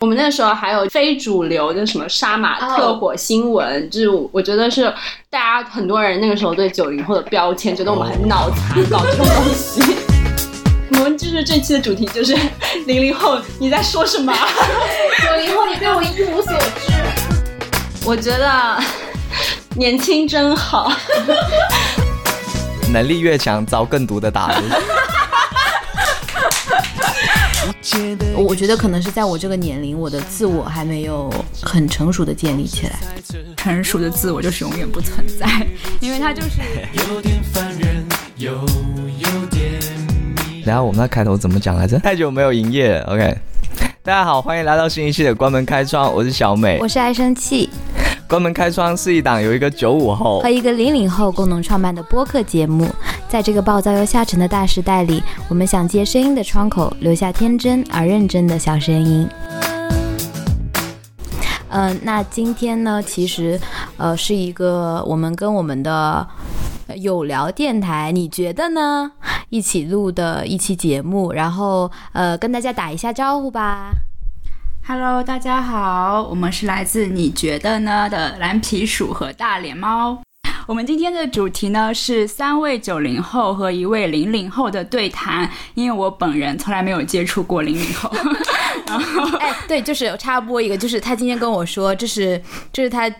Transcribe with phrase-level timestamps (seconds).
[0.00, 4.84] 我们那时候还有非主流的什么杀马特火新闻，就是我觉得是
[5.28, 9.82] 大家很多人那个时候对九零后的标签，觉得我们很脑残，搞这种东西。
[10.96, 12.34] 我们就是这期的主题就是
[12.86, 14.32] 零零后，你在说什么？
[15.22, 18.06] 九零后，你对我一无所知。
[18.06, 18.82] 我觉得
[19.76, 20.90] 年轻真好，
[22.90, 24.50] 能力越强，遭更毒的打。
[28.36, 31.32] 我觉得可能是在我这个年龄，我的自我还没有
[31.62, 32.98] 很成熟的建立起来。
[33.56, 35.66] 成熟的自我就是永远不存在，
[36.00, 36.60] 因为它就是。
[40.64, 41.98] 然后我们的开头怎么讲来着？
[41.98, 43.36] 太久没有营业，OK。
[44.02, 47.68] 大家好，欢迎来到新一期的关门开窗，我是小美，我是爱生气。
[48.30, 52.88] 关门开窗是一档由一个九五后和一个零零后共同创办的播客节目。
[53.28, 59.28] 在这个暴躁又下沉的大时代里，我们想借声音的窗口，留下天真而认真的小声音。
[61.70, 63.60] 嗯，那今天呢，其实，
[63.96, 66.24] 呃，是一个我们跟我们的
[66.94, 69.10] 有聊电台，你觉得呢？
[69.48, 73.90] 一起录的一期节目，然后，呃，跟大家打一下招呼吧。
[74.82, 80.20] Hello，大家好，我们是来自你觉得呢的蓝皮鼠和大脸猫。
[80.70, 88.08] 我们今天的主题呢是三位九零后和一位零零后的对谈，因为我本人从来没有接触过零零后。
[88.86, 92.40] 然后，哎，对，就是插播一个，就是他今天跟我说，这是
[92.72, 93.12] 这是他。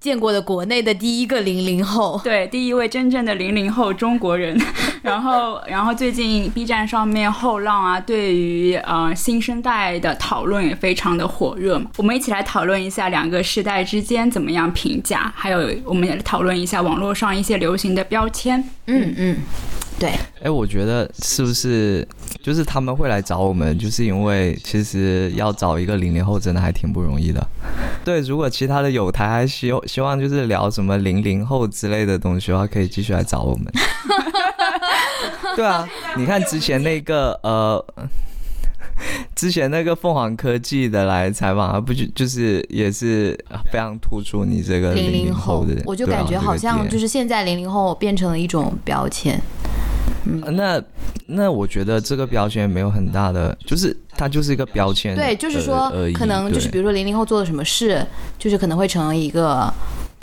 [0.00, 4.54] 见过的国内的第一个零零后，对，第一位真正的零零后中国人。
[5.00, 11.90] 然后，然后最近 B 站上面后浪啊，对于呃新生代的讨论也非常的火热嘛。
[11.96, 18.62] 我们一起来讨论一下两个时代之间怎么样评价，还有我们也讨论一下网络上一些流行的标签。
[18.86, 19.36] 嗯嗯。
[19.96, 20.10] 对，
[20.42, 22.06] 哎，我觉得是不是
[22.42, 27.40] 就是他们会来找我们，就是因为其实要找一个零零后真的还挺不容易的。
[28.04, 33.72] 对，如果其他的有台还希希望就是聊什么零零后之类的东西的话，可以继续来找我们。
[35.54, 37.84] 对啊，你看之前那个呃，
[39.34, 43.38] 之前那个凤凰科技的来采访，不就就是也是
[43.70, 49.40] 非常突出你这个零零后的，我就感觉好像就是现在零零后变成了一种标签。
[50.52, 50.82] 那
[51.26, 55.14] 那我觉得这个标签没有很大的，就是它就是一个标签。
[55.14, 58.06] 对，就是说可能就是比如说零零后做了什么事，
[58.38, 59.72] 就是可能会成为一个。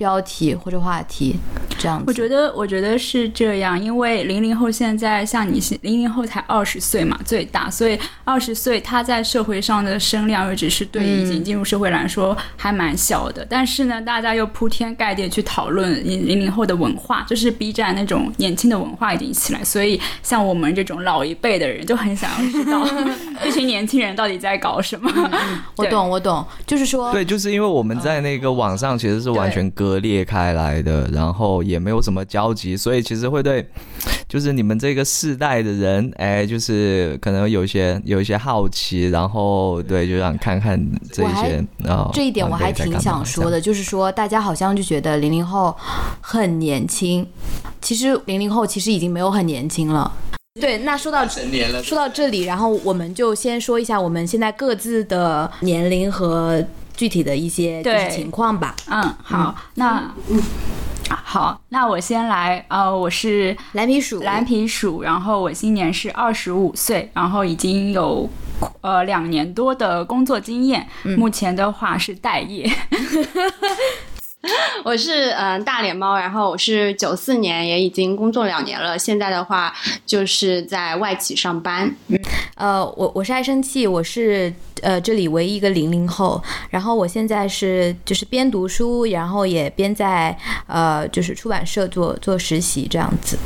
[0.02, 1.36] 标题或者话题，
[1.78, 2.06] 这样子。
[2.08, 13.46] 我觉得，我觉得是这样，因为零零后现在像你，零零后才二十岁嘛，最大，所以二十岁他在社会上的声量又只是对已经进入社会来说还蛮小的。
[13.48, 22.84] 但是呢，大家又铺天盖地去讨论零零后的文化，就是 B 站那种年轻的文化已经起来，所以像我们这种老一辈的人就很想要知道
[23.44, 25.12] 这群年轻人到底在搞什么。
[25.76, 29.91] 我懂，我懂，就是说，对，就是因为我们在那个网上其实是完全割。
[30.00, 33.68] 裂开来的，然后也没有什么交集，所以其实会对，
[34.28, 40.80] 就是你们这个世代的人，哎，就是可能有些有一些好奇，然后对，就想看看
[41.12, 42.10] 这些啊。
[42.14, 45.76] 这一点我还挺想说的，就是说大家好像就觉得零零后
[46.22, 47.28] 很年轻，
[47.82, 50.12] 其实零零后其实已经没有很年轻了。
[50.60, 56.64] 对，那说到成年了说到这里，然后我们就先说一下我们现在各自的年龄和。
[56.96, 58.76] 具体的一些情况吧。
[58.88, 60.12] 嗯，好，那
[61.10, 62.64] 好，那我先来。
[62.70, 65.02] 呃，我是蓝皮鼠，蓝皮鼠。
[65.02, 68.30] 然后我今年是二十五岁，然后已经有
[68.82, 70.88] 呃两年多的工作经验。
[71.18, 72.70] 目前的话是待业。
[74.84, 78.98] 我是嗯大脸猫，然后我是九四年，也已经工作两年了。
[78.98, 79.72] 现在的话
[80.04, 81.94] 就是在外企上班。
[82.08, 82.20] 嗯
[82.56, 86.42] 呃，我我是爱生气，我是呃这里唯一一个零零后。
[86.72, 90.36] 然后我现在是就是边读书，然后也边在
[90.66, 93.38] 呃就是出版社做做实习这样子。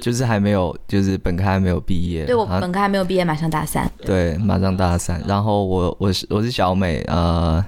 [0.00, 2.24] 就是还没有，就是本科还没有毕业。
[2.24, 3.90] 对我本科还没有毕业，马上大三。
[4.04, 5.20] 对，马上大三。
[5.26, 7.64] 然后我我是我是小美，呃。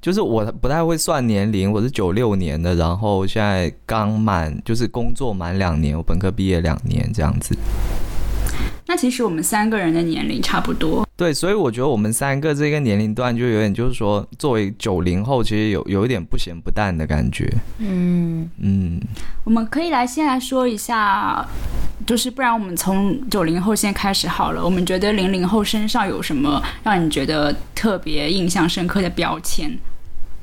[0.00, 7.56] 就是我不太会算年龄，我是九六年的，然后现在刚满，就是工作满两年，我本科毕业两年这样子。
[8.86, 11.07] 那其实我们三个人的年龄差不多。
[11.18, 17.52] 对，所以我觉得我们三个这个年龄段就有点，就是说作为九零后，其实有有一点不咸不淡的感觉。
[17.78, 19.00] 嗯嗯，
[19.42, 21.44] 我们可以来先来说一下，
[22.06, 24.64] 就是不然我们从九零后先开始好了。
[24.64, 29.76] 我们觉得零零后身上有什么让你觉得特别印象深刻的标签？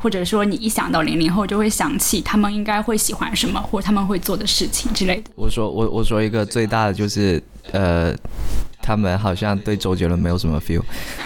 [0.06, 5.31] 或者说，你一想到零零后，就会想起他们应该会喜欢什么，或者他们会做的事情之类的。
[5.34, 7.42] 我说，我我说一个最大的就是，
[7.72, 8.16] 呃，
[8.84, 10.84] 他们好像对周杰伦没有什么 feel，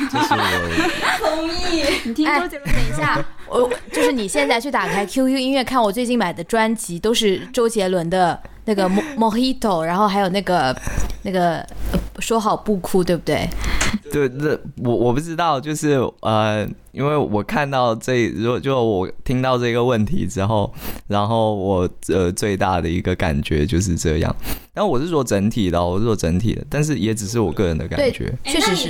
[0.10, 1.20] 就是我。
[1.20, 1.84] 同意。
[2.06, 2.72] 你听周杰伦？
[2.72, 8.88] 等一下，我就是你现在去打开 QQ 音乐，看我最近买的专辑都是周杰伦的那个
[9.18, 10.76] Mojito，然后还有那个
[11.24, 11.66] 那个
[12.20, 13.50] 说好不哭，对不对？
[14.12, 14.56] 对，那
[14.88, 16.70] 我我不知道，就是呃。
[16.92, 20.74] 因为我看到这，如果就我听到这个问题之后，
[21.08, 24.36] 然后我呃最大的一个感觉就是这样。
[24.74, 28.34] 然后我是说整体的，我是说整体的，但是也只是我个人的感觉。
[28.44, 28.90] 确实是。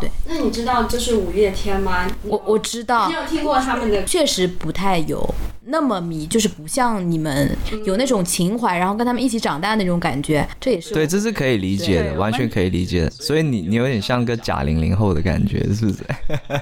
[0.00, 2.06] 对，那你知道就是五月天吗？
[2.22, 3.08] 我我知道。
[3.08, 4.02] 你有听过他们的？
[4.04, 5.22] 确实不太有
[5.66, 7.54] 那么迷，就是不像你们
[7.84, 10.46] 有那种情怀，然后跟他们一起长大那种感觉。
[10.60, 13.10] 这也是对，这是可以理解的，完全可以理解的。
[13.10, 16.04] 所以你你有点像个假零零后的感觉，是不是？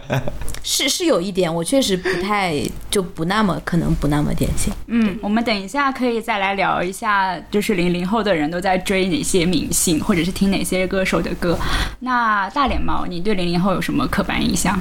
[0.63, 4.73] 是是有一点，我确实不太就不那么可能不那么典型。
[4.87, 11.59] 嗯，我们等一下可以再来聊一下，就是零零后的人都在追哪些明星，或者是听哪些歌手的歌。
[12.01, 14.79] 那大脸猫，你对零零后有什么刻板印象？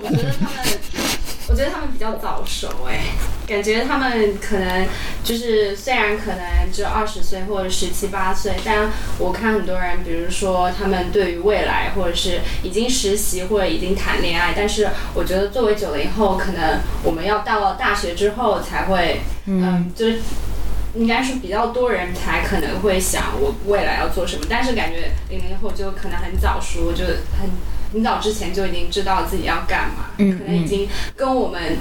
[0.00, 0.54] 我觉得他们。
[1.46, 3.00] 我觉得他们比较早熟哎，
[3.46, 4.86] 感觉他们可能
[5.22, 20.20] 就是虽然可能只有二十岁或者十七八岁，但我看很多人，比如说他们对于未来或者是已经实习或者已经谈恋爱，但是我觉得作为九零后，可能我们要到了大学之后才会，嗯，就是
[20.94, 27.04] 应该是比较多人才可能会想我未来要做什么，但是感觉零零后就可能很早熟，就
[27.38, 27.50] 很。
[27.94, 30.86] 很早之前就已经知道自己要干嘛，可能已经
[31.16, 31.78] 跟我们。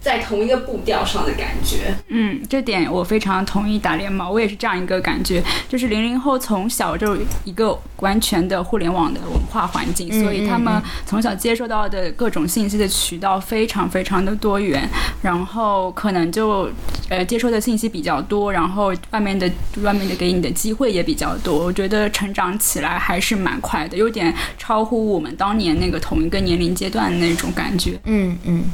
[0.00, 14.88] 在同一个步调上的感觉，嗯，这点我非常同意打脸猫，我也是这样一个感觉，就是零零后从小就一个完全的互联网的文化环境，所以他们从小接受到的各种信息的渠道非常非常的多元，
[15.20, 16.70] 然后可能就
[17.10, 19.50] 呃接收的信息比较多，然后外面的
[19.82, 28.64] 外面的给你的机会也比较多，我觉得成长起来还是蛮快的，有点超乎我们当年那个同一个年龄阶段的那种感觉，嗯嗯。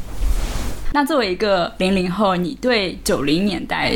[0.97, 3.95] 那作为一个零零后，你对九零年代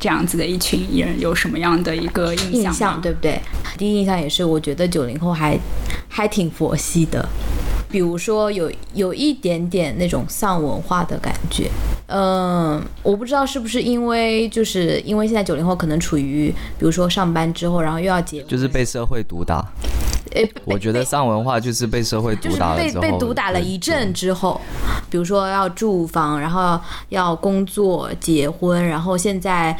[0.00, 2.98] 这样子的一群人有什么样的一个印象？
[3.02, 3.38] 对不对？
[3.76, 5.58] 第一印象也是，我觉得九零后还
[6.08, 7.22] 还挺佛系的，
[7.90, 11.70] 比如说有有一点点那种丧文化的感觉。
[12.06, 16.48] 嗯，我不知道是不是因为就是因为现在九零后可能处于
[16.78, 19.62] 比如说上班之后，然后又要结，就是被社会毒打。
[20.64, 24.60] 我觉得丧文化就是被社会毒打了之后，被被毒打了一阵之后，
[25.10, 26.78] 比如说要住房，然后
[27.08, 29.76] 要工作、结婚，然后现在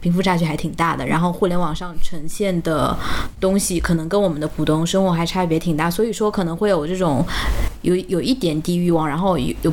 [0.00, 2.96] 贫富差距还挺大的，然后互联网上呈现的
[3.40, 7.24] 东西可能跟我们的普通生活还差别挺大，所以说可能会有这种
[7.82, 9.72] 有有一点低欲望，然后有有。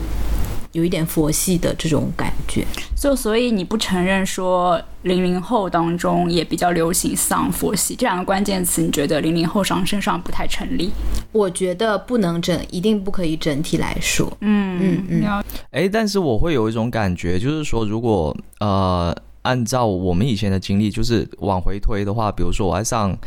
[0.76, 2.66] 有一点佛系的这种感觉，
[2.98, 10.92] 就所以你不承认说零零后当中也比较流行丧佛系这两个关键词，你觉得零零后上身上不太成立？
[11.32, 14.30] 我觉得不能整，一定不可以整体来说。
[14.42, 15.44] 嗯嗯嗯。
[15.72, 23.18] 哎，但是我会有一种感觉，就是说，如果呃按照我们以前的经历，就是往回推的话，比如说我在上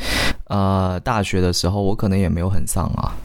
[0.48, 3.16] 呃大学的时候，我可能也没有很丧啊。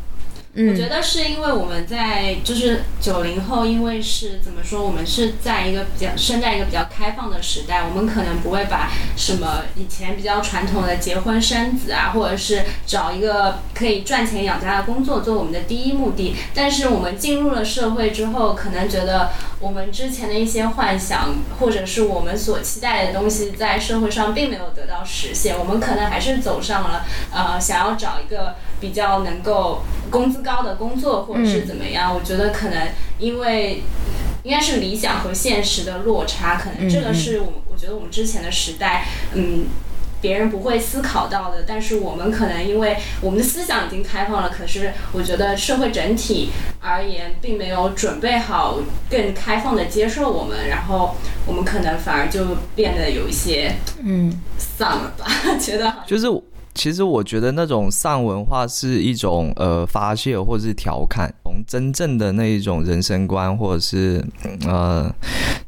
[0.56, 16.36] 我觉得是因为我们在就是九零后，因为是怎么说，我们是在一个比较生在一个比较开放的时代，我们可能不会把什么以前比较传统的结婚生子啊，或者是找一个可以赚钱养家的工作做我们的第一目的。
[16.54, 30.43] 但是我们进入了社会之后，可能觉得我们之前的一些幻想，或者是我们所期待的东西，在社会上并没有得到实现，我们可能还是走上了呃想要找一个比较能够工资。
[30.44, 32.14] 高的工作或者是怎么样？
[32.14, 33.82] 我觉得可能因为
[34.44, 39.66] 应该是理想和现实的落差，可能这个是我我觉得我们之前的时代，嗯，
[40.20, 41.64] 别人不会思考到的。
[41.66, 46.50] 但是我们可能因为我们的思想已经开放了，可是我觉得社会整体
[46.82, 51.16] 而言并没有准备好更开放的接受我们，然后
[51.48, 53.74] 我们可能反而就变得有一些
[54.04, 55.26] 嗯丧了吧？
[55.58, 56.28] 觉得就是。
[56.76, 64.26] 其实我觉得那种丧文化是一种呃发泄或者是调侃，从真正的那一种人生观或者是
[64.66, 65.14] 呃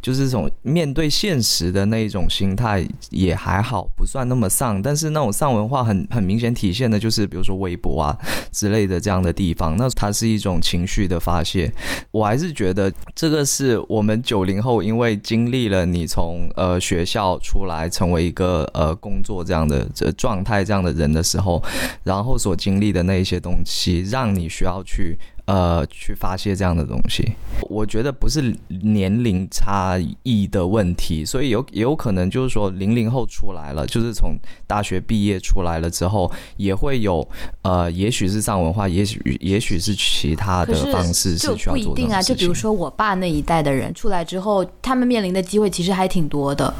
[0.01, 4.81] 就是这种面对现实的那一种心态也还好，不算那么丧。
[4.81, 8.17] 但是那种丧文化很很明显体现的就是比如说微博啊
[8.51, 11.71] 之类的这样的地方，那它是一种情绪的发泄。
[12.09, 20.94] 我还是觉得这个是我们九零后因为经历了你从呃学校出来成为一个呃工作这样的这状态这样的。
[20.95, 21.61] 人的时候，
[22.03, 25.19] 然后所经历的那一些东西，让你需要去。
[25.45, 27.33] 呃，去发泄这样的东西，
[27.69, 34.35] 我觉得不是年龄差异的问题，所以有也有可能就是说零零后出来了，就是从
[34.65, 37.27] 大学毕业出来了之后，也会有
[37.61, 46.73] 呃，也许是上文化，也许也许是其他的方式是需要做不一定啊，就比如说我爸那一代的人出来之后，他们面临的机会其实还挺多的。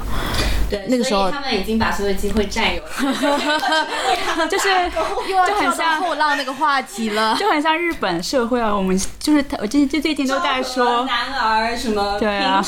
[0.68, 2.88] 对，那个时候他们已经把所有机会占有了，
[4.50, 4.68] 就是
[5.30, 8.55] 又要很像后浪那个话题了，就很像日本社会。
[8.56, 12.62] 对啊，我们就是我最最最近都在说男儿什么 对啊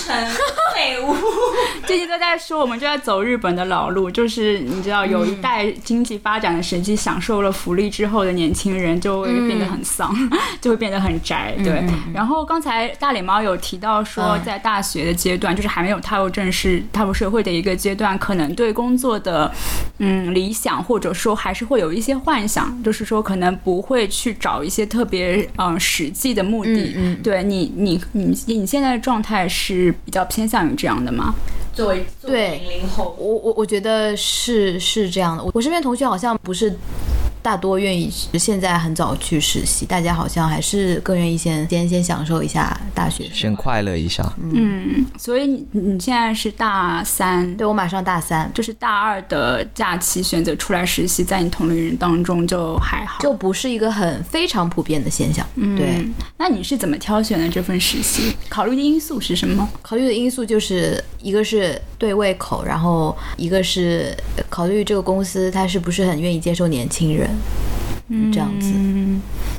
[0.74, 1.16] 废物，
[1.86, 10.14] 最近都在说我们就在走日本的老路，就是你知道有一代经济发展的时期，享受了福利之后的年轻人就会变得很丧，
[10.60, 11.54] 就会变得很宅。
[11.64, 19.50] 对，然后刚才大脸猫有提到说，在大学的阶段，就是还没有踏入正式踏入社会的一个阶段，可能对工作的
[19.98, 25.77] 嗯理想或者说还是会有一些幻想，就是说可能不会去找一些特别嗯。
[25.78, 31.34] 实际的目的，对你，你，你，你现在的状态是比较偏向于这样的吗？
[31.72, 35.44] 作为对零零后，我我我觉得是是这样的。
[35.44, 36.76] 我我身边同学好像不是。
[37.48, 44.22] 大多愿意现在很早去实习，大家好像还是更愿意先先先享受一下大学，先快乐一下。
[44.52, 55.46] 嗯，所以你你现在是大三，对我马上大三，就是大二的假期选择出来实习，在你同龄人当中就还好，就不是一个很非常普遍的现象。
[55.54, 56.06] 嗯，对。
[56.36, 58.36] 那你是怎么挑选的这份实习？
[58.50, 59.66] 考虑的因素是什么？
[59.80, 64.14] 考虑的因素就是一个是对胃口，然后一个是
[64.50, 67.26] 考虑这个公司它是不是很愿意接受年轻人。
[68.08, 68.72] 嗯，这样子，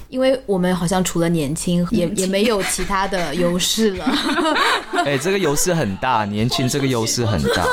[0.09, 4.05] 因为我们好像除了年轻，也也没有其他的优势了。
[5.05, 7.65] 哎，这个优势很大，年轻这个优势很大。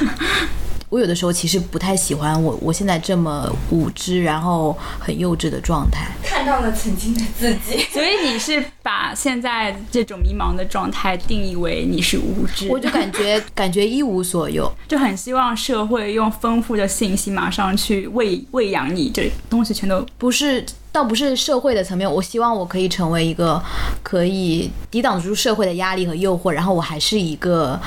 [0.90, 6.06] 我有的时候其实不太喜欢我我现在这么无知，然后很幼稚的状态。
[6.22, 12.68] 看到了曾经的自己， 所以你是把现在这种迷茫的状态定义为你是无知。
[12.68, 20.64] 我就感觉 感觉一无所有，就很希望社会用丰富的信息马上去喂喂养你，这东西全都不是。
[20.98, 23.62] 倒不是社会的层面，我希望我可以成为一个
[24.02, 27.78] 可以抵挡住社会的压力和诱惑，然后我还是一个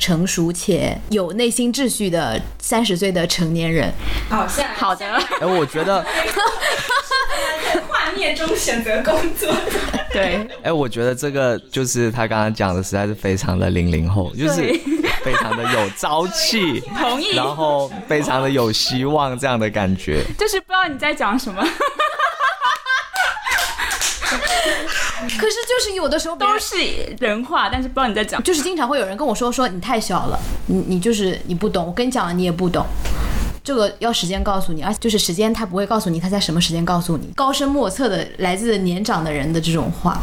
[0.00, 3.88] 成熟且有内心秩序的三十岁的成年人。
[4.28, 5.06] 好，像好的。
[5.40, 6.04] 哎，我觉得
[7.72, 9.54] 在幻灭中选择工作。
[10.12, 10.44] 对。
[10.64, 14.76] 哎，我觉得这个就是他刚刚讲的，实在是非常的零零后，就是
[15.22, 17.36] 非常的有朝气，同意。
[17.36, 20.24] 然后非常的有希望，这样的感觉。
[20.36, 21.64] 就是不知道你在讲什么。
[25.46, 26.76] 可是就是有的时候都是
[27.20, 30.36] 人话，但是不知道你在讲，就是经常会有人跟我说说你太小了，
[30.66, 32.84] 你你就是你不懂，我跟你讲了你也不懂，
[33.62, 40.20] 这个要时间告诉你，而且就是时间他不会告诉你他在什么时间告诉你，高深莫测的来自年长的人的这种话。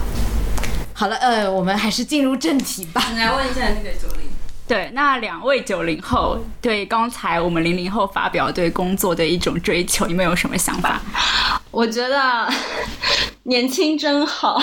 [0.94, 3.01] 好了，呃，我们还是进入正题吧。
[3.15, 4.27] 来问一下那个九零，
[4.68, 11.01] 对，那两位九零后对刚才我们零零后发表对工作的一种追求，你们有什么想法？
[11.72, 12.51] 我觉得。
[13.46, 14.58] 年轻真好，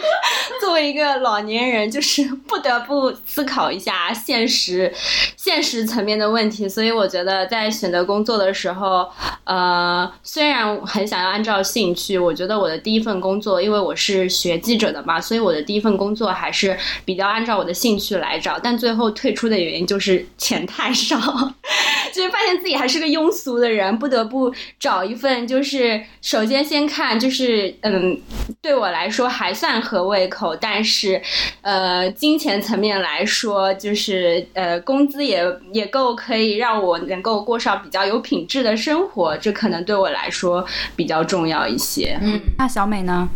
[0.58, 4.90] 作为一个老年人，就是不得不思考一下现实、
[5.36, 6.66] 现实层面的问题。
[6.66, 9.06] 所以我觉得在选择工作的时候，
[9.44, 18.58] 呃，虽然很想要按照兴趣，我觉得我的第一份工作，因为我是学记者的嘛，所以我的第一份工作还是比较按照我的兴趣来找。
[18.58, 21.18] 但最后退出的原因就是钱太少，
[22.14, 24.50] 就是发现自己还是个庸俗的人，不得不
[24.80, 28.13] 找一份就是首先先看就是嗯。
[28.60, 31.20] 对我来说还算合胃口，但是，
[31.62, 40.64] 呃，金钱层面来说，就是呃，工资也也够可以让我能够过上比较有品质的生活，这可能对我来说
[40.96, 42.18] 比较重要一些。
[42.22, 43.28] 嗯，那小美呢？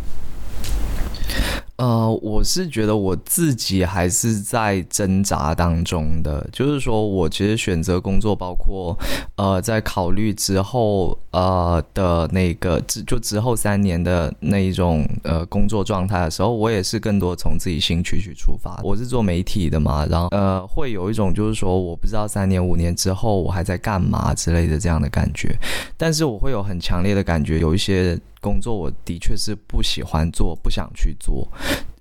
[1.79, 8.99] 呃，我是觉得我自己还是在挣扎当中的，就是说我其实选择工作，包括
[9.37, 18.81] 呃，在考虑之后呃的那个之就之后三年的那一种呃工作状态的时候，我也是更多从自己兴趣去出发。
[18.83, 25.57] 我是做媒体的嘛，然后呃会有一种就是说我不知道三年五年之后我还在干嘛之类的这样的感觉，
[25.97, 28.19] 但是我会有很强烈的感觉，有一些。
[28.41, 31.47] 工作我的确是不喜欢做，不想去做。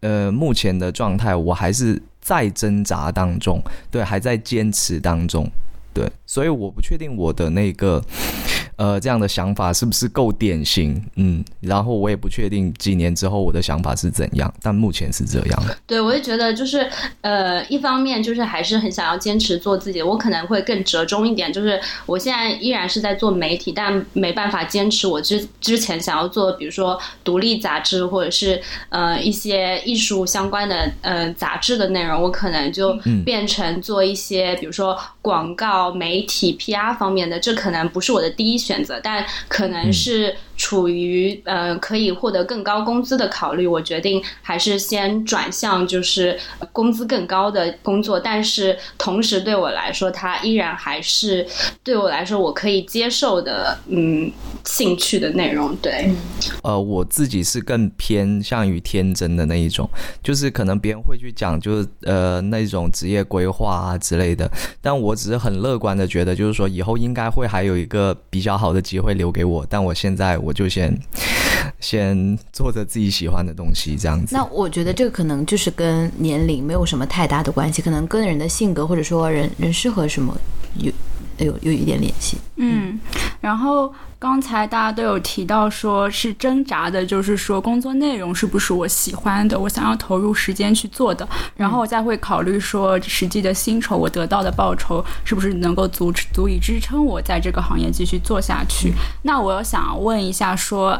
[0.01, 5.49] 呃，目前的状态我还是在挣扎当中，对，还在坚持当中，
[5.93, 8.03] 对，所以我不确定我的那个
[8.75, 11.03] 呃，这样的想法是不是够典型？
[11.15, 15.63] 嗯，然后我也不确定几年之后我的想法是怎样，但目前是这样。
[15.87, 16.87] 对，我就觉得就是
[17.21, 32.93] 呃，一方面就是还是很想要坚持做自己，我可能会更折中一点，就是我现在依然是在做媒体，但没办法坚持我之之前想要做，比如说独立杂志或者是呃一些艺术相关的呃杂志的内容，我可能就
[33.25, 40.35] 变成做一些比如说广告媒体 PR 方面的，这可能不是我的第一选择，但可能是。
[40.57, 46.35] 处于呃可以获得更高工资的考虑，我决定还是先转向就是
[46.71, 51.45] 工资更高的工作，但是同时对我来说，它依然还是
[51.83, 54.31] 对我来说我可以接受的嗯
[54.65, 55.75] 兴趣的内容。
[55.75, 56.09] 对，
[56.67, 59.89] 呃，我自己是更偏向于天真的那一种，
[60.21, 64.49] 就是可能别人会去讲就是呃那种职业规划啊之类的，
[64.81, 70.37] 但我只是很乐观的觉得，就是说以后应该会还有一个比较好的机会留给我，但我现在。
[70.37, 70.97] 我就先
[71.79, 74.35] 先做着自己喜欢的东西，这样子。
[74.35, 80.37] 那我觉得这个可能就是跟年龄没有什么太大的关系，可能跟人的性格或者说人人适合什么
[80.75, 80.91] 有
[81.37, 82.37] 有有一点联系。
[82.55, 82.99] 嗯，
[83.41, 83.93] 然后。
[84.19, 98.91] 刚才大家都有提到，说是挣扎的，就是说工作内容是不是我喜欢的，我想要投入时间去做的，然后我再会考虑说实际的薪酬，我得到的报酬是不是能够足足以支撑我在这个行业继续做下去。
[99.21, 100.99] 那我想问一下，说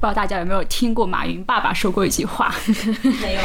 [0.00, 2.50] 不知道大家有没有听过马云爸爸说过一句话？
[3.20, 3.40] 没有，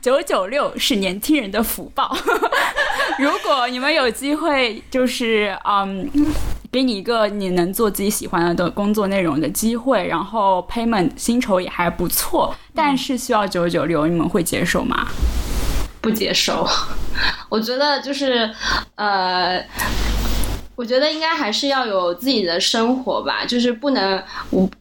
[0.00, 2.16] 九九六是年轻人的福报。
[3.18, 6.10] 如果你们有机会，就是嗯。
[6.70, 15.08] 给你一个你能做自己喜欢的工作内容的机会，然后 payment 薪酬也还不错，但是需要九九六，你们会接受吗？
[16.02, 16.68] 不接受，
[17.48, 18.54] 我觉得就是
[18.96, 19.64] 呃。
[20.78, 24.22] 我觉得应该还是要有自己的生活吧，就是不能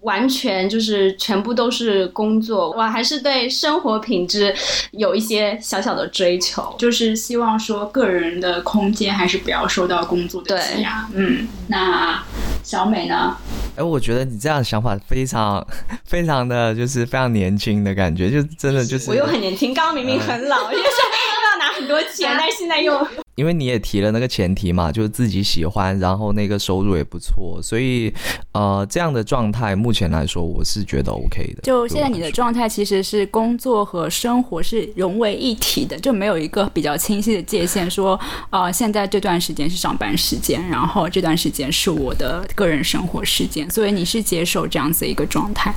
[0.01, 2.69] 完全就是全部都是工作。
[2.77, 4.55] 我还是对生活品质
[4.91, 11.09] 有一些小小的追求，就是希望说个人的空间还是不要受到工作的挤压。
[11.15, 12.23] 嗯，那
[12.63, 13.35] 小美呢？
[13.75, 15.65] 哎，我觉得你这样想法非常
[16.05, 23.03] 非常的就是非常年轻的感觉，就真的就是我又很年轻，刚刚明明很老，就 是要拿很多钱，但是现在又。
[23.37, 28.11] 因为你也提了那个前提嘛，就是自己喜欢，然后那个收入也不错，所以
[28.51, 31.61] 呃，这样的状态目前来说，我是觉得 OK 的。
[31.61, 45.71] 就现在你的状态其实是工作和生活是融为一体的，就没有一个比较清晰的界限，说呃，现在这段时间是上班时间，然后这段时间是我的个人生活时间，所以你是接受这样子一个状态。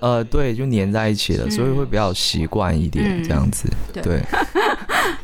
[0.00, 3.68] 呃，对，就粘在一起了，所以会比较习惯一点这样子，
[4.02, 4.20] 对，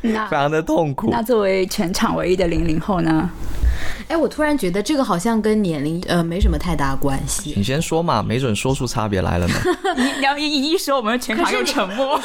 [0.12, 1.08] 那非常的痛苦。
[1.10, 3.30] 那作为全场唯一的零零后呢？
[4.08, 7.54] 哎，我突然觉得这个好像跟年龄呃没什么太大关系。
[7.56, 9.54] 你先说嘛，没准说出差别来了呢。
[9.96, 12.20] 你要一一说，我们全场又沉默。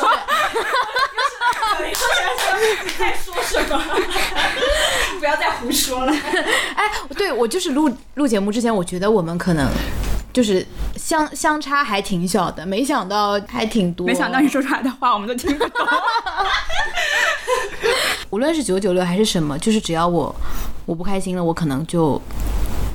[2.83, 3.81] 你在说什么？
[5.19, 6.13] 不要再胡说了。
[6.75, 6.83] 哎，
[7.17, 9.67] 对我就是录录节目之前，我觉得我们可能。
[10.33, 10.65] 就是
[10.95, 14.07] 相相差还挺小的，没想到还挺多。
[14.07, 15.87] 没想到你说出来的话我们都听不懂。
[18.29, 20.33] 无论是九九六还是什么，就是只要我
[20.85, 22.21] 我不开心了，我可能就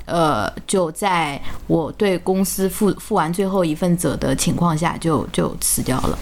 [0.06, 6.18] 呃就在我对公司负负完最后一份责的情况下，就就辞掉了。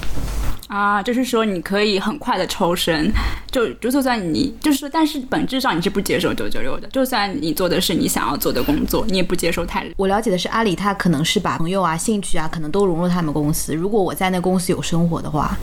[0.75, 3.09] 啊，就是说你可以很快的抽身，
[3.49, 6.89] 就就就算你就是，但是本质上你是不接受九九六的。
[6.89, 9.87] 就算你做的是你想要做的工作，你也不接受太。
[9.97, 13.73] 我了解的是阿里，他可能是把朋友啊、兴趣啊，可能都融入他们公司。
[13.73, 15.57] 如果我在那公司有生活的话，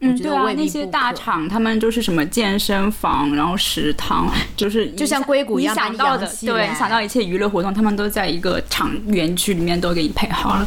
[0.00, 10.66] 嗯，对啊，那些大厂他们就是什么健身房，然后食堂，就是就像硅谷一样，你想到的，对，想到一切娱乐活动，他们都在一个厂园区里面都给你配好了。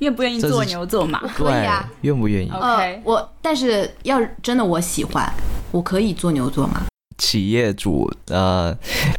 [0.00, 1.20] 愿不愿意做牛做马？
[1.28, 5.32] 可以啊，愿不愿意？OK，我但是要真的我喜欢，
[5.70, 6.82] 我可以做牛做马。
[7.18, 8.74] 企业主呃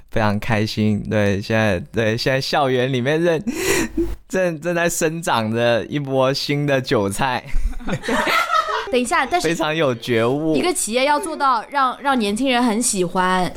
[0.09, 3.43] 非常开心，对，现在对现在校园里面正
[4.27, 7.43] 正正在生长着一波新的韭菜。
[8.91, 10.55] 等一下，但是非常有觉悟。
[10.55, 13.53] 一个企业要做到让让年轻人很喜欢。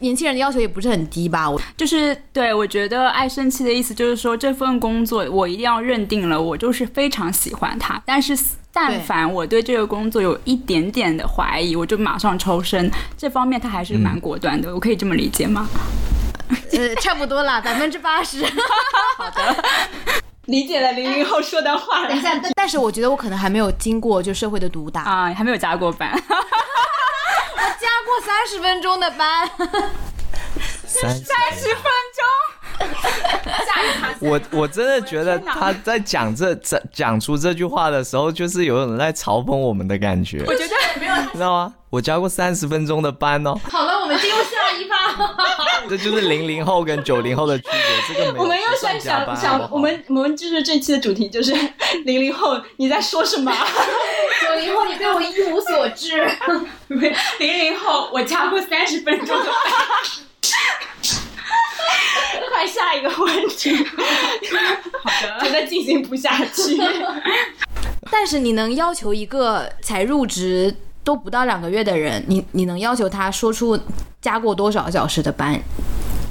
[0.00, 1.48] 年轻人的要求也不是很低吧？
[1.48, 8.02] 我就是对我觉得爱生气的意思就是说这份工作我一定要认定了，我就是非常喜欢它。
[8.04, 8.36] 但是
[8.72, 12.90] 但凡我对这个工作有一点点的怀疑，我就马上抽身。
[13.16, 15.68] 这方面他还是蛮果断的，我可以这么理解吗？
[16.72, 18.44] 呃，差不多啦，百分之八十。
[19.18, 19.64] 好的，
[20.46, 22.06] 理解了零零后说的话。
[22.08, 26.10] 等一下，但是我觉得我可能还没有经过就社会的毒打啊，还没有加过班。
[27.62, 29.50] 我加过三十分钟的班，
[30.90, 31.84] 三三十分
[32.18, 32.88] 钟，
[33.64, 33.86] 下一。
[34.18, 40.42] 我我真的觉得他在讲这这讲出这句话的时候，就是有人在嘲讽我们的感觉。
[40.46, 41.72] 我觉得没有，你知道吗？
[41.90, 43.54] 我教过三十分钟的班哦。
[43.70, 45.34] 好了，我们进入下一趴。
[45.88, 48.14] 这就是零零后跟九零后的区别。
[48.14, 51.52] 这个我们又在想想，我们我们就是这期的主题就是
[52.04, 53.52] 零零后你在说什么？
[54.42, 56.18] 九零后你对我一无所知。
[56.88, 59.52] 零零后我教过三十分钟的班。
[62.60, 63.74] 快下一个问题。
[65.02, 66.76] 好的， 真的进行不下去。
[68.10, 73.80] 但是你能要求一个才入职都不到两个月的人，你你能要求他说出
[74.20, 75.58] 加过多少小时的班，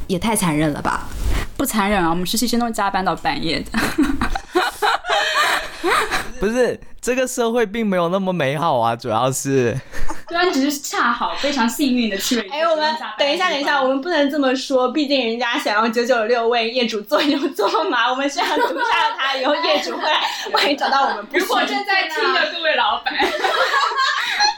[0.05, 1.07] 也太残忍了吧？
[1.57, 3.79] 不残忍啊，我们实习生都加班到半夜的。
[6.39, 9.75] 不是，这个社会并没有那么美好啊，主要是。
[10.29, 12.43] 对啊，只是恰好非常幸运的去了。
[12.51, 20.21] 哎，我们等一下，等一下，我们不能这么说，毕竟人家想要九九六为业主做牛做马，我们是要毒杀了他，以后业主会来
[20.53, 21.25] 万一找到我们。
[21.33, 23.13] 如果正在听的各位老板，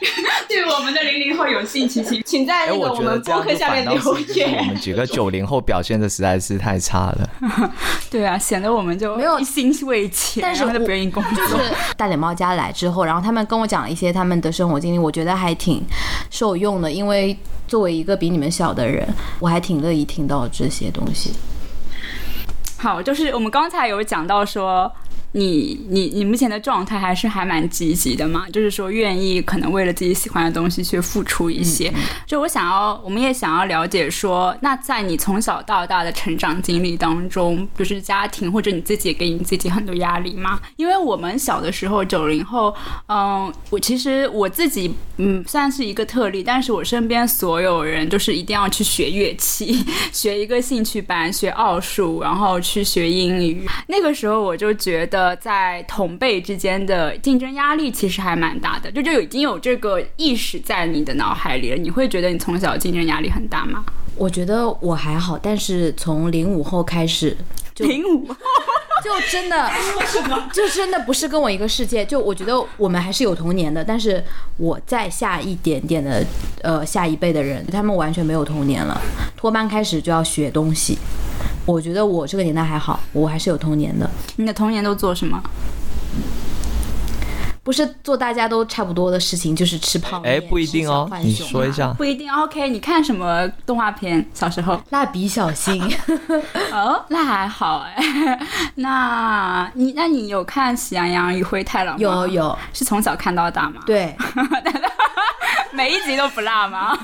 [0.49, 4.57] 对我们的零零后有兴趣，请请在那个我们博客下面留言。
[4.57, 7.29] 我们几个九零后表现的实在是太差了。
[8.11, 11.47] 对啊，显得我们就没有一心为钱，但是不愿意工作。
[11.47, 15.55] 就是 大脸猫家来之后，然后他们跟我讲了一些他们的生活经历，我觉得还。
[15.61, 15.85] 挺
[16.31, 17.37] 受用的，因为
[17.67, 21.33] 作为一个比你们小的人，我还挺乐意听到这些东西。
[22.77, 24.91] 好，就是我们刚才有讲到说。
[25.33, 28.45] 你你你目前的状态还是还蛮积极的嘛？
[28.51, 31.89] 就是说愿意可能为了自己喜欢的东西去付出一些。
[32.27, 40.59] 就我想要，我们也想要了解说，那在你从小到大的成长经历当中，就是家庭或者你自己给你自己很多压力吗？
[40.75, 42.75] 因为我们小的时候，九零后，
[43.07, 53.65] 嗯，我其实我自己嗯算是一个特例，但是我身边所有人都是一定要去学乐器， 学一个兴趣班，学奥数，然后去学英语。
[53.87, 55.20] 那个时候我就觉得。
[55.21, 61.77] 呃，在同辈之间的竞争压力其实还蛮大的，就就已经有这个意识在你的脑海里了。
[61.77, 63.84] 你会觉得你从小竞争压力很大吗？
[64.15, 67.38] 我觉得我还好，但是从零五后开始，
[67.77, 68.25] 零五
[69.03, 69.69] 就真的
[70.51, 72.03] 就真的不是跟我一个世界。
[72.03, 74.23] 就我觉得我们还是有童年的，但是
[74.57, 76.25] 我再下一点点的
[76.63, 78.99] 呃下一辈的人，他们完全没有童年了，
[79.38, 80.97] 托班开始就要学东西。
[81.71, 84.10] 我觉得我这个年代还好，我还是有童年的。
[84.36, 85.41] 你的童年都做什么？
[87.63, 90.34] 不是做大家都差不多的事情，就是吃泡面。
[90.34, 91.93] 哎，不一定哦，你说一下。
[91.93, 92.29] 不一定。
[92.34, 94.27] OK，你看什么动画片？
[94.34, 95.79] 小时候，蜡笔小新。
[96.73, 98.39] 哦，那还好哎。
[98.75, 102.03] 那你那你有看《喜羊羊与灰太狼》吗？
[102.03, 103.81] 有有，是从小看到大吗？
[103.86, 104.15] 对。
[105.73, 106.97] 每一集都不辣吗？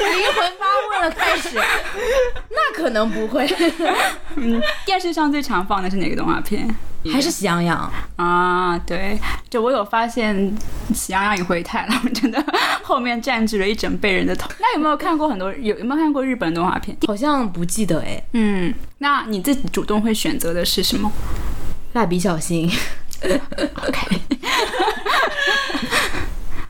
[0.00, 1.50] 灵魂发问了，开始。
[2.50, 3.46] 那可能不会。
[4.36, 6.68] 嗯，电视上最常放的是哪个动画片？
[7.12, 8.78] 还是喜羊羊啊？
[8.86, 9.18] 对，
[9.48, 10.36] 就我有发现
[10.94, 12.44] 《喜羊羊与灰太狼》真的
[12.82, 14.50] 后面占据了一整辈人的头。
[14.58, 15.52] 那有没有看过很多？
[15.54, 16.96] 有有没有看过日本动画片？
[17.06, 18.22] 好像不记得哎。
[18.32, 21.10] 嗯，那你自己主动会选择的是什么？
[21.94, 22.70] 蜡笔小新。
[23.22, 24.20] OK。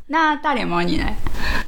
[0.09, 1.05] 那大脸猫你呢？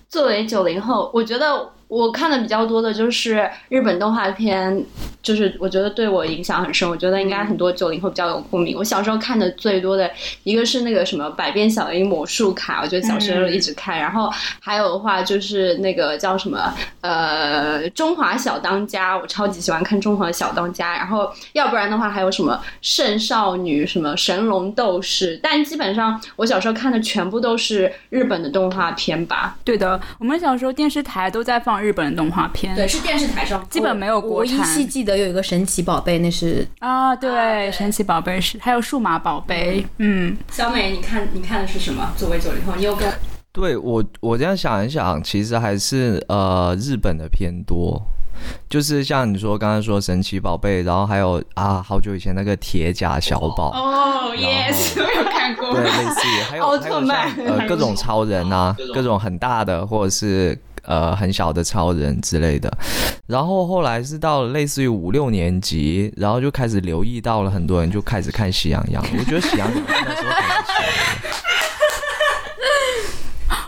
[0.09, 1.72] 作为九零后，我觉得。
[1.90, 4.85] 我看的比较多的就是日本动画片，
[5.20, 6.88] 就是我觉得对我影响很深。
[6.88, 8.76] 我觉得应该很多九零后比较有共鸣。
[8.79, 10.09] 我小时候看的最多的
[10.44, 13.98] 一个是那个什么《百变小樱魔术卡》，我觉得小时候一直看。
[13.98, 20.94] 然后还有的话就是那个叫什么呃《中华小当家》，我超级喜欢看《中华小当家》。
[20.96, 29.57] 然后要不然的话还有什么《圣少女》什么《神龙斗士》，但基本上我小时候看的全部都是日本的动画片吧。
[29.64, 31.79] 对的，我们小时候电视台都在放。
[31.80, 34.58] 日本的动画片对，是电视台上基本没有国产。
[34.58, 39.84] 我依稀记得有一个神奇宝贝，那是啊，对，神奇宝贝是，还有数码宝贝。
[39.98, 42.12] 嗯，小美，你看你看的是什么？
[42.16, 43.10] 作为九零后，你有跟？
[43.52, 48.00] 对我，我这样想一想，其实还是呃日本的偏多。
[48.70, 60.58] 就是像你说刚刚说神奇宝贝，然后还有啊，好久以前那个铁甲小宝哦，yes，我有看过，对，类似于还有还有像呃各种超人啊，各种很大的或者是
[60.90, 62.68] 呃很小的超人之类的。
[63.29, 70.62] 然后后来是到了类似于五六年级，然后就开始留意到了很多人就开始看喜羊羊，我觉得喜羊羊那时候开始。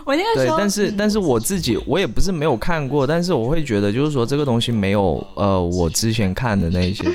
[0.05, 7.03] 我那个时候，对，但是但是我自己我也不是没有看过，但是我会觉得就是说这个东西没有呃我之前看的那些。
[7.03, 7.13] 对，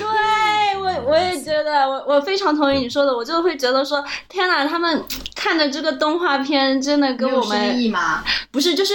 [0.80, 7.76] 我我也觉得，我我非常同意你说的，我就会觉得说，天哪，他们看的这个动画片真的跟我们
[8.50, 8.94] 不是，就是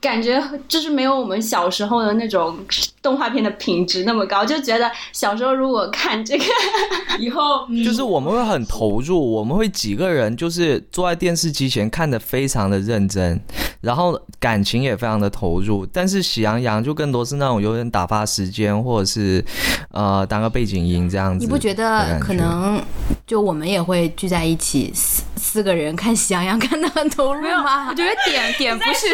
[0.00, 2.56] 感觉就是没有我们小时候的那种
[3.02, 6.44] 动画片的品质那么高，就觉得小时候如果看这个，
[7.18, 13.40] 以后就是我们会很投入，我们会几个人就是坐在电视机前看的非常的认真，
[13.80, 15.84] 然后感情也非常的投入。
[15.86, 19.44] 但是《喜羊羊》就更多是那种有点打发时间，或者是
[19.90, 21.44] 呃当个背景音这样子。
[21.44, 22.80] 你不觉得可能
[23.26, 27.88] 就我们也会聚在一起四四个人看《喜羊羊》看的很投入吗？
[27.88, 29.06] 我觉得点点不是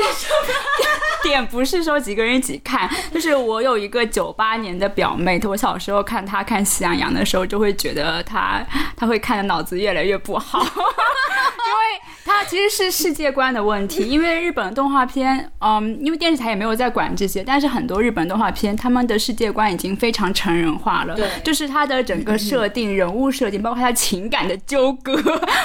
[1.22, 8.64] 点不是说几个人一起看，就是我有一个九八年的表妹，我小时候看她看《喜羊羊》的时候，就会觉得她
[8.96, 14.02] 她会看的脑子越来越不好， 因为她其实是世界观的问题。
[14.04, 25.14] 因为日本动画片，嗯，因为电视台也没有在管这些，但是很多日本动画片，他们的世界观已经非常成人化了，对，就是它的整个设定、人物设定，包括它情感的纠葛，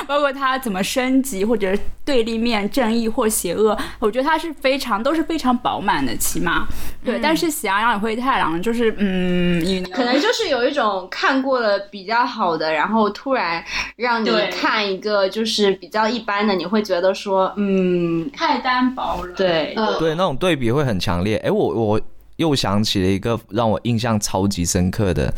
[0.05, 6.67] 包括它怎么升级或者对立面正义或邪恶，我觉得它是非常都是非常饱满的，起码
[7.03, 7.19] 对。
[7.19, 13.63] 但是《喜羊羊与灰太狼》就是嗯，可能就是有一种看过了比较好的，然后突然
[13.95, 19.33] 让你看一个就是比较一般的，你会觉得说嗯太单薄了。
[19.35, 21.37] 对对，那种对比会很强烈。
[21.37, 22.01] 哎，我我
[22.37, 25.33] 又想起了一个让我印象超级深刻的，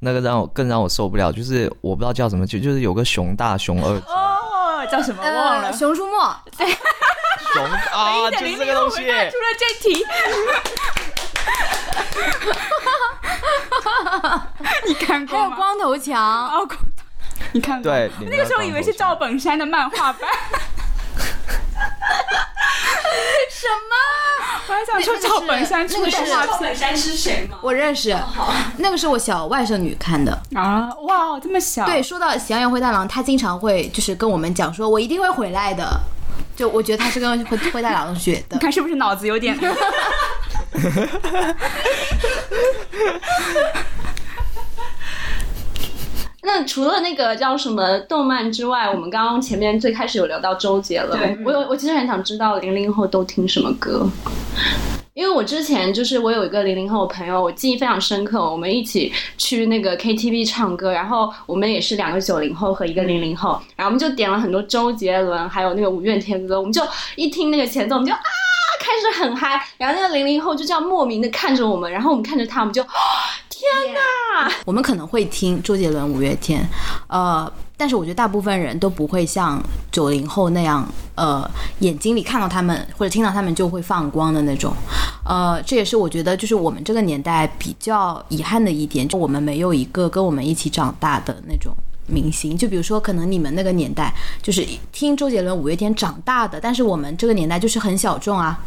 [0.00, 3.94] 那个让我更让我受不了，就是我不知道叫什么，就就是有个熊大熊二。
[3.96, 4.36] 哦
[4.90, 5.70] 叫什么忘了？
[5.74, 6.12] 熊出没。
[7.92, 8.96] 啊，就是这个东西。
[8.96, 10.06] 出了这题。
[14.86, 16.48] 你看过还有光头强。
[16.48, 16.86] 哦，光头。
[17.52, 17.90] 你看过？
[17.92, 18.10] 对。
[18.30, 20.30] 那个时候以为是赵本山的漫画版。
[23.50, 23.94] 什么？
[24.68, 27.58] 我还想说赵本山那个是赵本山是谁吗？
[27.62, 28.16] 我认识。
[28.78, 30.88] 那个是我小外甥女看的啊！
[31.02, 31.84] 哇，这么小。
[31.84, 36.00] 对，说到《喜羊羊灰太狼》，他经常会就是跟我们讲说，我一定会回来的。
[36.56, 38.56] 就我觉得他是跟灰灰太狼学的。
[38.56, 39.56] 你看是不是脑子有点？
[46.42, 54.08] 那除了那个叫什么动漫之外，我们刚刚前面最开始有聊到周杰伦，我有我其实很想知道零零后都听什么歌，
[55.12, 66.80] 因为我之前就是我有一个零零后朋友，我记忆非常深刻，我们一起去那个 KTV 唱歌，然后我们也是两个九零后和一个零零后，然后我们就点了很多周杰伦，还有那个五月天歌，我们就
[67.16, 68.20] 一听那个前奏，我们就啊
[68.78, 72.82] 开始很嗨，然后那个零零后就这样莫名的看着我们，然后我们看着他，我们就。
[73.60, 76.66] 天呐，我们可能会听周杰伦、五月天，
[77.08, 81.46] 呃，但是我觉得大部分人都不会像九零后那样，呃，
[81.80, 84.72] 眼睛里看到他们或者听到他们就会放光的那种，
[85.26, 91.76] 呃，这也是我觉得就是我们这个年代比较遗憾的一点，就我们没有一个跟我们一起长大的那种。
[92.10, 98.58] 明星，就比如说，可能你们那个年代就是听周杰伦、五月天长大的，但是我们这个年代就是很小众啊，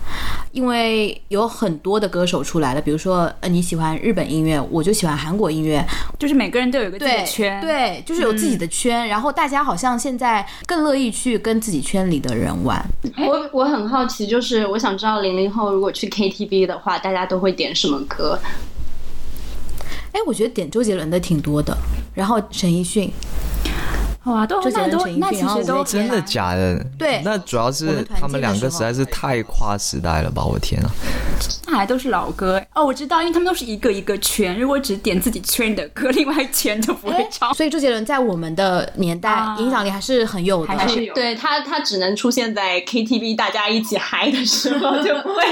[0.51, 2.81] 因为有很多的歌手出来了。
[2.81, 5.85] 比如说，呃，你喜欢日本音乐，我就喜欢韩国音乐，
[6.17, 9.07] 就是每个人都有一个自己的圈，对，就是有自己的圈。
[9.07, 12.83] 然后大家好像现在更乐意去跟自己圈里的人玩。
[13.17, 18.39] 我我很好奇，就是我想知道零零后如果去 KTV 的话，大家都会点什么歌？
[20.13, 21.77] 哎，我觉得点周杰伦的挺多的，
[22.13, 23.11] 然后陈奕迅。
[24.23, 26.81] 哇，都那都那其实都真的假的？
[26.97, 30.45] 对，那主要是他们两个实在是太跨时代了吧！
[30.45, 30.89] 我天啊，
[31.73, 37.51] 那还都是老歌哦，我知道，因为他们都是一个一个圈，如果只点自己圈的歌， 另外一圈就不会唱。
[37.55, 41.13] 所以周杰伦在我们的年代影响力还是很有的，还是有。
[41.15, 45.43] 对他，他只能出现在 KTV 大家一起嗨的时候， 就不会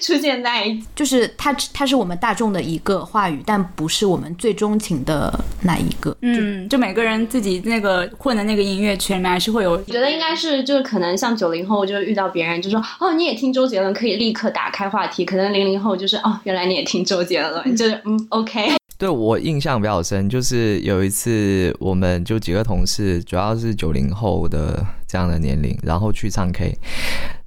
[0.00, 5.32] 出现在，就是他他是我们大众的一个话语，但不是我们最钟情的
[5.62, 6.16] 那一个。
[6.20, 8.08] 嗯，就每个人自己那个。
[8.16, 18.70] 混的那个音乐圈里面还是会有，我觉得应该是就是可能像九零后就遇到别人就说哦你也听周杰伦可以立刻打开话题，可能零零后就是哦原来你也听周杰伦，就是嗯 OK。
[18.96, 26.78] 对我印象比较深，就是有一次我们就几个同事，主要是九零后的这样的年龄，然后去唱 K，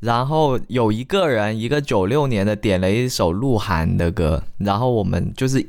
[0.02, 5.66] 然后有一个人一个九六年的点了一首鹿晗的歌，然后我们就是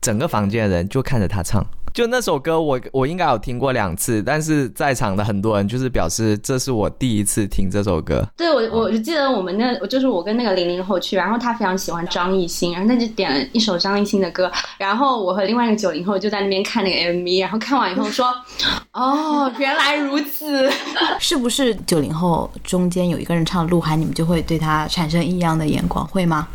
[0.00, 1.66] 整个房间的人就看着他唱。
[1.92, 8.26] 就那首歌，我我应该有听过两次，但是在场的很多人就是表示这是我第一次听这首歌。
[8.34, 18.26] 对，我我就记得我们那，就是我跟那个零零后去，然后他非常喜欢张艺兴，然后他就点了一首张艺兴的歌，然后我和另外一个九零后就在那边看那个 MV，然后看完以后说，
[18.94, 20.70] 哦，原来如此，
[21.20, 26.48] 是不是九零后中间有一个人唱鹿晗，你们就会对他产生异样的眼光，会吗？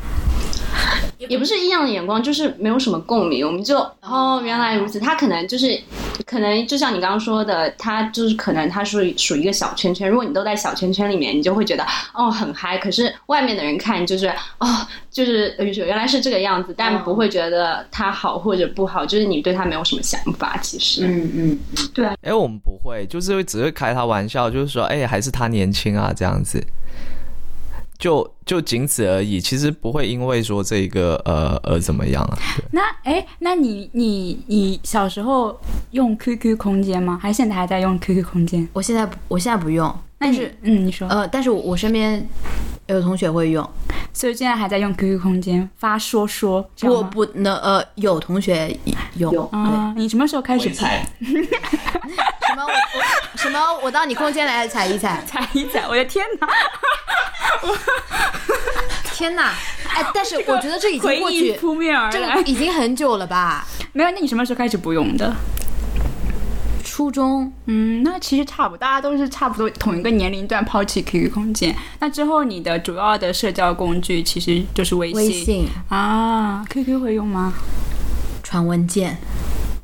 [1.17, 3.45] 也不是异样的眼光，就是没有什么共鸣。
[3.45, 4.99] 我们就哦，原来如此。
[4.99, 5.79] 他可能就是
[6.25, 10.09] 可能就像你刚刚说的，他就是可能他属于属于一个小圈圈。
[10.09, 12.77] 如果你都在小圈圈里面，你就会觉得哦很嗨。
[12.77, 14.27] 可是外面的人看就是
[14.59, 14.67] 哦，
[15.11, 20.57] 就是原来是这个样子，但不会觉得他好或者不好，就是你对他没有什么想法。
[20.61, 21.59] 其实，嗯嗯，
[21.93, 22.05] 对。
[22.21, 26.63] 哎，我们不会，就是只会开他玩笑，就是说，哎，还是他年轻啊，这样子。
[27.99, 32.37] 就就仅此而已，其实不会因为说这个呃呃怎么样啊？
[32.71, 35.59] 那哎，那你你你小时候
[35.91, 37.17] 用 QQ 空间吗？
[37.21, 38.67] 还是现在还在用 QQ 空间？
[38.73, 42.23] 我现在我现在不用，但是嗯，你说呃，但是我身边
[42.85, 43.67] 有同学会用，
[44.13, 46.69] 所以现在还在用 QQ 空间发说说。
[46.83, 48.77] 我不能呃，有同学
[49.17, 49.33] 用。
[49.49, 50.69] 啊，你什么时候开始
[52.57, 55.87] 么我我什么我到你空间来踩一踩踩一踩？
[55.87, 56.47] 我的天哪！
[59.13, 59.53] 天哪！
[59.93, 63.65] 哎，但是我觉得这已经过去，扑面而来，已经很久了吧？
[63.93, 65.35] 没有，那你什么时候开始不用的？
[66.83, 71.75] 初中，嗯，那其实差不多，大家都是差不多同一个年龄段抛弃 QQ 空间。
[71.99, 75.17] 那之后你的主要的社交工具其实就是微信。
[75.17, 77.53] 微信啊，QQ 会用吗？
[78.43, 79.17] 传文件。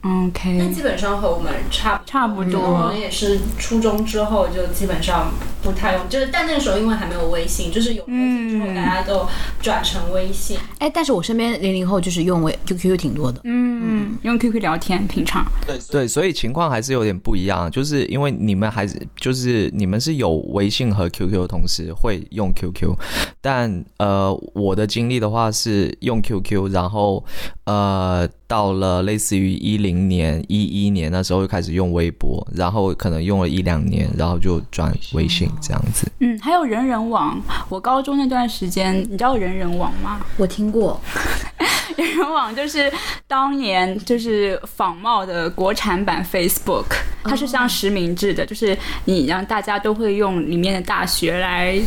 [0.04, 5.32] OK，那基本上和我们差差不多，我们也是初中之后就基本上
[5.64, 9.26] 不太用，就是但那个时候因为还没有微信，就是有微信之后大家都
[9.62, 10.58] 转成微信。
[10.80, 15.46] 哎，但是我身边零零后就是用微 QQ 挺多的，嗯，用 QQ 聊天平常。
[15.66, 22.94] 对对，所以情况还是有点不一样，就是因为你们还是就是你们是有微信和 QQ 的同时会用 QQ，
[23.40, 27.24] 但呃我的经历的话是用 QQ，然后
[27.66, 28.30] 呃。
[28.46, 36.12] 到了类似于一零年、一一年那时候，就开始用微博，然后可能用了一两年，然后就转微信这样子。
[36.20, 37.42] 嗯，还有人人网。
[37.70, 40.26] 我高中那段时间，你知道人人网吗？
[40.38, 41.00] 我听过。
[41.98, 42.92] 人人网就是
[43.28, 46.86] 当年就是仿冒的国产版 Facebook，
[47.24, 51.80] 它是像实名制的，就是你让大家都会用里面的大学来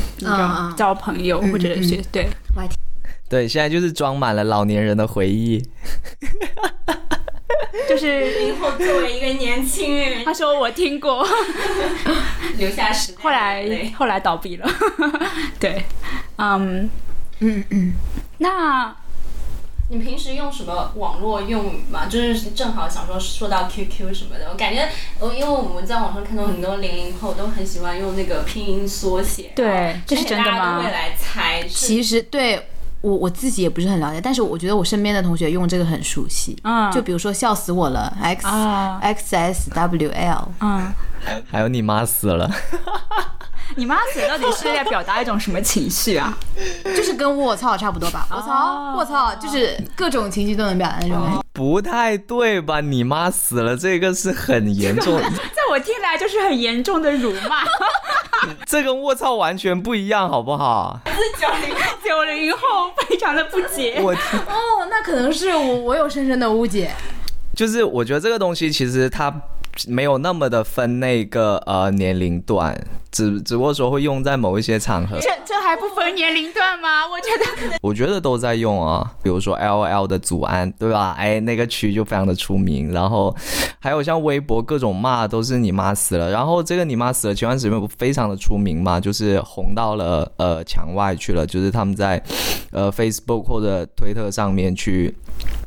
[0.77, 2.29] 交朋友，或者是对。
[3.29, 5.61] 对，现在就是装满了老年人的回忆。
[7.89, 11.27] 就是零后作为一个年轻人，他说我听过，
[12.59, 13.23] 留下时代。
[13.23, 14.69] 后来后来倒闭了。
[15.61, 15.85] 对，
[16.37, 16.89] 嗯
[17.41, 17.93] 嗯嗯。
[18.39, 18.95] 那
[19.89, 22.07] 你平时用什么网络用语吗？
[22.07, 24.89] 就是正好想说说到 QQ 什么的，我感觉
[25.21, 29.53] 我因为我们在网上看到很多零零后都很喜欢用那个拼音缩写。
[29.55, 30.83] 对，这是真的吗？
[30.83, 31.63] 会来猜。
[31.69, 32.69] 其实对。
[33.01, 36.57] 我我自己也不是很了解，但是我觉得我身边的同学用这个很熟悉。
[36.65, 38.47] 嗯，就比如说笑死我了，x
[39.01, 40.49] x s w l。
[40.61, 40.93] 嗯，
[41.51, 42.51] 还有你妈死了。
[43.75, 46.37] 你妈死了到底是在表达一种什么情绪啊？
[46.85, 48.27] 就是跟卧槽差不多吧？
[48.31, 51.45] 卧槽，卧槽，就是各种情绪都能表达那种。
[51.53, 52.81] 不太对吧？
[52.81, 57.65] 你妈死了，这个是很严重，在我听来就是很严重的辱骂。
[58.67, 61.01] 这跟卧槽完全不一样，好不好？
[61.07, 61.75] 是九零
[62.05, 62.59] 九零后
[63.09, 63.99] 非常的不解。
[64.01, 66.93] 我哦，那可能是我我有深深的误解。
[67.55, 69.33] 就是我觉得这个东西其实它。
[69.89, 72.77] 没有那么的分那个呃年龄段，
[73.11, 75.19] 只只不过说会用在某一些场合。
[75.21, 77.05] 这这还不分年龄段吗？
[77.11, 77.27] 我觉
[77.71, 79.13] 得，我觉得都在用啊。
[79.23, 81.15] 比如说 L O L 的祖安，对吧？
[81.19, 82.93] 哎，那个区就非常的出名。
[82.93, 83.35] 然后
[83.79, 86.31] 还有像微博各种骂都是你妈死了。
[86.31, 91.47] 然后这个你妈死了前段时间不非常的出名嘛，就是红到了呃墙外去了。
[91.47, 92.23] 就是他们在
[92.71, 95.15] 呃 Facebook 或者推特上面去。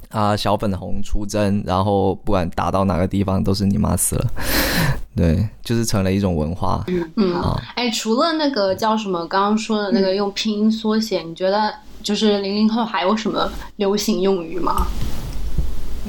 [0.10, 4.26] 啊，小粉红出征，然后不管打到哪个地方，都是你妈死了，
[5.16, 6.84] 对，就是成了一种文化。
[6.88, 14.88] 嗯嗯，哎，除了那个叫什么刚刚说的那个用拼音缩写，你觉得就是零零后还有什么流行用语吗？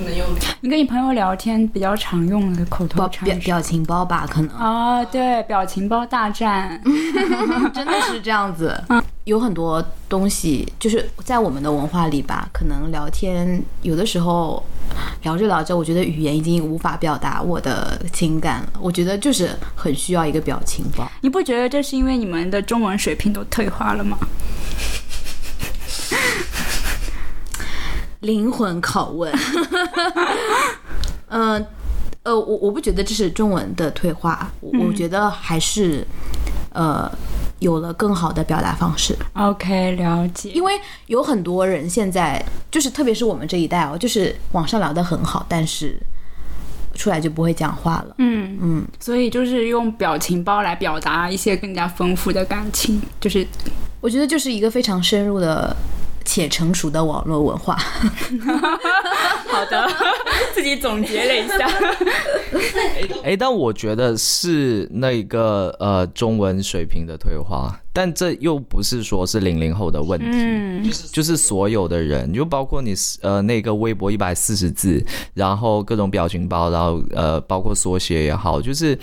[0.00, 0.26] 你们用？
[0.62, 3.28] 你跟你朋友聊天比较常用的口头禅？
[3.28, 4.50] 表表情包吧，可能。
[4.56, 6.80] 啊，对，表情包大战，
[7.74, 8.82] 真的是这样子。
[9.24, 14.64] 有很多东西就是在我们的文化里吧，可能聊天有的时候
[15.22, 18.68] 聊着聊着，我觉得语言已经无法表达我的情感了。
[18.80, 21.06] 我觉得就是很需要一个表情包。
[21.20, 24.18] 你不觉得这是因为你们的中文水平都退化了吗？
[28.20, 29.32] 灵魂拷问。
[31.28, 31.66] 嗯，
[32.24, 36.06] 呃，我我不觉得这是中文的退化，我觉得还是
[36.72, 37.10] 呃。
[37.60, 39.14] 有了更好的表达方式。
[39.34, 40.48] OK，了解。
[40.52, 40.72] 因为
[41.08, 45.94] 有很多人现在就是，特别是我们这一代哦，就是网上聊得很好，但是
[46.94, 48.14] 出来就不会讲话了。
[48.16, 53.46] 嗯嗯，所以就是用表情包来表达一些更加丰富的感情，就是
[54.00, 55.76] 我觉得就是一个非常深入的
[56.24, 57.76] 且成熟的网络文化。
[59.50, 59.88] 好的，
[60.54, 61.68] 自己总结了一下。
[63.24, 78.96] 哎，但我觉得是那个呃中文水平的退化，但这又不是说是零零后的问题，嗯，就是所有的人，就包括你呃那个微博一百四十字，然后各种表情包，然后呃包括缩写也好，就是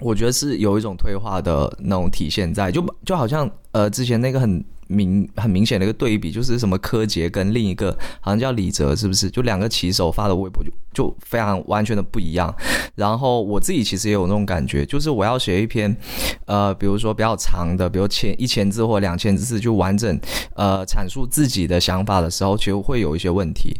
[0.00, 4.62] 我觉得是有一种退化的那种体现在，就就好像呃之前那个很。
[4.92, 9.30] 明很明显的一个对比，就是什么柯洁跟另一个好像叫李哲，是不是？
[9.30, 12.54] 就两个骑手发的微博就就非常完全的不一样。
[12.94, 15.96] 然后我自己其实也有那种感觉，就是我要写一篇，
[16.44, 20.20] 呃，比如说比较长的，比如千一千字或两千字，就完整
[20.54, 23.74] 呃阐述自己的想法的时候，其实会有一些问题，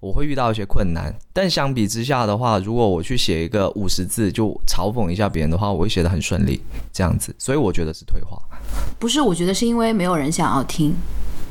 [0.00, 1.14] 我会遇到一些困难。
[1.32, 6.60] 但相比之下的话，如果我去写一个五十字就嘲讽一下别人的话，我会写的很顺利，
[6.92, 7.34] 这样子。
[7.38, 8.38] 所以我觉得是退化。
[8.98, 10.94] 不是，我觉得是因为没有人想要听。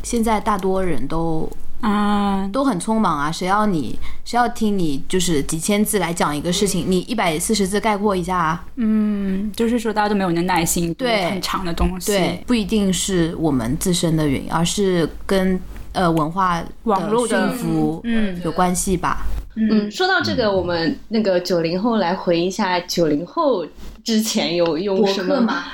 [0.03, 1.47] 现在大多人都
[1.81, 8.65] 啊都很匆忙啊，谁要你谁要听你就是几千字来讲一个事情，你一百四十字概括一下啊。
[8.77, 12.11] 嗯，就是说大家都没有那耐心对很长的东西。
[12.11, 15.59] 对，不一定是我们自身的原因，而是跟
[15.93, 19.25] 呃文化网络的服嗯有关系吧。
[19.55, 23.65] 嗯，说到这个，我们那个九零后来回忆一下，九零后
[24.03, 25.65] 之前有用什么吗？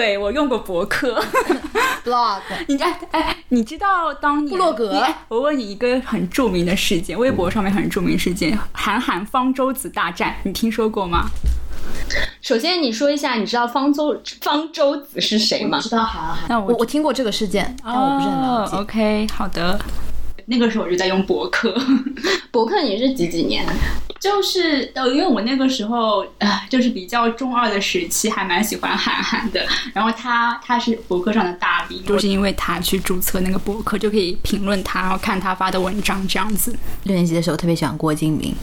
[0.00, 1.22] 对我用过博客，
[2.02, 2.40] blog。
[2.68, 5.04] 你哎哎，你知道当年布洛格？
[5.28, 11.26] 我问你一个很著名的事件，微博上面很著名事件——韩寒方舟子大战，你听说过吗？
[12.40, 15.78] 首先你说一下，你知道方舟方舟子是谁吗？
[15.78, 16.38] 知道韩寒。
[16.48, 18.76] 那我我听过这个事件，但我不是很了解。
[18.78, 19.78] OK，好的。
[20.46, 21.78] 那个时候我就在用博客，
[22.50, 23.66] 博客你是几几年？
[24.20, 29.66] 就是呃，因为我那个时候呃，就是比较中二的时期，还蛮喜欢韩寒的。
[29.94, 36.76] 然后他他是博客上的大 V，就是因为他去注册那个博客，就可以评论他，然后看他发的文章这样子。
[37.04, 38.54] 六年级的时候特别喜欢郭敬明。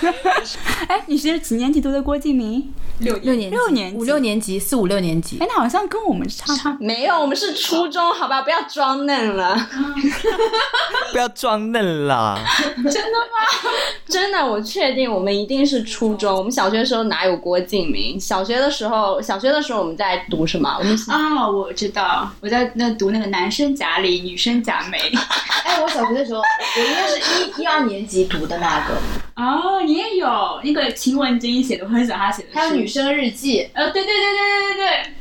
[0.88, 2.72] 哎，你是几年级读的郭敬明？
[3.00, 5.38] 六六年六年五六年级四五六年级。
[5.40, 9.54] 哎，那好像跟我们差差没有，我们是初中，好吧，不要装嫩了，
[11.12, 12.38] 不要装嫩了。
[12.76, 13.70] 真的吗？
[14.08, 16.36] 真的，我确定我们一定是初中。
[16.36, 18.18] 我们小学的时候哪有郭敬明？
[18.18, 20.76] 小学的时候，小学的时候我们在读什么？
[20.78, 24.98] 我们啊，我知道，我在那读那个男生贾里，女生贾梅。
[25.64, 28.94] 哎，我小学的时候，我应该是一一二年级读的那个。
[29.36, 32.48] 哦，你也有那个秦文君写的，我很喜欢他写的。
[32.52, 33.68] 还有女生日记。
[33.72, 35.14] 呃，对对对对对对对。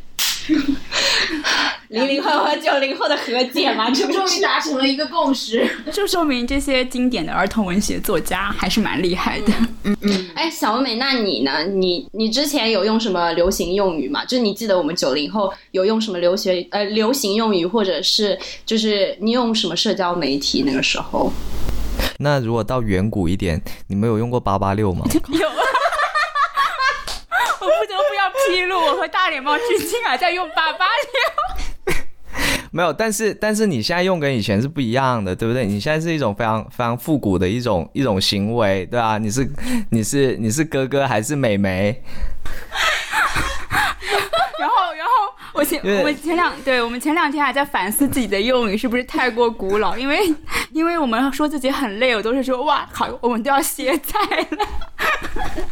[1.88, 9.54] 零零后和九零后的和解嘛， 终于达成了一个共识，就说明这些经典的儿童文学作家还是蛮厉害的。
[9.84, 10.30] 嗯嗯。
[10.36, 11.64] 哎，小美，那你呢？
[11.64, 14.26] 你你之前有用什么流行用语吗？
[14.26, 21.32] 就是你记得我们九零后有用什么留学呃流行用语，或者是就是你用什么社交媒体那个时候？
[22.24, 25.06] 那如果到远古一点，你们有用过八八六吗？
[25.12, 25.50] 有。
[27.60, 31.94] 我不得不要披露，我和大脸猫至今还在用八八六。
[32.72, 35.66] 没有，但是但是你现在用跟以前是不一样的，对不对？
[35.66, 39.18] 你现在是一种非常非常复古的一种一种行为，对吧？
[39.18, 39.48] 你是
[39.92, 42.02] 你是你是哥哥还是美眉？
[45.54, 50.34] 我前我们前两对我们前两天还在反思自己的用语是不是太过古老，因为
[50.72, 54.20] 因为我们说自己很累，我都是说哇好，我们都要歇菜
[54.52, 54.68] 了。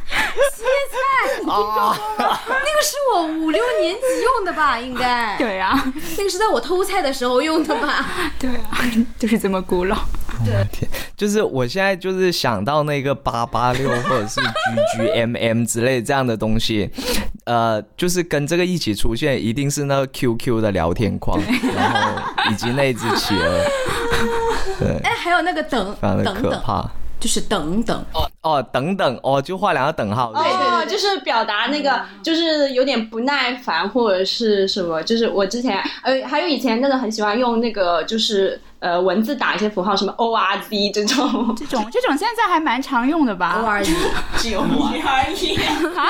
[0.51, 4.79] 歇菜啊，那个是我五六年级用的吧？
[4.79, 8.05] 应该 对啊，那个是在我偷菜的时候用的吧？
[8.37, 8.79] 对啊，
[9.17, 9.97] 就是这么古老。
[10.43, 10.65] 对，
[11.15, 16.89] 就是我现在就是想到那个八八六或者是 G G M M 之类这样的东西，
[17.45, 21.39] 呃，就是跟这个一起出现，一定是那个 Q Q 的聊天框，
[21.75, 23.63] 然后以及那只企鹅。
[24.77, 26.87] 对，哎，还有那个等，非常的可怕。
[27.21, 30.33] 就是等等哦哦等等哦，就画两个等号。
[30.33, 35.03] 对对对，就是表达那个，就是有点不耐烦或者是什么。
[35.03, 41.55] 就是我之前呃，还有以前真的很喜欢用那个，就是呃文字打一些符号，什么 O R Z 这种。
[41.55, 43.93] 这种这种现在还蛮常用的吧？O R Z
[44.37, 45.55] 只有你而已
[45.95, 46.09] 啊？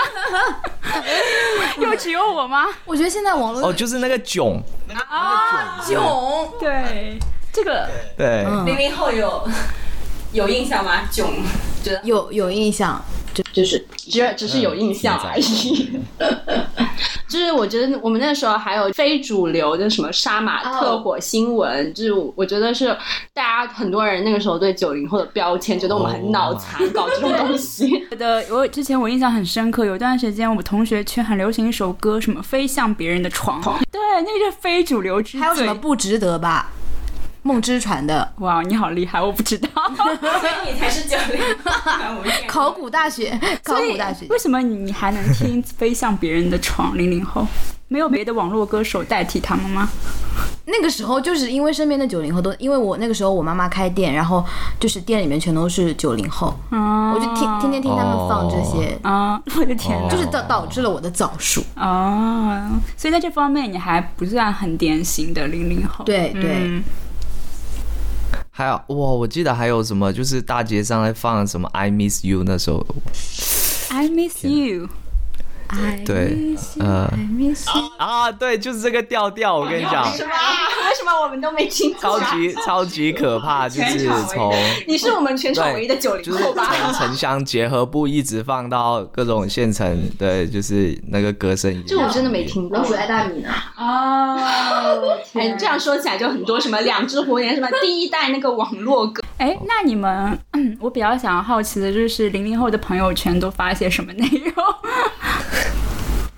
[1.78, 2.68] 又只有我吗？
[2.86, 4.64] 我觉得现在网络哦，就是那个囧
[5.09, 7.20] 啊囧，对
[7.51, 9.45] 这个对零零后有。
[10.34, 11.01] 有印象吗？
[11.11, 11.29] 囧，
[11.84, 13.03] 觉得有有印象，
[13.34, 15.91] 就就是只只是有印象而已。
[17.27, 22.88] 就是我觉得我们那时候还有非主流的什么杀马特火星文，就是我觉得是
[23.34, 27.88] 大家很多人那个时候对九零后的标签，觉得我们很脑残，搞这种东西。
[28.11, 36.69] 觉得我之前我印象很深刻，有段时间我们同学圈很流行一首歌，什么飞向别人的床，对，那个是非主流之还有什么不值得吧？
[37.43, 38.31] 梦之船的。
[38.39, 41.41] 哇，你好厉害，我不知道， 所以你才是九零。
[42.47, 44.25] 考古大学，考古大学。
[44.29, 46.93] 为什么你还能听《飞向别人的床》？
[46.95, 47.45] 零零后
[47.87, 49.89] 没有别的网络歌手代替他们吗？
[50.65, 54.45] 那个时候就是因为身边的九零后都，因为我那个时候我妈妈开店，然后
[54.79, 66.81] 就是店里面全都是九零后，我就听天天听他们放这些啊，我的天，就是导导致了我的早熟哦，所以在这方面你还不算很典型的零零后，对对。
[68.54, 72.86] 还有哇，我记得还有什么，就是大街上在放什么 “I miss you” 那首
[73.89, 74.89] ，I miss you。
[76.05, 76.38] 对，
[76.80, 77.09] 呃，
[77.97, 79.55] 啊，对，就是这个调调。
[79.55, 80.32] 我跟你讲，什么？
[80.89, 81.93] 为什么我们都没听？
[81.99, 84.53] 超级超级可怕，就是从
[84.88, 86.74] 你是我们全场唯一的九零后吧？
[86.82, 91.84] 从城乡结合部一直放到各种县城，对，就是那个歌声。
[91.88, 92.78] 这我真的没听过。
[92.78, 93.49] 老鼠爱大米呢？
[93.78, 94.38] 哦，
[95.34, 99.24] 哎，这样说起来就很多什么两只蝴蝶，什么第一代那个网络歌。
[99.38, 100.38] 哎，那你们，
[100.80, 104.53] 我比较想要好奇的就是零零后的朋友圈都发些什么内容？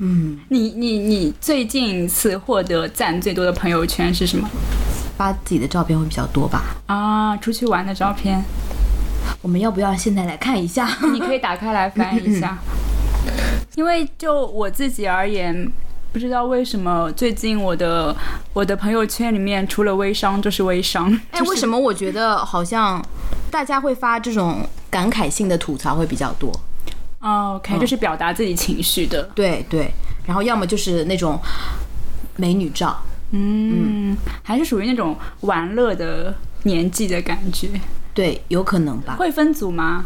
[0.06, 4.50] 嗯，你你你最近一次获得赞最多的朋友圈是什么？
[5.18, 6.76] 发自己的照片会比较多吧？
[6.88, 8.44] 啊，出去玩的照片。
[9.42, 10.90] 我们要不要现在来看一下？
[11.14, 12.58] 你可以打开来翻一下。
[13.76, 15.72] 因为就我自己而言，
[16.12, 18.14] 不知道为什么最近我的
[18.52, 21.18] 我的朋友圈里面除了微商就是微商。
[21.32, 23.02] 哎，为什么我觉得好像
[23.50, 26.52] 大家会发这种感慨性的吐槽会比较多？
[27.24, 29.90] 哦，OK，就是表达自己情绪的，对对，
[30.26, 31.40] 然后要么就是那种
[32.36, 33.02] 美女照，
[33.32, 37.70] 嗯，还是属于那种玩乐的年纪的感觉，
[38.14, 39.16] 对，有可能吧？
[39.18, 40.06] 会分组吗？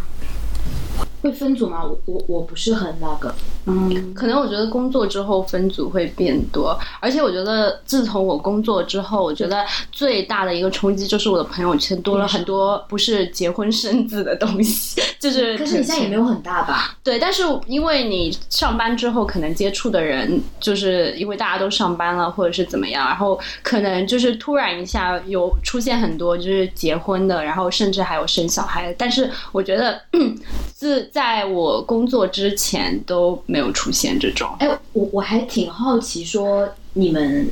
[1.21, 1.83] 会分组吗？
[1.83, 3.33] 我我我不是很那个，
[3.65, 15.57] 嗯，可能我觉得工作之后分组会变多，而且我觉得自从我工作之后，我觉得最大的一个冲击就是我的朋友圈多了很多不是结婚生子的东西，就是。
[15.57, 16.97] 可是你现在也没有很大吧？
[17.03, 29.99] 对，但是因为你上班之后可能接触的人，就是因为大家都上班了或者是怎么样，然后可能就是突然一下有出现很多就是结婚的，然后甚至还有生小孩的，但是我觉得
[30.75, 34.47] 自在我工作之前都没有出现这种。
[34.59, 37.49] 哎，我我还挺好奇，说你们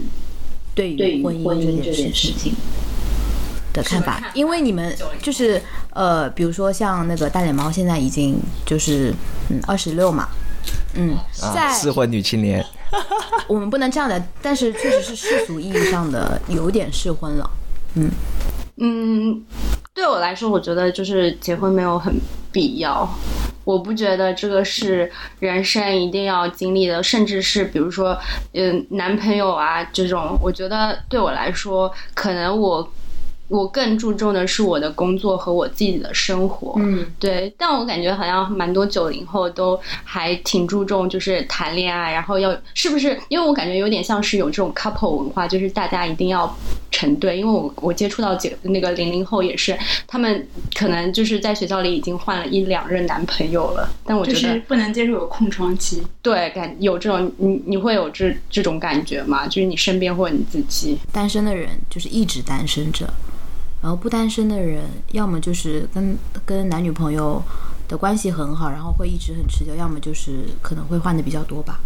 [0.76, 2.54] 对于婚姻这件事情
[3.74, 5.60] 的看法，因为你们就是
[5.90, 8.38] 呃，比如说像那个大脸猫，现在已经
[8.68, 9.12] 就是
[9.50, 10.28] 嗯二十六嘛，
[10.94, 12.64] 嗯，在适婚女青年，
[13.48, 17.50] 我们不能这样的，但是确实是世俗意义上的有点适婚了，
[17.96, 18.12] 嗯
[18.78, 19.44] 嗯，
[19.96, 22.14] 对我来说，我觉得就是结婚没有很
[22.52, 23.10] 必要。
[23.64, 28.16] 我不觉得这个是人生一定要经历的，甚至是比如说，
[28.54, 32.88] 嗯，男朋友啊这种，我觉得对我来说，可能我。
[33.48, 37.54] 我更注重的是我的工作和我自己的生活，嗯，对。
[37.58, 43.20] 但我感觉好像蛮多九零后都还挺注重，就是谈恋爱，然后要是不是？
[43.30, 46.52] 因为我感觉有点像是有这种 couple 文化，就是大家一定要
[46.90, 47.38] 成对。
[47.38, 49.78] 因为我我接触到几那个零零后也是，
[50.08, 56.02] 他们可能就是在学校里已经换了一两任男朋友了，但我觉得不能接受有空窗期。
[56.24, 59.46] 对，感有这种你你会有这这种感觉吗？
[59.46, 63.08] 就是你身边或者你自己单身的人，就是一直单身着。
[63.86, 67.40] 然后不单身的人，要么就是跟跟男女朋友
[67.88, 71.80] 的关系很好，然后会一直很持久；要么就是可能会换的比较多吧。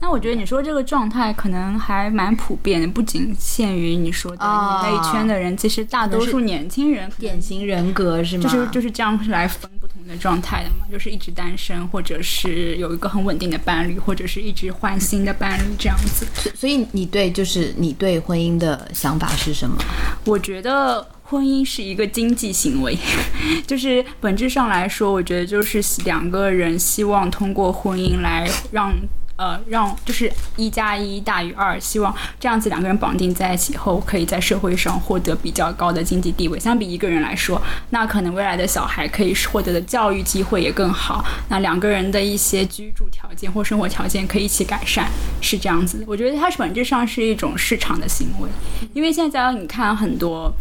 [0.00, 8.42] 那我觉得你说这个状态可能还蛮普遍的，不仅限于你说的你那一圈的人，其实大多数年轻人典型人格是吗？
[8.42, 16.26] 就是就是这样来分不同的状态的嘛，就是一直单身，或者是有一个很稳定的伴侣，或者是一直换新的伴侣这样子。
[16.54, 19.76] 所以你对就是你对婚姻的想法是什么？
[20.24, 22.96] 我觉得婚姻是一个经济行为，
[23.66, 28.94] 就是本质上来说，我觉得就是两个人希望通过婚姻来让。
[29.36, 36.58] 呃，让就是一加一大于二，希望这样子两个人绑定在一起后，可以在社会上获得比较高的经济地位。
[36.58, 37.60] 相比一个人来说，
[37.90, 41.24] 那可能未来的小孩可以获得的教育机会也更好。
[41.48, 45.08] 那两个人的一些居住条件或生活条件可以一起改善，
[45.40, 46.04] 是这样子。
[46.06, 48.48] 我觉得它本质上是一种市场的行为，
[48.92, 50.52] 因为现在你看很多。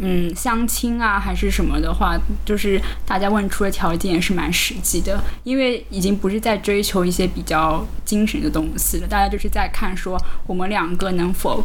[0.00, 11.64] 嗯，相亲啊，还是什么的话，就是大家问出的条件也是蛮实际的，因为已经不是在追求一些比较精神的东西了，大家就是在看说我们两个能否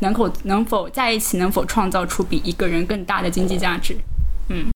[0.00, 3.96] 能否能否在一起，能否创造出比一个人更大的经济价值。
[4.50, 4.66] 嗯，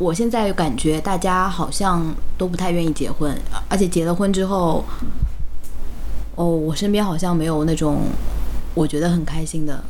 [0.00, 3.34] 我现在感觉大家好像都不太愿意结婚，
[3.68, 4.84] 而且结了婚之后，
[6.34, 8.02] 哦，我身边好像没有那种
[8.74, 9.82] 我觉得很开心的。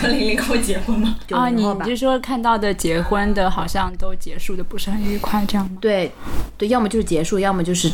[0.00, 1.16] 跟零零后结婚吗？
[1.30, 5.76] 啊，你就是说看到的结婚的，好像都结束的不是很愉快，这样吗？
[5.80, 6.12] 对，
[6.56, 7.90] 对，要么就是结束，要么就是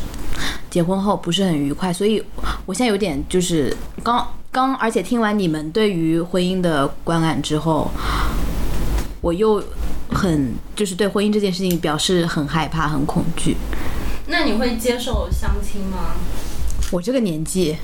[0.69, 1.93] 结婚后不是很愉快。
[1.93, 2.23] 所以
[2.67, 7.91] 我现在有点就是刚刚，而且听完你们对于婚姻的观感之后，
[9.23, 9.63] 我又
[10.11, 13.57] 很就是对婚姻这件事情表示很害怕、很恐惧。
[14.27, 16.17] 那你会接受相亲吗？
[16.93, 17.77] 我这个年纪。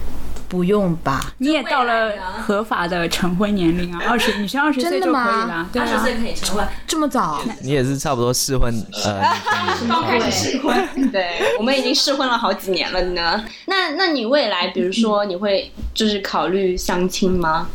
[0.55, 7.42] 不用吧，你也到了合法的成婚年龄啊， 二十，你是二十岁就可以了，二十岁可以成婚，这么早？
[7.61, 8.72] 你也是差不多试婚，
[9.05, 9.20] 呃，
[9.90, 13.44] 刚开始试婚，对，我们已经试婚了好几年了呢。
[13.66, 17.66] 那那你未来，比如说你会就是考虑相亲吗？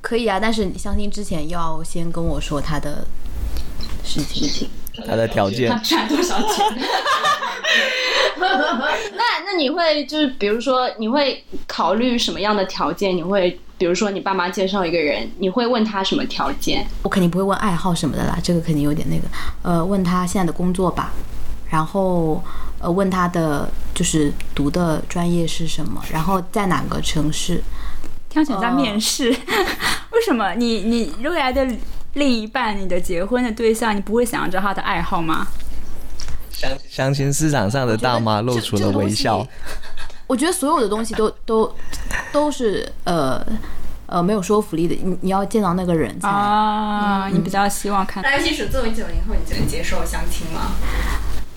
[0.00, 3.06] 可以啊，但是你相亲之前要先跟我说他的
[4.02, 4.70] 事情，
[5.06, 6.64] 他的条件，他赚多少钱？
[9.14, 13.16] 那那你会就是比如说你会考虑什么样的条件？
[13.16, 16.86] 你会比如说你爸妈介绍一个人，你会问他什么条件？
[17.02, 19.22] 我肯定不会问爱好什么的啦，这个肯定有点那个。
[19.62, 21.12] 呃，问他现在的工作吧，
[21.70, 22.42] 然后
[22.80, 27.62] 呃问他的就是读的专业是什么，然后在哪个城市？
[28.28, 29.30] 听起来在面试？
[30.10, 30.54] 为什么？
[30.54, 31.66] 你你未来的
[32.14, 35.46] 另一半，你的结婚的对象，你不会想要知道他的爱好吗？
[36.50, 39.46] 相相亲市场上的大妈露出了微笑。
[40.26, 41.74] 我觉得所有的东西都都
[42.30, 43.44] 都是呃
[44.06, 44.94] 呃没有说服力的。
[45.02, 48.22] 你你要见到那个人才啊，你比较希望看。
[48.22, 50.72] 大家其实作为九零后，你就能接受相亲吗？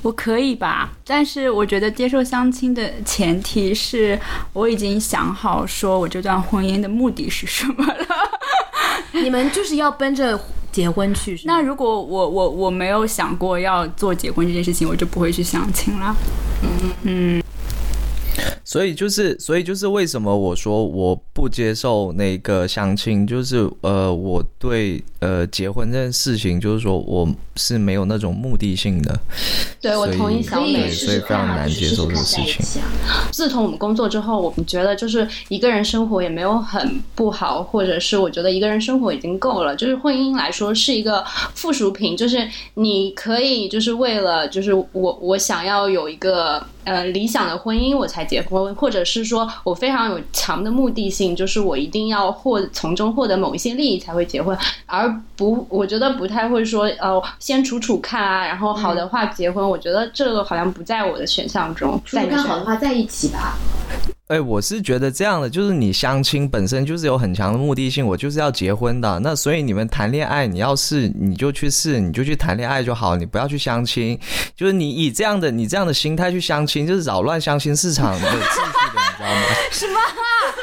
[0.01, 4.19] 我可以吧，但是我觉得接受相亲的前提是
[4.53, 8.05] 我已经想好说我这段婚姻的目的是什么了。
[9.23, 10.39] 你们就是要奔着。
[10.71, 11.39] 结婚去？
[11.45, 16.13] 那如果我我我没有想过要做结婚这件事情，我就不会去相亲了。
[16.61, 17.43] 嗯嗯。
[18.75, 29.17] 所以就是，所以就是为什么我说我不接受那个相亲，就是呃，我对呃结婚这件事情，就是说我是没有那种目的性的。
[29.79, 32.81] 对，我同意小美，所以非常难接受这个事情。
[33.31, 39.73] 自从我们工作之后，我们觉得就是一个人生活也没有很不好，或者是我觉得一个人生活已经够了。
[39.73, 41.23] 就是婚姻来说是一个
[41.53, 46.61] 附属品，就是你可以就是为了就是我我想要有一个。
[46.85, 61.99] 呃，理想的婚姻我才结婚，或者是说我非常有强的目的性，就是我一定要获从中获得某一些利益才会结婚，而不，我觉得不太会说，呃，先处处看啊，然后好的话结婚，我觉得这个好像不在我的选项中。
[62.05, 63.57] 处处看好的话在一起吧。
[64.27, 69.19] 哎，我是觉得这样的，就是你相亲本身就是有很强的目的性，我就是要结婚的。
[69.19, 74.19] 那所以你们谈恋爱，你要试你就去试，你就去谈恋爱就好，你不要去相亲。
[74.55, 79.41] 就是你以这样的你这样的心态去相亲，就是扰乱相亲市场的秩序的，你知道吗？
[79.69, 79.99] 什么？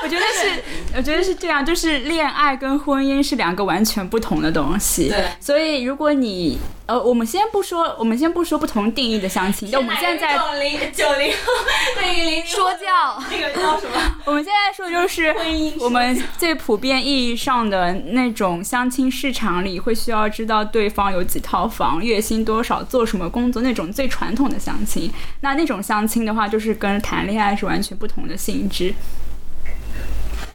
[0.03, 5.09] 我觉得是，我觉得是这样，就是恋爱跟婚姻是两个完全不同的东西。
[5.09, 5.25] 对。
[5.41, 11.53] 所以如果你呃，我们先不说，我们先不说不同定义的相亲，就我们现在九零九零后
[11.95, 14.17] 对于零说教那个叫什么？
[14.27, 25.11] 我们现在说就是婚姻我们最普遍意义上的那种相亲市场里会需要知道对方有几套房、月薪多少、做什么工作那种最传统的相亲。
[25.41, 28.95] 那那种相亲的话，就是跟谈恋爱是完全不同的性质。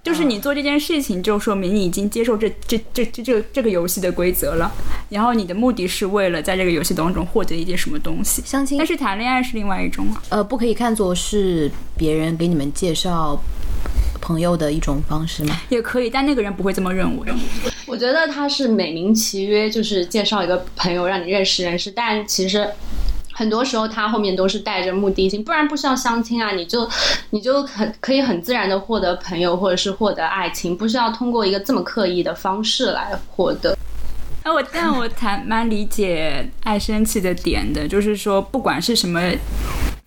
[0.03, 4.71] 就是你做这件事情，就说明你已经接受这这这这这这个游戏的规则了。
[5.09, 8.41] 然后你的目的是为了在这个游戏当中获得一点什么东西。
[8.45, 10.23] 相亲，但是谈恋爱是另外一种啊。
[10.29, 13.37] 呃，不可以看作是别人给你们介绍
[14.21, 15.59] 朋友的一种方式吗？
[15.69, 17.27] 也可以，但那个人不会这么认为。
[17.85, 22.69] 我觉得他是美名其曰，就是介绍一个朋友让你认识认识，但其实。
[23.37, 26.89] 很多时候，他后面都是带着目的性，不然不需要相亲啊，你就，
[27.29, 33.77] 你就很可以很自然的获得朋友或者是获得爱情，不需要通过一个这么刻意的方式来获得。
[34.43, 39.21] 那我但我谈蛮理解爱生气的点的，就是说不管是什么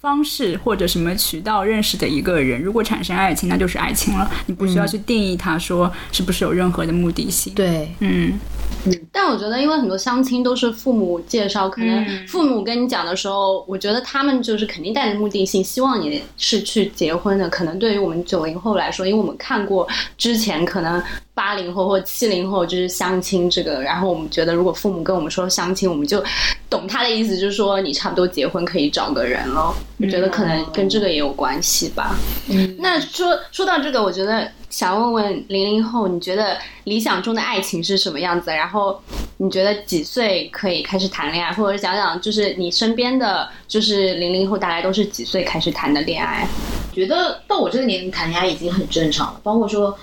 [0.01, 7.55] 方式或者什么渠道认识的一个人，如果产生爱情，那就是爱情了，你不需要去定义他说是不是有任何的目的性。
[7.55, 8.41] 对，嗯。
[8.87, 17.49] 嗯，但我觉得，因为很多相亲都是父母介绍，可能父母跟你讲的时候，我觉得他们就是肯定带着目的性，希望你是去结婚的。
[17.49, 19.87] 可能对于我们九零后来说，因为我们看过
[20.17, 21.03] 之前可能
[21.41, 26.23] 八零后或七零后就是相亲这个，然后我们觉得，如果父母跟我们说相亲，我们就
[26.69, 29.75] 懂他的意思，就是说你差不多结婚可以找个人了。
[29.97, 32.15] 我觉得可能跟这个也有关系吧。
[32.51, 34.47] 嗯，那说说到这个，我觉得。
[34.71, 38.53] 想问问零零后，你觉得理想中的爱情是什么样子？
[38.53, 39.03] 然后
[39.39, 41.53] 你觉得几岁可以开始谈恋爱？
[41.53, 46.47] 或者讲讲，就是你身边的，就是零零后大概都是几岁开始谈的恋爱？
[46.93, 49.99] 觉得到我这个年龄谈恋爱已经很正常了，包括说。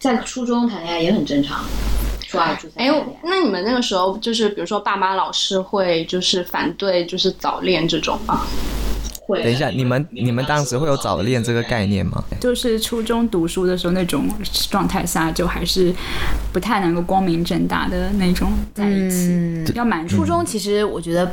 [0.00, 1.62] 在初中谈恋爱也很正常。
[2.26, 2.86] 初二、初三。
[2.86, 8.40] 哎，那你们那个时候就是，比如说爸妈、老师会就是反对就是早恋这种吗？
[9.26, 9.42] 会。
[9.42, 12.24] 等一下，你们你们当时会有早恋这个概念吗？
[12.40, 14.26] 就是初中读书的时候那种
[14.70, 15.94] 状态下，就还是
[16.50, 19.62] 不太能够光明正大的那种在一起。
[19.74, 20.08] 要满。
[20.08, 21.30] 初中其实我觉得，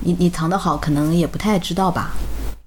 [0.00, 2.10] 你你藏得好，可能也不太知道吧。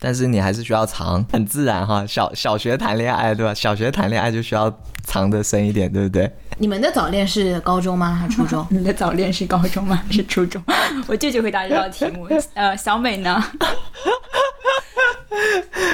[0.05, 2.05] 但是你还是需要藏， 很自然哈。
[2.05, 3.51] 小小学谈恋爱对吧？
[3.55, 4.71] 小学谈恋爱就需要
[5.03, 6.31] 藏得深一点，对不对？
[6.59, 8.13] 你们的早恋是高中吗？
[8.13, 8.63] 还是初中？
[8.69, 9.99] 你的早恋是高中吗？
[10.11, 10.61] 是初中？
[11.09, 12.27] 我这就回答这道题目。
[12.53, 13.43] 呃，小美呢？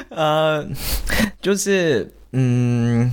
[0.10, 0.68] 呃，
[1.42, 3.10] 就是嗯。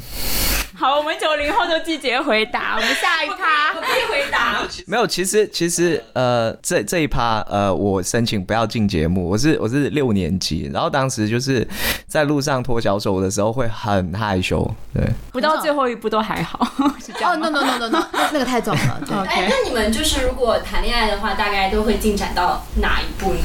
[0.78, 2.76] 好，我们九零后都拒绝回答。
[2.76, 4.62] 我们下一趴可以回答。
[4.86, 9.28] 没有，其实其实呃，这这一趴呃，我申请不要进节目。
[9.28, 11.66] 我是我是六年级，然后当时就是
[12.06, 14.64] 在路上脱小手的时候会很害羞。
[14.94, 15.02] 对，
[15.32, 16.64] 不到最后一步都还好。
[17.04, 19.02] 是这样哦，no no no no no，那个太早了。
[19.04, 23.40] 对 哎，那你们就是如果谈恋爱的话，大概都会进展到哪一步呢？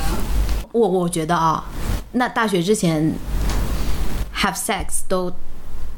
[0.71, 1.65] 我我觉得啊，
[2.11, 3.11] 那大学之前
[4.37, 5.33] have sex 都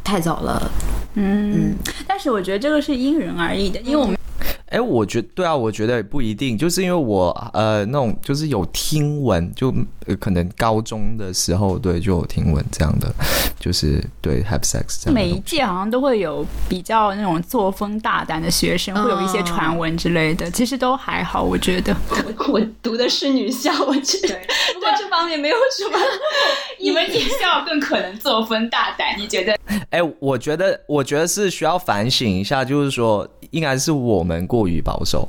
[0.06, 0.72] 太早了。
[1.16, 1.76] 嗯，
[2.08, 4.18] 但是我觉得这个是因人而异的，因为我们。
[4.68, 9.74] 哎，我觉对啊，我觉得不一定，就是因为我呃那种就是有听闻，就
[10.20, 13.14] 可能高中的时候对就有听闻这样的，
[13.60, 15.14] 就是对 have sex 这样。
[15.14, 21.96] 每一届好像都会有比较那种作风大胆的学生，会有一些传闻之类的，其实都还好，我觉得。
[22.10, 25.98] 我 我读的是女校，我觉得对这方面没有什么。
[26.82, 29.58] 你们女校更可能作风大胆，你觉得？
[29.92, 34.46] 哎，我觉得我觉得是需要反省一下，就是说应该是我们。
[34.48, 35.28] 过于保守，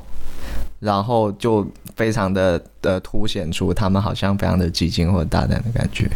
[0.79, 6.07] 然后就非常的的凸显出他们好像非常的激进或者大胆的感觉。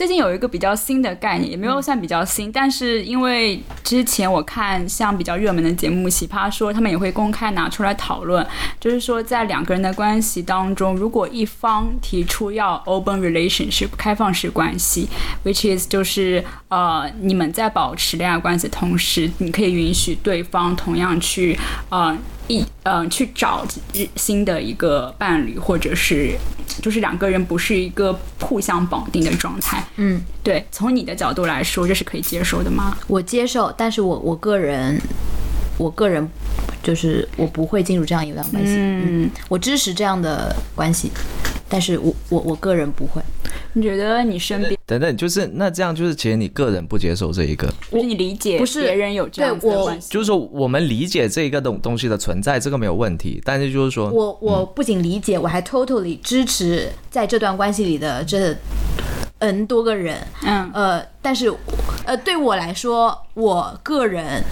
[0.00, 8.46] 最近有一个比较新的概念，也没有算比较新，但是因为之前我看像比较热门的节目《奇葩说》，他们也会公开拿出来讨论，
[8.80, 15.06] 就是说在两个人的关系当中，如果一方提出要 open relationship 开放式关系
[15.44, 21.58] ，which is 就是呃你们在保持恋爱关系的同时，你可以允许对方同样去
[21.90, 22.16] 呃。
[22.50, 23.64] 一嗯，去找
[24.16, 26.36] 新的一个伴侣，或者是
[26.82, 29.86] 就是两个人不是一个互相绑定的状态。
[29.96, 32.96] 嗯，对，从你的角度来说，这是可以接受的吗？
[33.06, 35.00] 我接受，但是我我个人，
[35.78, 36.28] 我个人
[36.82, 38.72] 就是我不会进入这样一段关系。
[38.76, 41.10] 嗯，我支持这样的关系。
[41.72, 43.22] 但是我我我个人不会，
[43.74, 53.40] 你觉得你身边等等，就是那这样就是其实你个人不接受这一个，不是你理解不是别人有这样的关系，就是说我们理解这一个东东西的存在，这个没有问题。
[53.44, 58.56] 但是就是说，我我不仅理解，我还 totally 支持在这段关系里的这
[59.38, 61.52] n 多个人，嗯呃，但是
[62.04, 64.42] 呃对我来说，我个人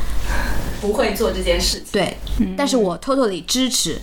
[0.80, 2.16] 不会做这件事情，对，
[2.56, 3.98] 但是我 totally 支持。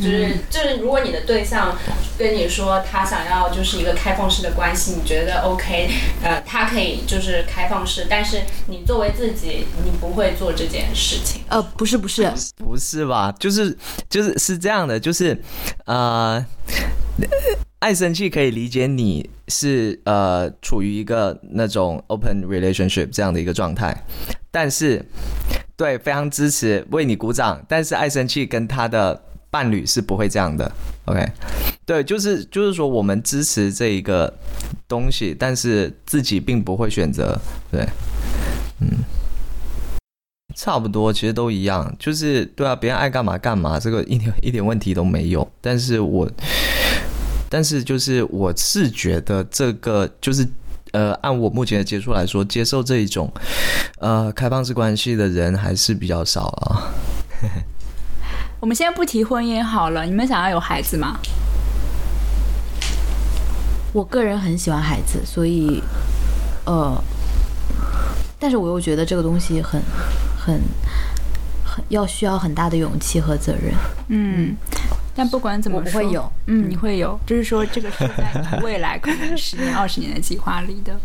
[0.00, 1.76] 就是就是，如果你的对象
[2.18, 5.88] 跟你说他想要就是一个开放式的关系，你觉得 OK？
[6.22, 11.42] 呃，他可以就是开放式，但是你作为自己，你不会做这件事情。
[11.48, 13.32] 呃，不是不是不是吧？
[13.38, 13.76] 就是
[14.08, 15.40] 就是是这样的，就是
[15.86, 16.44] 呃，
[17.78, 24.04] 爱生气可以理解你是呃处于一个那种 open relationship 这样的一个状态，
[24.50, 25.04] 但是
[25.76, 29.22] 对非常支持为你鼓掌，但是爱生气跟他的。
[29.56, 30.70] 伴侣是不会这样的
[31.06, 31.26] ，OK？
[31.86, 34.30] 对，就是就是说，我们支持这一个
[34.86, 37.40] 东西，但是自己并不会选择，
[37.72, 37.88] 对，
[38.80, 38.86] 嗯，
[40.54, 45.50] 差不多，其实都一样，就是对啊，别人爱干嘛干嘛，这个一点一点问题都没有。
[45.62, 46.30] 但是我，
[47.48, 50.46] 但是就是我是觉得这个就是
[50.92, 53.32] 呃，按我目前的接触来说，接受这一种
[54.00, 56.92] 呃开放式关系的人还是比较少啊。
[58.66, 61.16] 我们先不提婚姻好了，你们想要有孩子吗？
[63.92, 65.80] 我个人很喜欢孩子，所以，
[66.64, 67.00] 呃，
[68.40, 69.80] 但是我又觉得这个东西很、
[70.36, 70.60] 很、
[71.64, 73.72] 很要需要很大的勇气和责任。
[74.08, 74.56] 嗯，
[75.14, 80.98] 但不管怎么说，会有，嗯，你会有，就是说这个是在未来可能十年、 二十年的计划里的，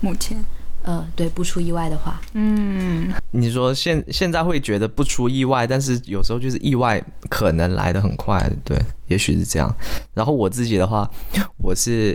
[0.00, 0.44] 目前。
[0.84, 8.78] 呃，对，不出意外的话，嗯，你说现现在会觉得不出意外，但是有时候就是意外可能来的很快，对，
[9.08, 9.74] 也许是这样。
[10.12, 11.10] 然后我自己的话，
[11.56, 12.14] 我是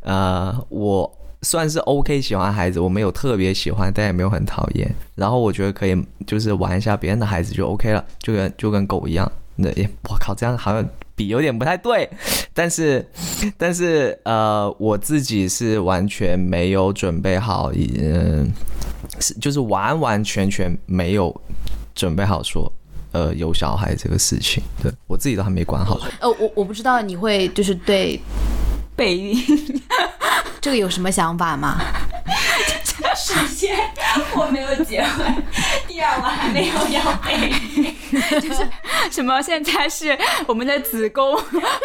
[0.00, 1.08] 呃，我
[1.42, 4.92] 算是 OK 喜欢孩子，我没有特别喜欢，但也没有很讨厌。
[5.14, 5.96] 然后我觉得可以
[6.26, 9.30] 就是玩一下别人的孩子就 OK 了，就跟就跟狗一样。
[9.58, 10.88] 那也我靠，这样好像。
[11.18, 12.08] 比有点不太对，
[12.54, 13.04] 但是，
[13.56, 18.48] 但是，呃，我自己是完全没有准备好，嗯，
[19.18, 21.34] 是就是完完全全没有
[21.92, 22.72] 准备好说。
[23.10, 25.98] 呃，有小孩这个事情，对我自己都还没管好。
[26.20, 28.20] 呃，我我不知道你会就是对
[28.94, 29.36] 备孕
[30.60, 31.80] 这个有什么想法吗？
[33.16, 33.76] 首先
[34.34, 35.42] 我没有结婚，
[35.86, 38.68] 第二我还没有要就是
[39.10, 39.40] 什么？
[39.40, 41.36] 现在是我们的子宫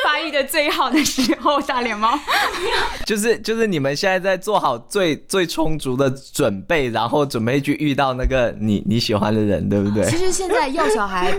[0.04, 2.18] 发育的最好的时候，大脸猫。
[3.06, 10.10] 就是就是你们现在在做好最最充足的准备，然后准备去遇到那个你你喜欢的人，对不对？
[10.10, 11.34] 其实现在要小孩，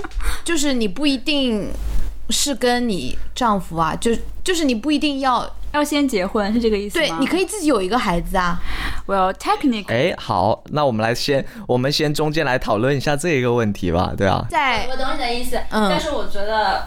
[0.45, 1.69] 就是你不一定
[2.31, 4.13] 是跟你丈夫啊，就
[4.43, 5.49] 就是你不一定要。
[5.75, 7.07] 要先结婚是这个意思吗？
[7.09, 8.57] 对，你可以自己有一个孩子啊。
[9.07, 14.47] Well, technically，哎，好，那我们来先，我们先中间来讨论一下这一个问题吧，对啊。
[14.49, 16.87] 在，我懂你的意思，嗯但是我觉得，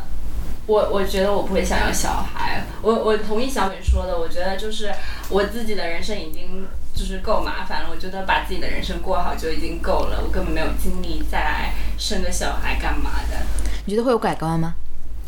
[0.66, 2.64] 我我觉得我不会想要小孩。
[2.82, 4.92] 我我同意小美说的，我觉得就是
[5.30, 6.66] 我自己的人生已经
[6.96, 13.38] 就是够麻烦了，我觉得把自己的人生过好就已经够了，我根本没有精力再来生个小孩干嘛的。
[13.86, 14.74] 你觉得会有改观吗？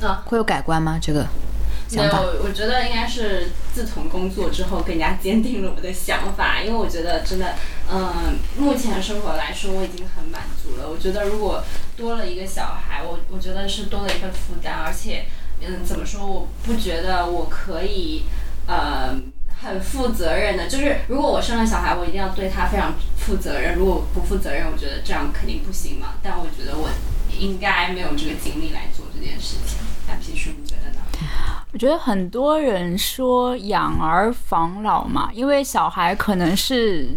[0.01, 0.97] 啊，会有改观吗？
[0.99, 1.27] 这个？
[1.91, 2.11] 没有，
[2.43, 7.55] 我觉得应该是自从工作之后更加坚定了我的想法，因为我觉得真的，
[7.91, 10.87] 嗯，目前生活来说我已经很满足了。
[10.87, 11.63] 我觉得如果
[11.97, 15.25] 多了一个小孩，我我觉得是多了一份负担，而且，
[15.61, 16.25] 嗯，怎么说？
[16.25, 18.25] 我不觉得我可以，
[18.67, 19.17] 呃，
[19.61, 20.67] 很负责任的。
[20.67, 23.75] 就是如果我生了小孩，我一定要对他非常负责任。
[23.75, 26.13] 如果不负责任，我觉得这样肯定不行嘛。
[26.21, 26.87] 但我觉得我
[27.35, 29.79] 应该没有这个精力来做这件事情。
[30.07, 30.99] 那皮叔，你觉得呢？
[31.71, 37.07] 我觉得很多人说养儿防老嘛，因为小孩可能是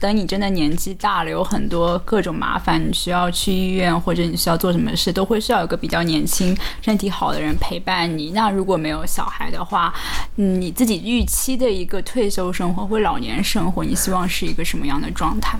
[0.00, 8.32] 等你真的年纪大了，有很多各种麻烦，你需要去医院或者你需要做什么事，都会需要有个比较年轻、身体好的人陪伴你。
[8.32, 9.94] 那如果没有小孩的话，
[10.34, 15.56] 你自己预期的一个退休生活或老年生活，你希望是一个什么样的状态？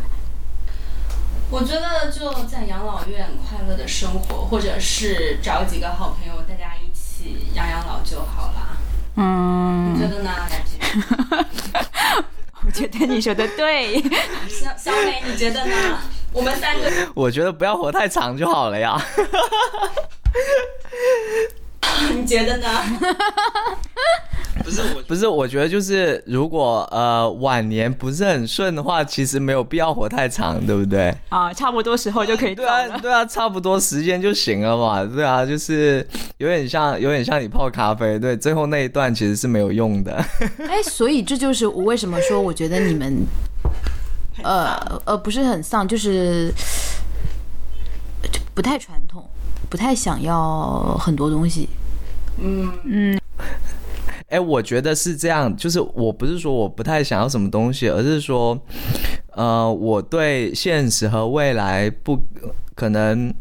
[1.53, 6.75] 我觉得就在养老院快乐的生活，或者是找几个好朋友，大家
[7.25, 7.55] 一。
[7.55, 8.79] 养养老就好了。
[9.17, 10.31] 嗯，你觉得呢？
[12.65, 14.01] 我觉得你说的对。
[14.49, 15.99] 小小美，你觉得呢？
[16.33, 19.01] 我们三个，我觉得不要活太长就好了呀。
[22.17, 22.69] 你觉得呢？
[24.63, 31.15] 不是我， 不是我觉得就是如果呃晚年不是很顺的话，其实没有必要活太长，对不对？
[31.31, 35.03] 啊，差不多时候就可以对啊，对啊，差不多时间就行了嘛。
[35.05, 36.07] 对啊，就是
[36.37, 40.13] 有点像，有点像你泡咖啡，对，最后那一段其实是没有用的。
[40.69, 43.25] 哎，所以这就是我为什么说我觉得你们
[44.43, 44.77] 呃
[45.07, 46.53] 呃不是很丧，就是
[48.55, 49.30] 不太传统，
[49.71, 51.67] 不太想要很多东西。
[52.39, 53.21] 嗯嗯。
[54.29, 58.61] 哎，我觉得是这样，就是我不是说我不太想要什么东西，而是说，
[59.33, 62.21] 呃，我对现实和未来不
[62.75, 63.33] 可能。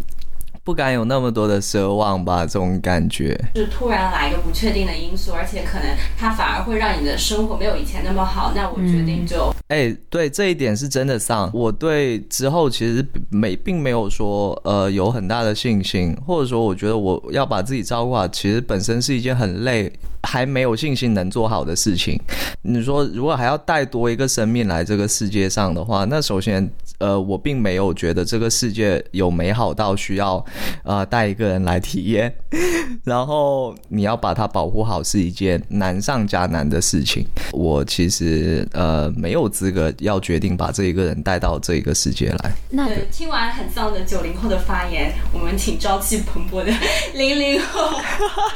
[0.70, 8.53] 不敢有那么多的奢望吧，这种感觉就是突然来一个不确定的因素，而且可能它反而会让你的生活没有以前那么好。
[8.55, 19.91] 那我决定就哎，对这一点是真的上，我对之后其实没并没有说呃有很大的信心，或者说我觉得我要把自己照顾好，其实本身是一件很累，
[20.24, 22.20] 还没有信心能做好的事情。
[22.61, 30.43] 你说如果还要带多一个生命来这个世界上的话，那首先呃我并没有觉得这个世界有美好到需要。
[30.84, 32.34] 呃，带一个人来体验，
[33.03, 37.26] 然后你要把它保护好，是一件难上加难的事情。
[37.51, 42.51] 我其实呃没有资格要决定把这一个人带到这一个世界来。
[42.70, 46.74] 那听完很丧的九零后的发言，我们请朝气蓬勃的
[47.13, 47.99] 零零后。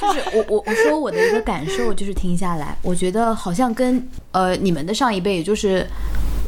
[0.01, 5.87] 就是我我我说我的一个感感受，就是听下来，我觉得好像跟呃你们的上一辈，也就是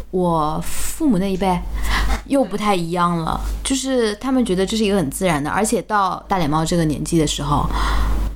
[0.09, 1.59] 我父母那一辈。
[2.27, 7.67] 又不太一样了，就是他们觉得这是一个很自然的，而且到大脸猫这个年纪的时候，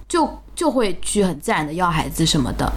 [0.08, 2.72] 就就会去很自然的要孩子什么的。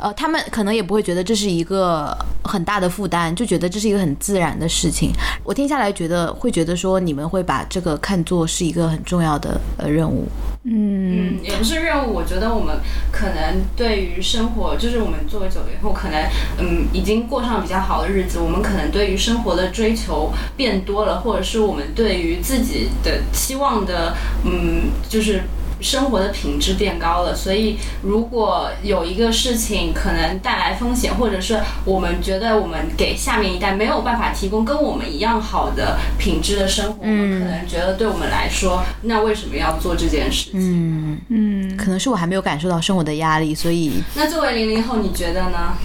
[0.00, 5.10] 呃，他们可能也不会觉得这是一个很大的负担，就觉得这是一个很自然的事情。
[5.42, 10.28] 我听下来觉得会觉得说你们会把这个看作是一个很重要的呃任务。
[10.62, 12.12] 嗯，也不是任务。
[12.12, 12.78] 我觉得我们
[13.10, 16.22] 可能对于生活，就是我们作为九零后，可能
[16.58, 18.38] 嗯已经过上比较好的日子。
[18.38, 25.42] 我们可能对于生活的追求变多了，或者是我们对于自己的期望的嗯就是。
[25.80, 40.52] 生活的品质变高了，所以如果有一个事情可能带来风险，或者是我们觉得我们给下面一代没有办法提供跟我们一样好的品质的生活，我们可能觉得对我们来说，那为什么要做这件事情？
[40.54, 45.76] 嗯嗯，可能是我还没有感受到生活的压力，所以那作为零零后，你觉得呢？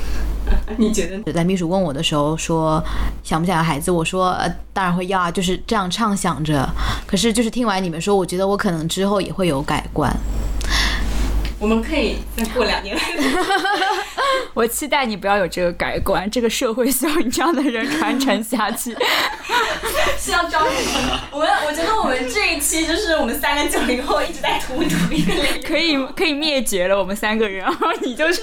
[0.78, 1.34] 你觉得？
[1.34, 2.84] 在秘书问我的时候说
[3.24, 6.68] 想不想要孩子，我说呃当然会要啊，就是这样畅想着。
[7.06, 10.12] 可是就是听完你们说，我觉得我可能之后也会有改观。
[11.64, 12.94] 我们可以再过两年。
[14.54, 18.94] 我期待你不要有这个改观，这个社会需要你这样的人传承下去。
[20.20, 20.76] 是要招你
[21.08, 21.20] 们？
[21.32, 25.34] 我们我觉得我们这一期就是我们三个九零后一直在荼毒一个
[25.66, 28.42] 可以可以灭绝了我们三个人，然后你就是，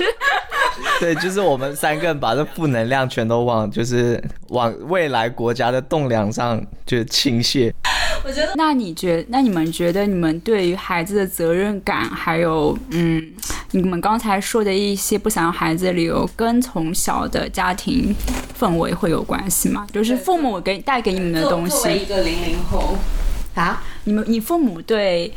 [0.98, 4.18] 对，就是我们三个人把这负能量全都往就是
[4.48, 7.70] 往未来国家的栋梁上就倾泻。
[8.22, 13.09] 我觉得，那你觉，那你们觉得你们对于孩子的责任感，还有嗯，
[13.72, 18.14] 你们刚才说的一些不想要孩子的理由，跟从小的家庭
[18.58, 19.86] 氛围会有关系吗？
[19.92, 21.70] 就是父母给带给你们的东西。
[21.70, 22.96] 作为一个零零后。
[23.54, 25.30] 啊，你们你父母对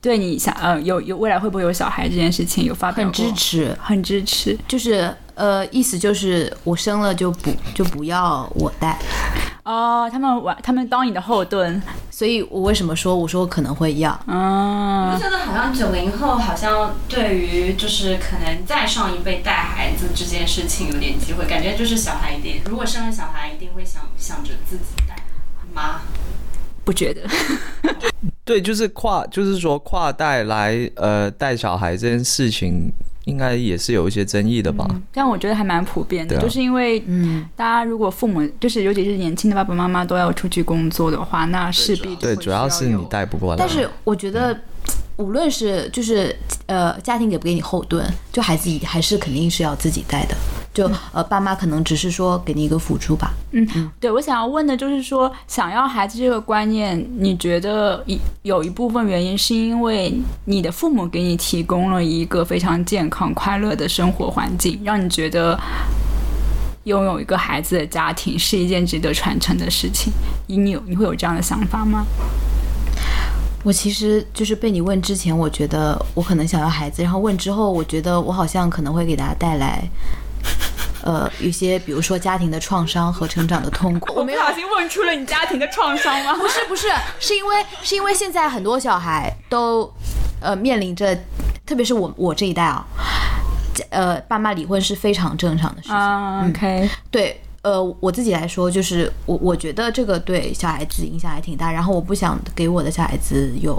[0.00, 8.98] 对你想呃有有未来会不会有小孩这件事情有发表很支持，很支持，就是呃意思就是我生了就不就不要我带。
[9.64, 11.80] 哦，他们玩，他们当你的后盾，
[12.10, 14.12] 所以我为什么说我说可能会要？
[14.26, 25.16] 嗯，我觉得好像九零后好像对于就是可能再上一辈带孩子这件事情有点机会，感觉就是小孩一定如果生了小孩一定会想想着自己带
[25.72, 26.02] 妈，
[26.84, 27.22] 不觉得？
[28.44, 32.92] 对，就是跨，就是说跨代来呃带小孩这件事情。
[33.24, 43.58] 应该也是有一些争议的吧，但我觉得还蛮普遍的，就是因为，嗯，大家如果父母就是尤其是年轻的爸爸妈妈都要出去工作的话，那势必对，主要是你带不过来。
[43.58, 44.58] 但是我觉得。
[45.16, 46.34] 无论是就是
[46.66, 50.34] 呃家庭给不给你后盾，就孩子还是肯定是要自己带的。
[50.74, 53.32] 就呃爸妈可能只是说给你一个辅助吧。
[53.52, 60.12] 嗯嗯，对我想要问的就是说，想要孩子这个观念，你觉得一有一部分原因是因为
[60.44, 65.58] 你的父母给你提供了一个非常健康快乐的生活环境，让你觉得
[66.84, 70.12] 拥有一个孩子的家庭是一件值得传承的事情。
[70.48, 72.04] 你有你会有这样的想法吗？
[73.62, 79.82] 我其实就是被你问之前，我觉得我可能想要孩子，然后问之后，我觉得我好像可能会给大家带来，
[81.04, 84.14] 呃，一些比如说家庭的创伤和成长的痛苦。
[84.16, 86.32] 我没小心问出了你家庭的创伤吗？
[86.40, 86.88] 不是不是，
[87.20, 89.92] 是因为是因为现在很多小孩都，
[90.40, 91.14] 呃，面临着，
[91.66, 92.86] 特别是我我这一代啊，
[93.90, 96.48] 呃，爸妈离婚是非常正常的事情。
[96.48, 97.40] OK，对。
[97.62, 103.74] 呃，我自己来说，就是我我觉得这个对小孩子影响还挺大，然后我不想给我的小孩子有，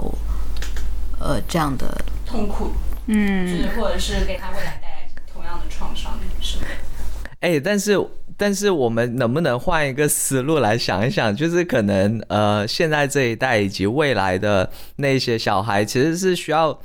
[1.20, 1.86] 呃，这样的
[2.26, 2.72] 痛苦，
[3.06, 6.18] 嗯，就是或者是给他未来带来同样的创伤？
[7.46, 7.98] 哎，但是。
[8.38, 11.34] 但是我们能不能换一个思路来想一想？
[11.34, 16.78] 就是可能呃，现在这一代以及未来的那些小孩，其实是需要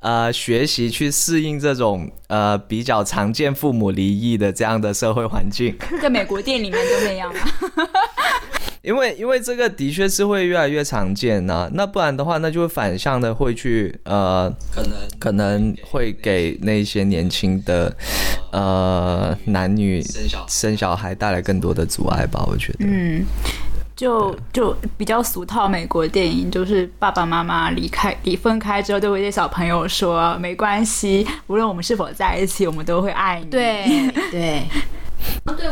[0.00, 5.74] 呃学习去适应这种呃比较常见父母离异的这样的社会环境。
[6.02, 7.40] 在美国店里面都那样吗？
[8.82, 17.94] 因为因为这个的确是会越来越常见呢，那不然的话，那就会反向的会去呃，可能可能会给那些年轻的
[18.52, 22.78] 呃男女生小生小孩带来更多的阻碍吧，我觉得。
[22.80, 23.22] 嗯，
[23.94, 33.50] 就就比较俗套，美国电影就是爸爸妈妈离开离分开之后，都会对小朋友说没关系，无论我们是否在一起，我们都会爱你。
[33.50, 33.84] 对
[34.30, 34.30] 对。
[34.30, 34.62] 对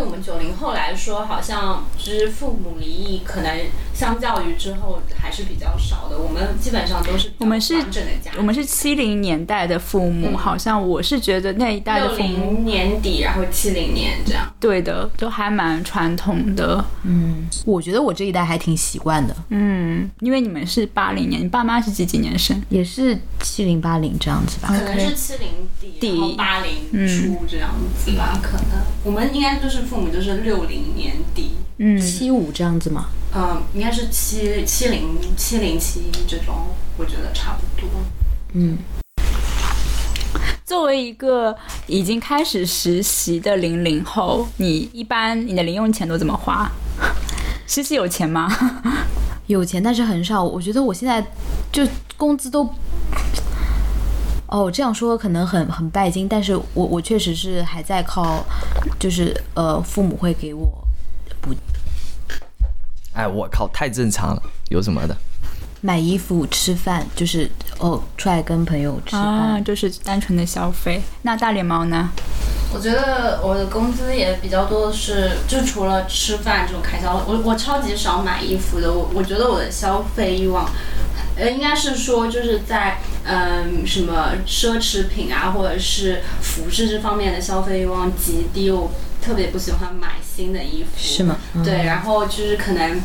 [0.00, 3.50] 我们九零后来说，好像就是父母离异，可能
[3.92, 6.16] 相较于之后还是比较少的。
[6.16, 14.52] 我们基本上都是我们是完整的家，我们是七零年代的父母，好像我是觉得那一代的父母年底，然后七零年这样。
[14.60, 16.84] 对的，都还蛮传统的。
[17.02, 19.34] 嗯，我觉得我这一代还挺习惯的。
[19.50, 22.62] 嗯，因为你们是八零年，你爸妈是几几年生？
[22.68, 24.68] 也是七零八零这样子吧？
[24.68, 25.68] 可能是七零
[26.00, 26.72] 底，然后八零
[27.08, 28.38] 初这样子吧？
[28.42, 29.58] 可能我们应该。
[29.58, 33.06] 就是父母就是六零年底，嗯，七五这样子吗？
[33.34, 36.66] 嗯，应该是七七零七零七一这种，
[36.96, 37.88] 我觉得差不多。
[38.54, 38.78] 嗯，
[40.64, 46.70] 作为一个已经开始实习的零零后，你一般你的零用钱都怎么花？
[47.66, 48.48] 实习有钱吗？
[49.48, 50.42] 有钱，但是很少。
[50.42, 51.24] 我觉得我现在
[51.72, 51.86] 就
[52.16, 52.68] 工资都。
[54.48, 58.42] 哦，这样说可能很很拜金，但是我我确实是还在靠，
[58.98, 60.66] 就是呃父母会给我
[61.42, 61.54] 补。
[63.12, 65.14] 哎，我靠，太正常了，有什么的？
[65.82, 71.02] 买衣服、吃饭，就是哦出来跟朋友吃饭，就是单纯的消费。
[71.20, 72.08] 那大脸猫呢？
[72.72, 78.90] 我觉得我的工资也比较多的是，就除了吃饭这种开销，我我超级少买衣服的。
[78.90, 80.70] 我我觉得我的消费欲望，
[81.36, 82.97] 呃，应该是说就是在。
[83.30, 90.88] 嗯，什么奢侈品啊，或者是服饰这方面的消费欲望极低，我特别不喜欢买新的衣服。
[90.96, 91.36] 是吗？
[91.62, 93.02] 对，然后就是可能，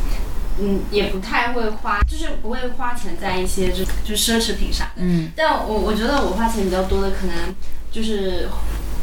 [0.58, 4.86] 嗯，也不太会花，就是不会花钱在一些就就奢侈品上。
[4.96, 7.54] 嗯，但我我觉得我花钱比较多的可能
[7.92, 8.48] 就是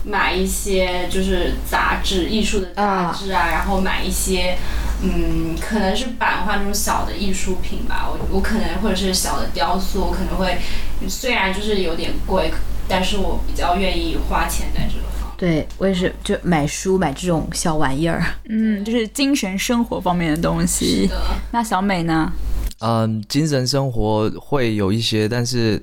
[0.04, 4.58] 买一些就是杂志，艺术的杂志啊，然后买一些。
[5.04, 10.58] 嗯，可能是版画那种小的艺术品吧，我我可能或者是小的雕塑，我可能会
[11.08, 12.52] 虽然就是有点贵，
[12.88, 15.34] 但是我比较愿意花钱在这个方。
[15.38, 21.02] 对我也是，就买书买这种小玩意儿，嗯，就是精神生活方面的东西。
[21.02, 21.20] 是的。
[21.52, 22.32] 那小美呢？
[22.82, 25.82] 嗯，精神生活会有一些，但是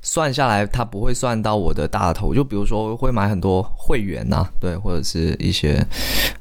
[0.00, 2.34] 算下来，它不会算到我的大头。
[2.34, 5.86] 就比如说，会买很多会员呐，对，或者是一些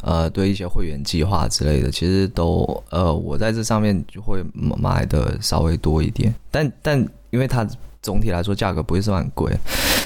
[0.01, 6.33] 呃，对一些会员计划之类的，其实都呃，我在这上面就会买的稍微多一点。
[6.49, 7.67] 但但因为它
[8.01, 9.53] 总体来说价格不会算很贵。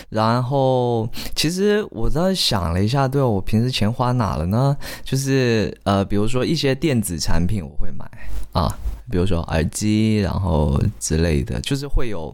[0.10, 4.76] 然后，其实我在想了一下，对我平时钱花哪了呢？
[5.04, 8.06] 就是呃，比如说一些电子产品我会买
[8.54, 8.76] 啊。
[9.12, 12.34] 比如说耳机，然后之类的，就是会有，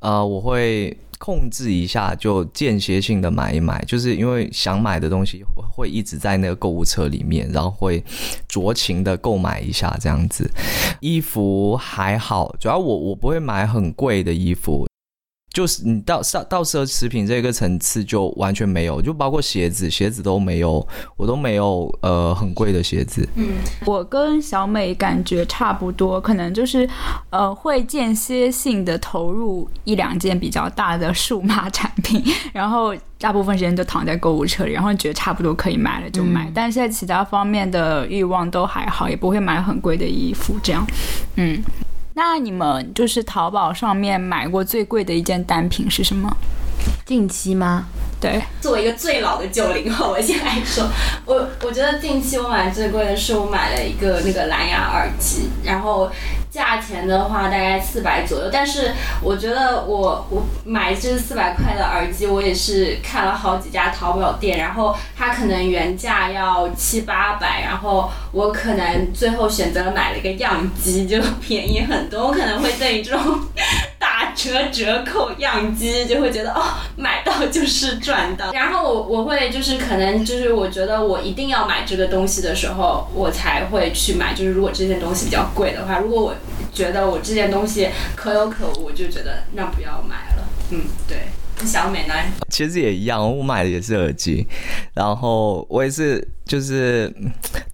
[0.00, 8.02] 呃，我会控制一下，就间歇性的买一买，就是因为想买的东西会一直在那个购物车里面，然后会
[8.48, 10.50] 酌情的购买一下这样子。
[11.00, 14.86] 衣服还好，主要我我不会买很贵的衣服。
[15.52, 20.86] 就是你到到到奢侈品这个层次就完全没有，就包括鞋子，鞋子都没有，
[21.16, 23.28] 我都没有呃很贵的鞋子。
[23.34, 26.88] 嗯，我跟小美感觉差不多，可能就是
[27.28, 32.24] 呃会间歇性的投入一两件比较大的数码产品，
[32.54, 40.86] 然后大部分时间就躺在购物车里，然后觉得差不多可以买了就买，但是在其他方面的欲望都还好，也不会买很贵的衣服这样，
[41.36, 41.62] 嗯。
[42.14, 46.30] 那你们就是淘宝上面买过最贵的一件单品是什么？
[47.06, 47.86] 近期吗？
[48.20, 50.88] 对，作为一个最老的九零后，我先来说，
[51.24, 56.10] 我我觉得近期我买最贵的是我买了一个那个蓝牙耳机，然后。
[56.52, 58.92] 价钱的话大概四百左右，但是
[59.22, 72.26] 我觉得我我买这四百块的耳机，我也是看了好几家淘宝店，然后它可能原价要七八百，然后我可能最后选择买了一个样机，就便宜很多。
[72.26, 73.22] 我可能会对于这种
[73.98, 76.62] 打折折扣样机就会觉得哦，
[76.96, 78.52] 买到就是赚到。
[78.52, 84.34] 然后我我会就是可能就是我觉得我一定要买这个东西的时候，我才会去买。
[84.34, 86.34] 就是如果这件东西比较贵的话，如果我
[86.72, 90.48] 觉得我这件东西可有可无，就觉得那不要买了。
[90.70, 91.18] 嗯，对。
[91.64, 92.14] 小美呢？
[92.48, 94.44] 其实也一样，我买的也是耳机，
[94.94, 97.14] 然后我也是就是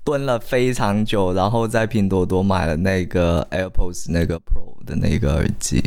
[0.04, 5.80] 蹲了非常久，然后在拼多多买了那个 AirPods 那个 Pro 的那个耳机。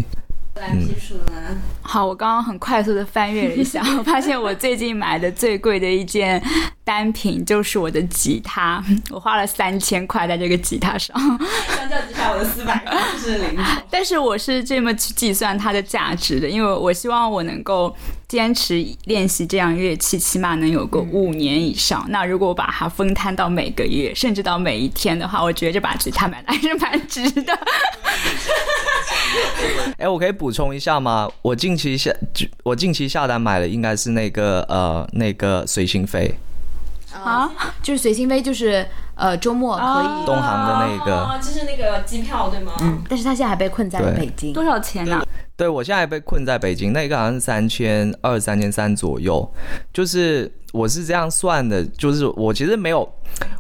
[0.56, 1.62] 来，技术呢？
[1.82, 6.42] 好，我刚刚很快速的翻阅了一下， 我发现我最近买的最贵的一件
[6.84, 11.18] 单品就是我的吉他，我花了三千块在这个吉他上。
[11.68, 13.58] 相较之下，我的四百块是零。
[13.90, 17.96] 但是我是这么去计算它的价值的，因为我希望我能够
[18.32, 22.06] 坚持练习这样乐器，起码能有个五年以上。
[22.08, 27.54] 那如果我把它分摊到每个月，甚至到每一天的话，我觉得这把吉他买的还是蛮 值的。
[30.00, 31.30] 哎，我可以补充一下吗？
[31.42, 32.10] 我近期下，
[32.64, 36.34] 我近期下单买的，应该是那个呃，那个随心飞
[37.14, 37.50] 啊，
[37.82, 38.86] 就是随心飞，就是
[39.16, 42.72] 呃，周末可以东航的那个，就是那个机票对吗？
[42.82, 45.22] 嗯，但是他现在还被困在了北京，多少钱呢？
[45.58, 49.48] 对，我现在被困在北京，那个好像是三千二、三千三左右。
[49.94, 53.08] 就是我是这样算的，就是我其实没有，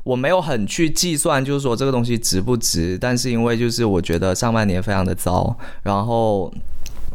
[0.04, 2.97] 我没有很去计算，就是说这个东西值不值。
[2.99, 6.52] 但是因为就是我觉得上半年非常的糟，然后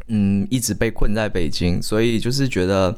[0.09, 2.96] 嗯一直被困在北京，所以就是觉得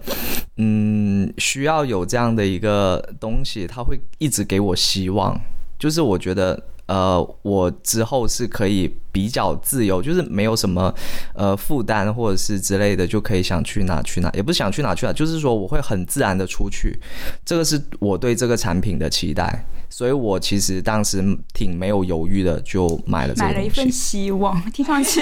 [0.56, 5.38] 嗯需要有这样的一个东西，它会一直给我希望。
[5.78, 6.62] 就是我觉得。
[6.88, 10.92] 呃，我之后是可以比较自由，就是没有什么
[11.34, 16.98] 呃负担或者是之类的，就可以想去哪去哪，也不是想去哪去哪，就是说我会很自然的出去，
[17.44, 25.20] 这个是我对这个产品的期待，所以我其实当时挺没有犹豫的就买了这个买了一份希望，听上去，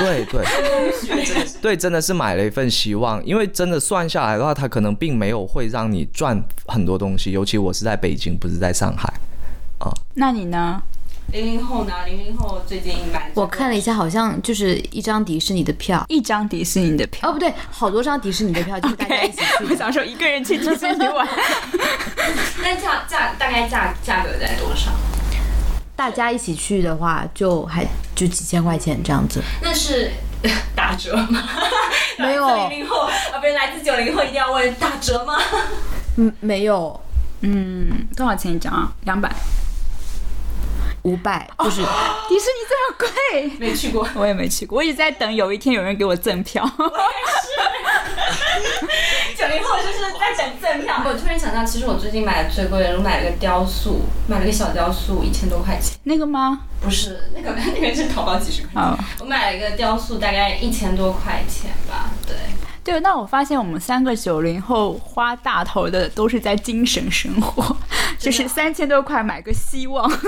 [0.00, 0.44] 对 对，
[1.62, 9.12] 对，真的是买了一份希望，因为真的算下来的话，它可能并没有会让你赚很多东西，尤其我是在北京，不是在上海。
[9.78, 10.82] 啊，那你呢？
[11.30, 11.92] 零零后呢？
[12.06, 17.28] 零零后最近买，我看了一下，好像就是一张迪士尼的票，一张迪士尼的票。
[17.28, 19.64] 哦，不对，好多张迪士尼的票，就是大家一起去。
[19.68, 21.28] 我想说，一个人去迪士尼玩，
[22.62, 24.90] 那价价大概价价格在多少？
[25.94, 29.42] 大家一起去的话，就还就几千块钱这样子。
[29.60, 30.10] 那是
[30.74, 31.42] 打折吗？
[32.18, 35.34] 没有零零后啊，不是来自九零后，一定要问打折吗？
[36.16, 36.98] 嗯，没有，
[37.42, 38.90] 嗯，多少钱一张啊？
[39.04, 39.30] 两百。
[41.02, 41.80] 五百，就是
[42.28, 46.62] 迪士尼这么贵，没去过，我也没去过，我一直在等有一天有人给我赠票。
[46.78, 46.90] 我也
[47.40, 51.02] 是，九零后就是在等赠票。
[51.04, 55.98] 我突然想到，其实我最近买的最贵的，我买了个雕塑，买了个小雕塑，一千多块钱。
[56.04, 56.60] 那个吗？
[56.80, 59.04] 不是，那个 那个是淘宝几十块钱。
[59.20, 62.10] 我买了一个雕塑，大概一千多块钱吧。
[62.26, 62.36] 对。
[62.88, 67.76] 对，那我发现我们三个九零后花大头的都是在精神生活，
[68.18, 70.24] 就是三千多块买个希望， 还有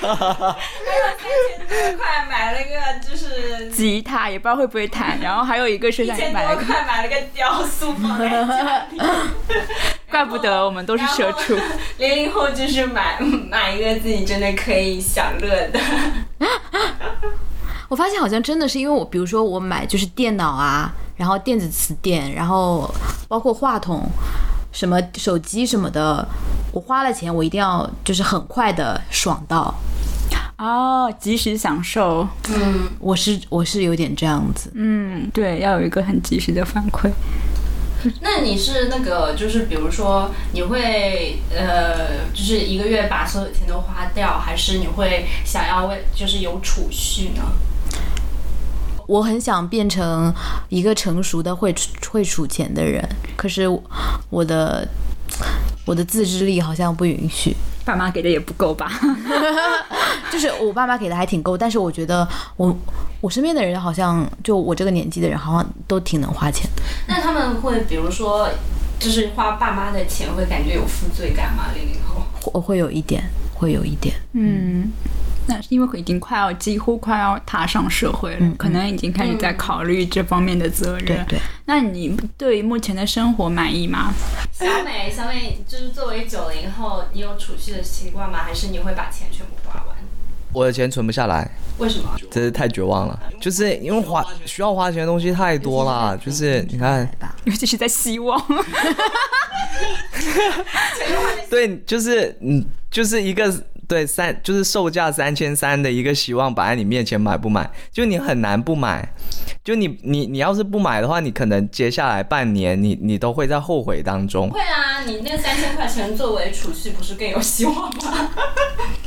[0.00, 8.98] 三千多块买了个就是 吉他，也不知道会不会弹，然后还有一个是一千多块买了个雕塑放在家里，
[10.10, 11.54] 怪不得我们都是社畜。
[11.98, 15.78] 零零后就是买买一个自己真的可以享乐的。
[17.88, 20.92] 我发现好像真的是因为我，比如说我买就是电脑啊。
[21.18, 22.88] 然后电子词典，然后
[23.26, 24.08] 包括话筒，
[24.70, 26.24] 什么手机什么的，
[26.70, 29.74] 我花了钱，我一定要就是很快的爽到，
[30.58, 32.24] 哦，及时享受。
[32.50, 34.70] 嗯，我是我是有点这样子。
[34.76, 37.10] 嗯，对，要有一个很及时的反馈。
[38.22, 47.42] 那你是那个，就是比如说，你会呃，就是一个月把所有钱都花掉，还是你会想要为就是有储蓄呢？
[49.08, 50.30] 我很想变成
[50.68, 51.74] 一个成熟的会
[52.10, 53.02] 会数钱的人，
[53.36, 53.66] 可是
[54.28, 54.86] 我的
[55.86, 57.56] 我的自制力好像不允许。
[57.86, 58.92] 爸妈给的也不够吧？
[60.30, 62.28] 就是我爸妈给的还挺够，但是我觉得
[62.58, 62.76] 我
[63.22, 66.68] 我身边的人好像就我这个年纪的人好像都挺能花钱。
[67.06, 68.46] 那他们会比如说，
[68.98, 71.68] 就是花爸妈的钱会感觉有负罪感吗？
[71.74, 72.22] 零零后
[72.52, 73.24] 我会有一点，
[73.54, 74.92] 会有一点，嗯。
[75.48, 81.06] 那是因为已经快要几乎快要踏上社会了，可能已经开始在考虑这方面的责任。
[81.06, 81.38] 对对。
[81.64, 84.12] 那你对目前的生活满意吗？
[84.52, 88.40] 小美，小美，就是作为九零后，你有储蓄的习惯吗？
[88.40, 89.96] 还是你会把钱全部花完？
[90.52, 91.50] 我的钱存不下来。
[91.78, 92.14] 为什么？
[92.30, 93.18] 真是太绝望了。
[93.40, 96.14] 就是因为花需要花钱的东西太多了。
[96.18, 97.10] 就是你看，
[97.44, 98.38] 尤其是在希望。
[101.48, 103.50] 对，就是嗯，就是一个。
[103.88, 107.68] 对，三就是售价三千三的一个希望摆在你面前，买不买？
[107.90, 109.14] 就你很难不买。
[109.64, 114.50] 就你你你要是不买的话，你可能接下来半年你你都会在后悔当中。
[114.50, 118.30] 会啊，你那三千块钱作为储蓄，不是更有希望吗？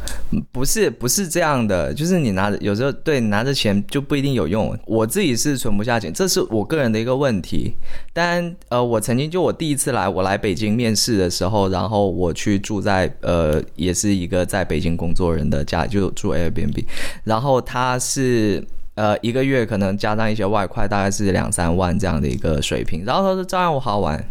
[0.52, 4.78] 不是不是这样的，就是你拿着有时候对拿着钱就不一定有用。
[4.86, 7.74] 我自己是存不下钱，这是我个人的一个问题。
[8.14, 16.86] 但呃，我曾经就我第一次来，我来北京面试的时候，然后我去住在呃，也是一个在北京工作人的家，就住 Airbnb，
[17.26, 23.04] 然后他是呃一个月可能加上一些外快，大概是两三万这样的一个水平。
[23.06, 24.24] 然后他说照样我好玩，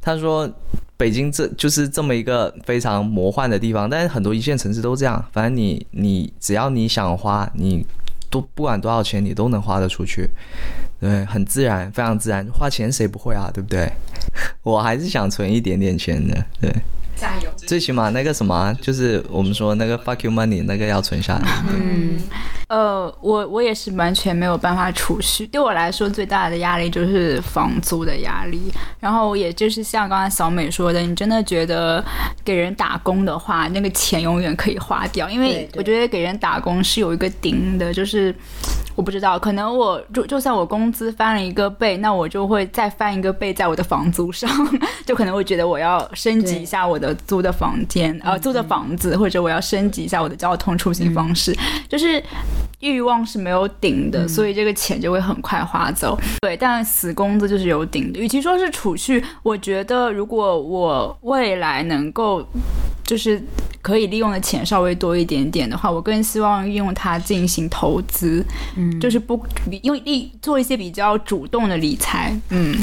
[0.00, 0.50] 他说。
[1.00, 5.24] 北京这就是这么一个非常魔幻的地方，但是很多一线城市都这样。
[5.32, 7.86] 反正你你只要你想花，你
[8.28, 10.28] 都不管多少钱，你都能花得出去，
[11.00, 12.46] 对，很自然，非常自然。
[12.52, 13.90] 花钱谁不会啊，对不对？
[14.62, 16.70] 我还是想存一点点钱的，对。
[17.16, 17.50] 加油！
[17.56, 21.48] 最起码那个什么，就是我们说那个 fuck you money，那个要存下来。
[21.68, 22.18] 嗯，
[22.68, 25.46] 呃，我我也是完全没有办法储蓄。
[25.46, 28.72] 对我来说，最大的压力就是房租的压力。
[28.98, 32.04] 然后，也就是像刚才小美说的，你真的觉得
[32.44, 35.28] 给人打工的话，那个钱永远可以花掉。
[35.28, 38.34] 因为我觉得给人打工是有一个顶的，就是
[38.94, 44.48] 我不知道，可能我就就算我工资翻了一个倍，那我就会再翻一个倍在我的房租上，
[45.06, 47.16] 就可能会觉得我要升级一下我的。
[47.26, 51.56] 租的房间，呃，租的房子，或者我要升级一下我的交通出行方式，
[51.88, 52.20] 就是
[52.80, 56.18] 欲望是没有顶的，所以这个钱就会很快花走。
[56.40, 58.18] 对，但死工资就是有顶的。
[58.18, 62.44] 与其说是储蓄，我觉得如果我未来能够
[63.04, 63.40] 就是
[63.80, 68.44] 可以利用的钱稍微多一点点的话，我更希望用它进行投资，
[68.76, 69.40] 嗯，就是不
[69.82, 72.76] 用利做一些比较主动的理财，嗯，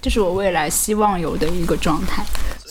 [0.00, 2.24] 这是我未来希望有的一个状态。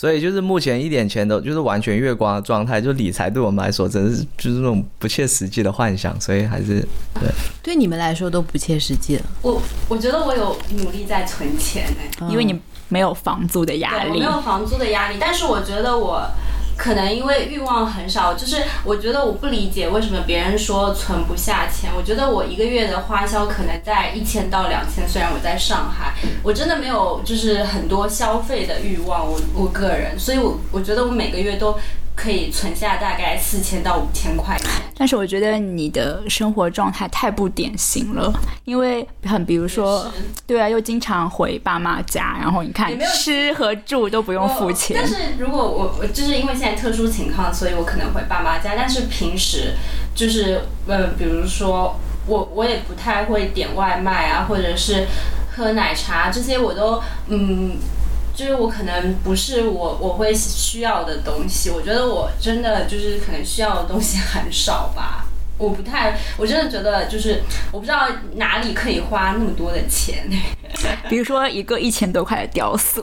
[0.03, 7.29] 所以就是目前一点钱都就是完全月光的状态，就理财对我们来说真是就是那种不切实际的幻想，所以还是对
[7.63, 9.23] 对你们来说都不切实际了。
[9.41, 12.59] 我我觉得我有努力在存钱哎，因为你
[12.89, 16.29] 没有房租的压力，没有房租的压力，但是我觉得我。
[16.83, 21.89] 可能因为欲望很少，就是我觉得我不理解为什么别人说存不下钱。
[21.95, 29.25] 我觉得我一个月的花销可能在一千到两千，虽然我在上海，我真的没有就是很多消费的欲望。
[29.25, 31.73] 我我个人，所以我我觉得我每个月都
[32.15, 34.69] 可以存下大概四千到五千块钱。
[34.95, 38.31] 但是我觉得你的生活状态太不典型了，
[38.65, 40.05] 因为很比如说，
[40.45, 44.95] 对啊，又经常回爸妈家，然后你看吃和住都不用付钱。
[44.99, 49.73] 但是如果我我就是因为现在特殊情况，所以我可能回爸妈家，但是平时
[50.13, 55.07] 就是呃，比如说我我也不太会点外卖啊，或者是
[55.55, 57.77] 喝奶茶这些，我都嗯。
[58.35, 65.25] 就是我可能不是我我会需要的东西，我觉得我真的就是可能需要的东西很少吧。
[65.63, 67.41] 我不太，我真的觉得就是
[67.71, 70.29] 我不知道哪里可以花那么多的钱。
[71.07, 73.01] 比如说一个一千多块的雕塑，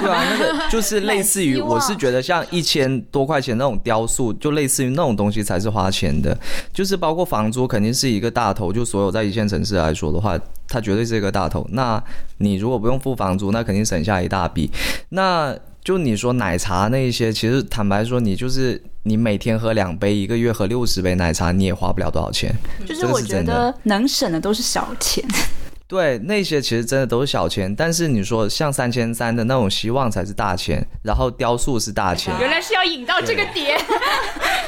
[0.00, 6.36] 对啊，那个就是类似于，我是觉得像一千多块钱那种雕塑，就类似于那种东西才是花钱的。
[6.72, 11.66] 就是包括房租肯定是一个大头，就所有在一线城市来说的话，它绝对是一个大头。
[11.72, 12.02] 那
[12.38, 14.70] 你如果不用付房租，那肯定省下一大笔。
[15.10, 15.54] 那
[15.84, 22.54] 就你说奶茶那一些，其实坦白说，你就是你每天喝两杯，一个月喝六十杯奶茶，你也花不了多少钱。
[22.86, 25.24] 就是我觉得能省的都是小钱。
[25.88, 32.34] 对，那些其实真的都是小钱，但是你说像三千三的那种希望才是大钱，然后雕塑是大钱。
[32.38, 33.80] 原来是要引到这个点。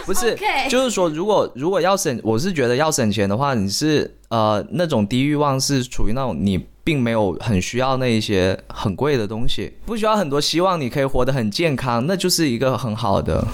[0.07, 0.35] 不是，
[0.71, 6.67] 就是说如果如果要省，我是觉得要省钱的话，你是呃那种低欲望是处于那种你。
[6.83, 13.47] 并没有很需要那一些很贵的东西，不需要很多，希望你可以活得很健康，那就是一个很好的。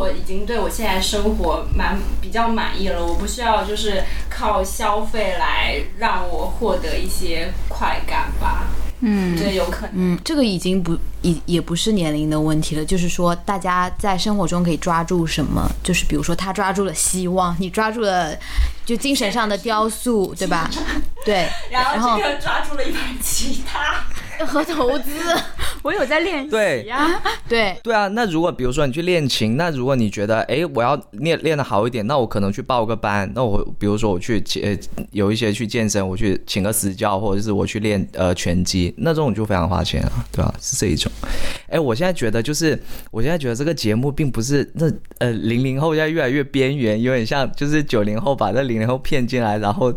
[0.00, 8.68] 我已经对我现在生活蛮比较满意了，我不需要就是靠消费来让我获得一些快感吧。
[9.02, 9.92] 嗯，对，有可能。
[9.94, 18.34] 嗯，这个已经不也也不是年龄的问题了，就是说大家在生活中可以抓住什么，就是比如说他抓住了希望，你抓住了
[18.84, 20.70] 就精神上的雕塑，对吧？
[21.24, 24.04] 对，然后这个抓住了一把吉他。
[24.46, 25.10] 和投资，
[25.82, 27.20] 我有在练习呀。
[27.48, 33.30] 对对啊，那如果比如说你去练琴，那如果你觉得哎我要练练的好一点，那我可能去报个班。
[33.34, 34.76] 那我比如说我去呃
[35.12, 40.54] 有一些去健身，我去请个私教，或者是我去练呃拳击，那这种就非常花钱啊，对吧？
[40.60, 41.10] 是这一种。
[41.68, 42.80] 哎，我现在觉得就是
[43.10, 49.92] 我现在觉得这个节目并不是那呃零零后现在越来越边缘，有点像就是九零后把这零零后骗进来，然后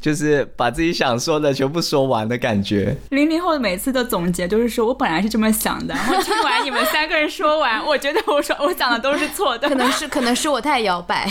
[0.00, 2.96] 就是把自己想说的全部说完的感觉。
[3.10, 11.30] 零零后的每每次的总结都是说，我本来是这么想的，然后听完你们三个人说完， 我觉得我说我讲的都是错的，可能是可能是我太摇摆。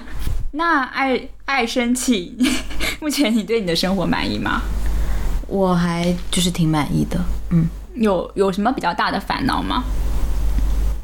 [0.52, 2.36] 那爱爱生气，
[3.00, 4.60] 目前你对你的生活满意吗？
[5.48, 7.18] 我还就是挺满意的，
[7.48, 9.82] 嗯，有有什么比较大的烦恼吗？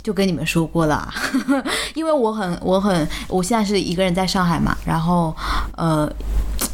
[0.02, 1.10] 就跟你们说过了，
[1.96, 5.34] 因为我很我很我现在是一个人在上海嘛，然后
[5.78, 6.12] 呃。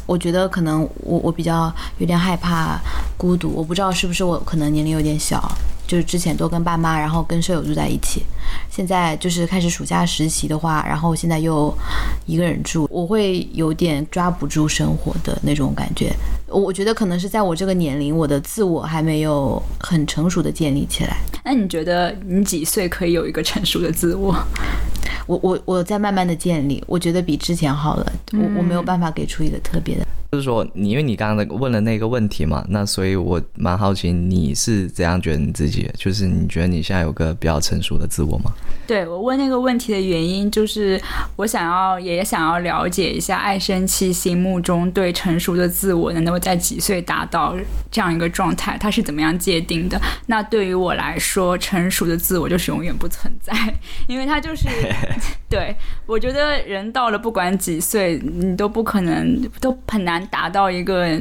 [0.09, 2.79] 我觉得可能我我比较有点害怕
[3.15, 5.39] 孤独，我不知道是不是我可能年龄有点小，
[5.89, 8.21] 就是之前都跟爸妈，然后跟舍友住在一起，
[8.69, 11.75] 现在就是开始暑假实习的话，然后现在又
[12.27, 16.13] 一个人住，我会有点抓不住生活的那种感觉。
[16.47, 21.17] 我觉得可能是在我这个年龄，我的自我还没有很成熟的建立起来。
[21.43, 24.35] 那你觉得你几岁可以有一个成熟的自我？
[25.25, 28.13] 我我我在慢慢的建立，我觉得比之前好了。
[28.33, 38.51] 我我没有办法给出一个特别的，就是说你因为你刚刚问了那个问题嘛，那所以我蛮好奇你是怎样觉得你自己，就是你觉得你现在有个比较成熟的自我吗？
[38.85, 41.01] 对我问那个问题的原因，就是
[41.35, 47.55] 我想要也想要了解一下爱生气心目中对成熟的自我能够在几岁达到
[47.91, 49.99] 这样一个状态，它是怎么样界定的？
[50.27, 53.53] 那对于我来说，成熟的自我就是永远不存在，
[54.07, 54.67] 因为它就是。
[55.49, 55.75] 对，
[56.05, 61.19] 我觉得人到了不管几岁，你都不可能，都很难达到一个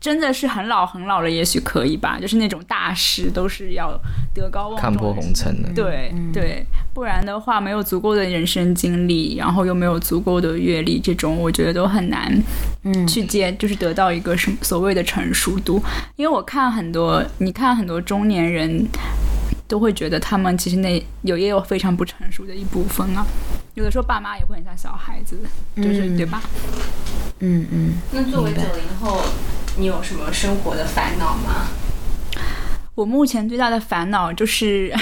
[0.00, 3.98] 真的是很老很老了，也许可以吧，就是那种大师都是要
[4.34, 5.70] 德高望重，看破红尘的。
[5.74, 12.42] 对对，不然的话，没有足够的人生经历，然后又没有足够的阅历，这种我觉得都很难，
[12.82, 15.80] 嗯，去接，就是得到一个什么所谓的成熟度。
[16.16, 18.86] 因为我看很多，你看很多中年人。
[19.72, 23.24] 都会觉得他们其实那有也有非常不成熟的一部分啊，
[23.72, 25.38] 有的时候爸妈也会很像小孩子，
[25.76, 26.42] 就是对吧？
[27.38, 27.94] 嗯嗯。
[28.10, 29.22] 那作为九零后，
[29.78, 31.68] 你有什么生活的烦恼吗？
[32.94, 34.94] 我目前最大的烦恼就是。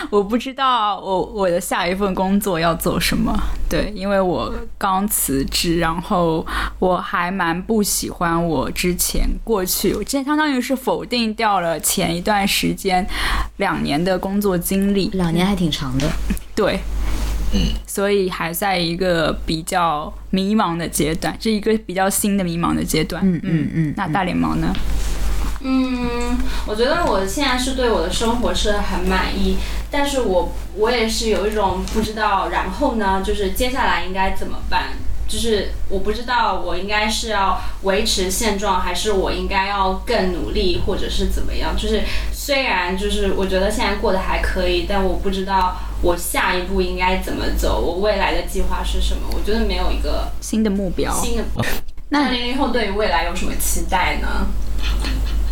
[0.10, 3.36] 我不知道我我的下一份工作要做什么，
[3.68, 6.46] 对，因为我刚辞职，然后
[6.78, 13.06] 我还蛮不喜欢我之前过去，我之前相当于是否定掉了前一段时间
[13.58, 16.08] 两年的工作经历，两年还挺长的，
[16.54, 16.80] 对，
[17.52, 24.72] 嗯，所以还在一个比较迷茫的阶段，是一个比较新的迷茫的阶段，嗯嗯嗯，那大脸猫呢？
[24.72, 24.80] 嗯，
[26.66, 29.56] 我觉得我现在是对我的生活是很满意，
[29.90, 34.90] 但是我我也是有一种不知道，然后呢，就是接下来应该怎么办？
[35.28, 41.76] 就是我不知道我应该是要维持现状，还是我应该要更努力，或者是怎么样？
[41.76, 49.22] 就是虽然就是我觉得现在过得还可以，但我不知道我下一步应该怎么走，我未来的计划是什么？
[49.32, 51.12] 我觉得没有一个新的目标。
[51.12, 51.44] 新的。
[52.08, 54.48] 那零零后对于未来有什么期待呢？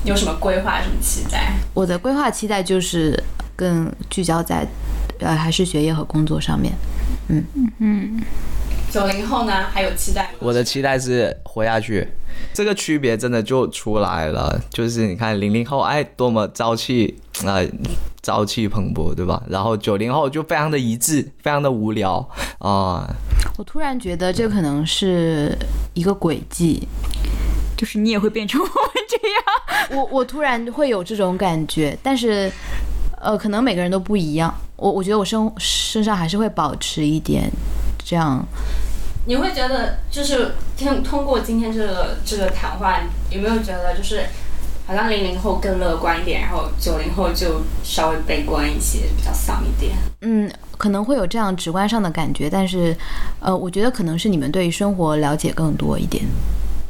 [0.05, 0.81] 有什么规划？
[0.81, 1.55] 什么期待？
[1.75, 3.23] 我的规划期待就是
[3.57, 4.66] 更聚焦在，
[5.20, 6.73] 呃，还是学业和工作上面。
[7.29, 8.23] 嗯嗯嗯。
[8.91, 10.31] 九零后呢，还有期待？
[10.39, 12.09] 我的期待是活下去，
[12.55, 14.59] 这个区别真的就出来了。
[14.70, 17.61] 就是你看零零后，哎，多么朝气啊，
[18.23, 19.43] 朝气蓬勃，对吧？
[19.51, 22.27] 然后九零后就非常的一致，非常的无聊
[22.61, 23.07] 啊。
[23.59, 25.55] 我突然觉得这可能是
[25.93, 26.89] 一个轨迹，
[27.79, 28.75] 就是你也会变成我们
[29.09, 29.97] 这样。
[29.97, 32.53] 我我突然会有这种感觉，但是
[33.19, 34.55] 呃，可能每个人都不一样。
[34.77, 37.51] 我我觉得我身身上还是会保持一点。
[38.05, 38.45] 这样，
[39.27, 43.01] 你会觉得就是听通过今天这个这个谈话，
[43.31, 44.25] 有没有觉得就是
[44.87, 49.95] 好像零零后更乐观一点，然后九零后就稍微悲观一些，比较丧一点？
[50.23, 52.97] 嗯，可能会有这样直观上的感觉，但是
[53.41, 56.25] 呃，我觉得可能是你们对于生活了解更多一点，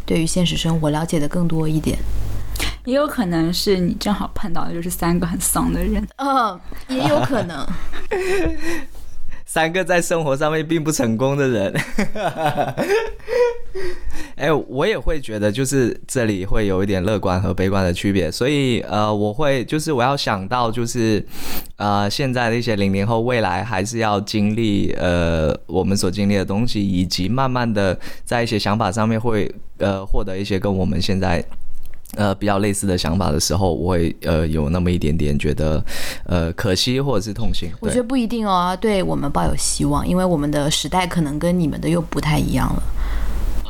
[0.08, 1.98] 对于现实生活了解的更多一点，
[2.86, 6.58] 也有可能是你正好碰到的就是三个很丧的人，嗯，
[6.88, 7.66] 也有可能。
[9.50, 11.74] 三个在生活上面并不成功的人，
[14.36, 21.24] 哎，我也会觉得，就是这里会有一点乐观和悲观的区别，所以呃，我会就是我要想到就是
[21.76, 31.42] 呃，现在的一些零零后，未来还是要经历呃我们所经历的东西，以及慢慢的在一些想法上面会呃获得一些跟我们现在。
[32.18, 35.82] 呃，比较类似的想法的时候，我会呃有那么一点点觉得，
[36.24, 37.70] 呃，可惜或者是痛心。
[37.80, 42.82] 我觉得不一定哦，对我们抱有希望，因为我们的时代可能跟你们的又不太一样了。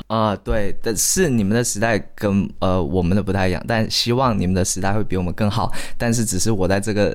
[0.07, 5.71] 啊，对，但是你们的时代跟呃我们的不太一样，但希望你们的时代会比我们更好。
[5.99, 7.15] 但是只是我在这个。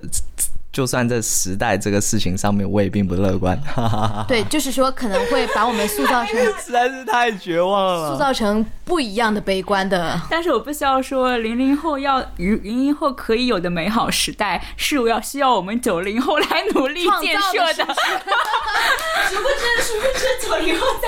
[0.74, 3.56] 就算在时代这个事情上面，我也并不乐观。
[4.28, 10.20] 对，就是说可能会把我们塑造成 实在是太绝望了，塑造成不一样的悲观的。
[10.32, 17.86] 但是我不需要说零零后要与零零后可以有的美好时代，是我要需要我们九零后来努力建设的。
[19.30, 21.08] 殊不知，殊不知九零后在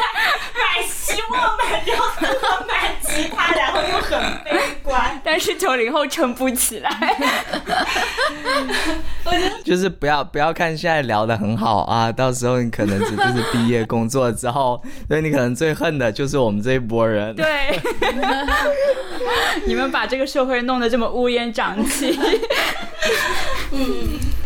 [0.54, 5.20] 买希望、买标子和买吉他，然后又很悲观。
[5.24, 7.18] 但是九零后撑不起来。
[9.24, 9.55] 我觉得。
[9.64, 17.36] 就是不要不要看现在聊的很好啊，到时候你可能只就是毕业工作之后，所以你可能最恨的就是我们这一波人。
[17.36, 17.45] 对，
[19.65, 22.19] 你们把这个社会弄得这么乌烟瘴气。
[23.72, 24.19] 嗯。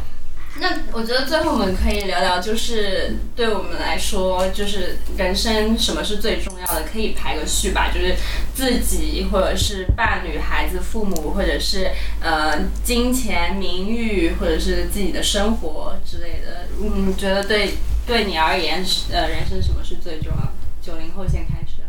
[0.61, 7.89] 那我觉得最后我们可以聊聊，就是对我们来说，就是人生什么是最重要的，可以排个序吧。
[7.93, 8.15] 就是
[8.53, 11.91] 自己，或者是伴侣、孩子、父母，或者是
[12.21, 16.67] 呃金钱、名誉，或者是自己的生活之类的。
[16.81, 17.75] 嗯，觉得对
[18.05, 20.51] 对你而言，呃，人生什么是最重要的？
[20.81, 21.81] 九零后先开始，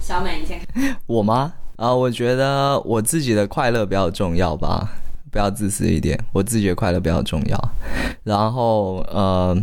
[0.00, 0.60] 小美你先。
[1.06, 1.52] 我吗？
[1.76, 4.94] 啊，我觉得我自己的快乐比较重要吧。
[5.30, 7.58] 不要自私一点，我自己的快乐比较重要。
[8.24, 9.56] 然后，呃，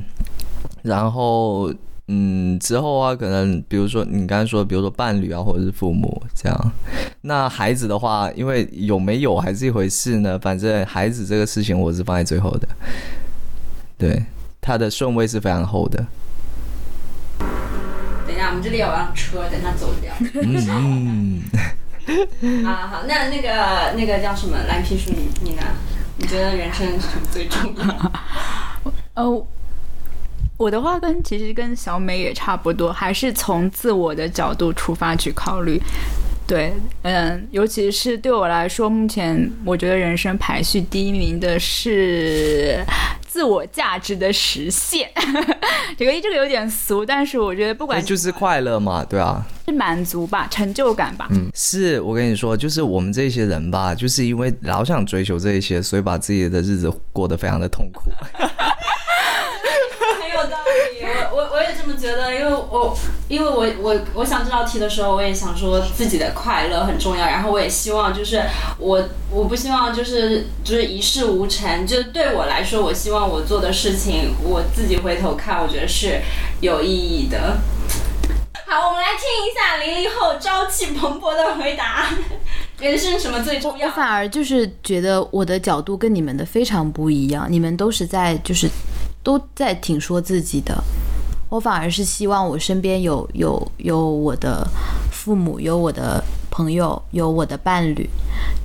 [0.84, 1.74] 然后，
[2.08, 6.72] 嗯，之后啊，可能比如说你刚才说，比如说伴侣啊，或者是父母这样。
[7.22, 10.38] 那孩子的话，因为有没有还是一回事呢？
[10.40, 12.68] 反正孩子这个事情，我是放在最后的。
[13.98, 14.24] 对，
[14.62, 16.06] 他的顺位是非常厚的。
[18.28, 20.14] 等一下，我们这里有辆车，等他走掉。
[20.44, 21.42] 嗯。
[22.64, 25.64] 好 好，那那个那个叫什么蓝皮书，你你呢？
[26.18, 28.12] 你觉得人生什么最重要？
[29.16, 29.46] 哦，
[30.58, 35.82] 我的话跟其实跟小美也差不多，还是从自我的角度出发去考虑。
[36.48, 36.72] 对，
[37.02, 42.86] 嗯，尤其是对我来说，目前我觉得人生排序第一名的是
[43.36, 45.12] 自我价值的实现。
[46.00, 51.28] 这个这个有点俗，但是我觉得不管就是快乐嘛，对啊，是满足吧，成就感吧。
[51.32, 58.10] 嗯，是我跟你说，就是我们这些人吧，就是因为老想追求这一些，所以把自己的日子过得非常的痛苦。
[58.40, 68.44] 很有道理，我我我也这么觉得，因为我因为我我我想这道题的时候，我也想说自己的快乐很重要，然后我也希望就是
[68.78, 76.22] 我我不希望就是就是一事无成，就对我来说，我希望我做的事情，我自己回头看，我觉得是
[76.62, 77.58] 有意义的。
[78.68, 82.08] 好，我们来听一下零零后朝气蓬勃的回答。
[82.80, 83.88] 人生什么最重要？
[83.88, 88.70] 我反而就是觉得我的角度跟你们的非常不一样，你们都是在就是
[89.24, 90.76] 都在挺说自己的，
[91.56, 94.68] 我反而是希望我身边有有有我的
[95.10, 96.22] 父母，有我的
[96.52, 98.10] 朋友，有我的伴侣，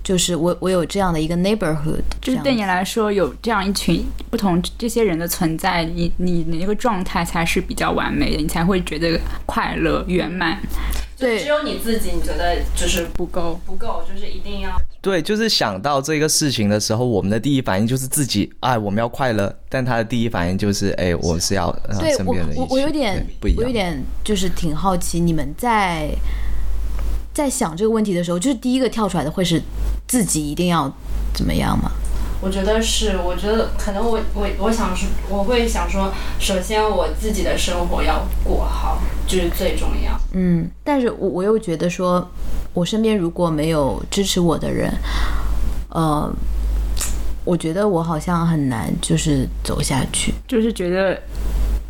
[0.03, 10.61] 就是我我有这样的一个 neighborhood，就是对你来说有这样一群不同这些人的存在，你你你那个状态才是比较完美的，你才会觉得快乐圆满。
[11.21, 14.71] 对，只有你自己，你觉得就是不够，不够，就是一定要。
[15.03, 19.55] 对，就是想到这个事情的时候，我们的第一反应就是自己，哎，我们要快乐。
[19.69, 21.71] 但他的第一反应就是，哎，我是要
[22.17, 26.11] 身边的我我有点不一样，我有点就是挺好奇，你们在
[27.33, 29.63] 在想这个问题的时候，就是第一个跳出来的会是
[30.09, 30.93] 自己一定要
[31.35, 31.91] 怎么样吗？
[32.41, 40.19] 我觉得是，我觉得可能我我我想说，我会想说，首先我自己的生活要过好，就是最重要。
[40.33, 42.27] 嗯，但是我我又觉得说，
[42.73, 44.91] 我身边如果没有支持我的人，
[45.91, 46.33] 呃，
[47.45, 51.21] 我觉得我好像很难就是走下去，就是觉得。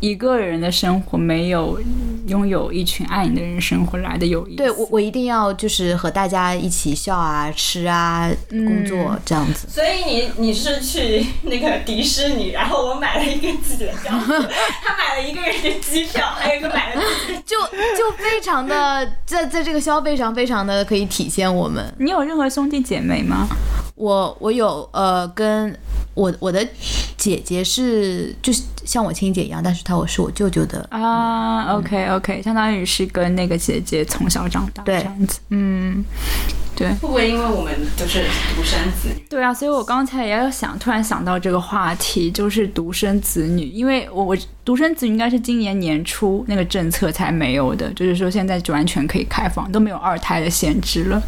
[0.01, 1.79] 一个人的生活没有
[2.27, 4.57] 拥有一群爱你的人生活来的有意思。
[4.57, 9.67] 对我，我一定要就是和大家一起笑啊、吃啊、工作这样子。
[9.69, 14.11] 所以你你是去那个迪士尼，然后我买了一个自己的票，
[14.81, 17.01] 他买了一个人的机票，还有一个买了
[17.45, 17.55] 就
[17.95, 21.93] 就非常的在在这个消费上非常的可以体现我们。
[21.99, 23.47] 你有任何兄弟姐妹吗？
[24.01, 25.77] 我我有呃跟。
[26.13, 26.61] 我我的
[27.15, 31.73] 姐姐是就是像我亲姐一样，但是她我是我舅舅的啊。
[31.77, 35.39] OK OK，相当于是跟那个姐姐从小长大这样子。
[35.51, 36.03] 嗯，
[36.75, 36.89] 对。
[36.95, 39.25] 会不会因为我们都是独生子女？
[39.29, 43.69] 对啊，所以我刚才也有想，突然想到这个话题，就是独生子女。
[43.69, 51.23] 因为我我独生子女应该是今年年初那个政策才没有的，就是说现在就完全可以开放，都没有二胎的限制了。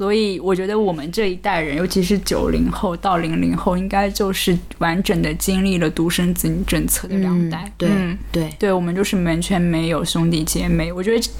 [0.00, 7.70] 所以我觉得我们这一代人，尤其是九零后到零零后，应该就是完整的经历了独生子女政策的两代。
[7.76, 7.90] 对
[8.32, 10.90] 对对，我们就是完全没有兄弟姐妹。
[10.90, 11.30] 我觉得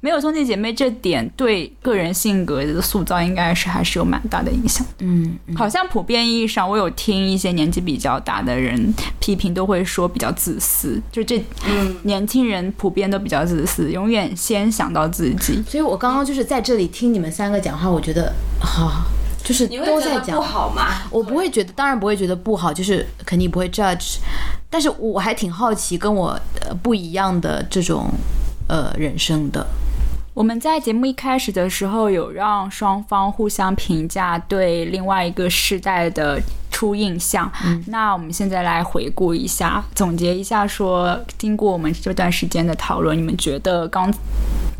[0.00, 4.86] 没有兄弟姐妹这点对个人性格的塑造，应该是还是有蛮大的影响。
[4.98, 11.00] 嗯，好像普遍意义上，我有听一些年纪比较大的人批评，都会说比较自私。
[11.10, 15.62] 就这，嗯，年轻人普遍都比较自私，永远先想到自己。
[15.66, 17.72] 所以我刚刚就是在这里听你们三个讲。
[17.72, 19.04] 话我觉得好，
[19.44, 21.02] 就是都在讲不好吗？
[21.10, 24.18] 我不会觉得，当然不会觉得不好，就是肯定不会 judge。
[24.68, 26.38] 但是我还挺好奇跟我
[26.82, 28.10] 不一样的这种
[28.68, 29.66] 呃人生的。
[30.34, 37.52] 我们在节目一开始的时候有让双方互相评价对另外一个世代的初印象。
[37.88, 44.10] 那我们现在来回顾一下，总结一下，说经过我们这段时间的讨论，你们觉得刚。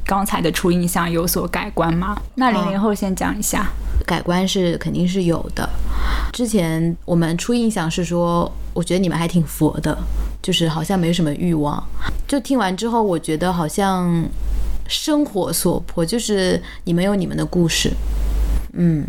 [0.04, 2.16] 刚才的初印象有所改观吗？
[2.34, 3.66] 那零零后先讲一下，
[4.06, 5.68] 改观是肯定是有的。
[6.32, 9.96] 之前我们初印象是说，我觉得你们还挺佛的，
[10.42, 11.82] 就是好像没什么欲望。
[12.26, 14.24] 就听完之后，我觉得好像
[14.88, 17.90] 生活所迫，就是你们有你们的故事，
[18.72, 19.06] 嗯，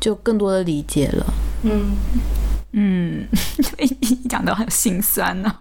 [0.00, 1.26] 就更多的理解了，
[1.62, 1.92] 嗯。
[2.72, 3.26] 嗯，
[3.78, 5.54] 你讲的很心酸呢。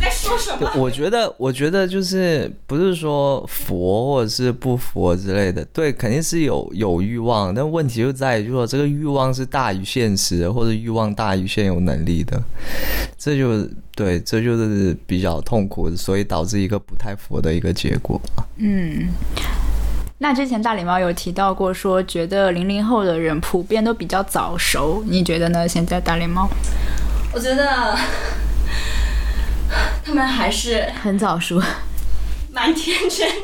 [0.00, 0.68] 在说什么？
[0.74, 12.42] 我觉得，我觉得就是不是说佛或者是不佛之类的，对，肯定是有有欲望，但问题就在于说这个欲望是大于现实，或者欲望大于现有能力的，
[13.16, 13.64] 这就
[13.94, 18.20] 对，这就是比较痛苦，所以导致一个不太佛的一个结果。
[18.56, 19.08] 嗯。
[20.22, 25.66] 那之前大脸猫有提到过，说觉得零零后的人普遍都比较早熟，你觉得呢？
[25.66, 26.48] 现在大脸猫，
[27.34, 27.98] 我觉得
[30.06, 31.60] 他们还是很早熟，
[32.52, 33.26] 蛮天真。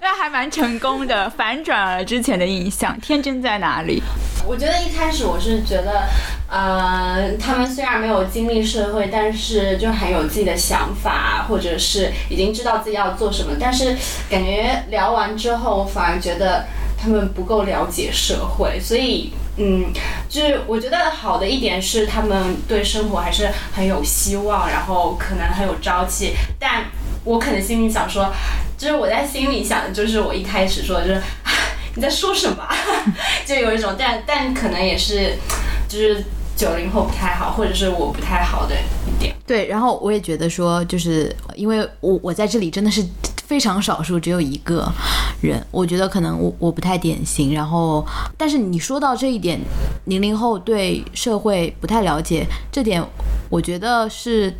[0.00, 2.98] 那还蛮成功的，反转了之前的印象。
[3.00, 4.02] 天真在哪里？
[4.46, 6.02] 我觉得一开始我是觉得。
[6.46, 13.56] 呃，他们虽然没有经历社会，但是就很有自己的想法，或者是已经知道自己要做什么。
[13.58, 13.96] 但是
[14.30, 16.64] 感觉聊完之后，我反而觉得
[16.96, 18.78] 他们不够了解社会。
[18.78, 19.92] 所以，嗯，
[20.28, 26.34] 就是我觉得好的一点是，他们对生活还是很有希望，然后可能很有朝气。
[26.58, 26.84] 但
[27.24, 28.32] 我可能心里想说，
[28.76, 31.22] 就是我在心里想的就是我一开始说就是
[31.96, 32.68] 你在说什么，
[33.46, 35.36] 就有一种，但但可能也是
[35.88, 36.24] 就是。
[36.56, 39.34] 九零后不太好，或者是我不太好的一点。
[39.44, 43.04] 对，然后我也觉得说，就是因为我我在这里真的是
[43.46, 44.90] 非常少数，只有一个
[45.42, 47.52] 人，我觉得可能我我不太典型。
[47.52, 48.04] 然后，
[48.38, 49.60] 但是你说到这一点，
[50.06, 53.04] 零零后对社会不太了解，这点
[53.50, 54.52] 我觉得是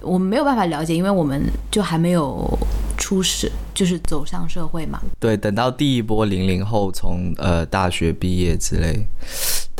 [0.00, 2.58] 我们没有办法了解，因为我们就还没有
[2.96, 5.00] 出世，就是走上社会嘛。
[5.20, 9.06] 对，等到第一波零零后从呃大学毕业之类，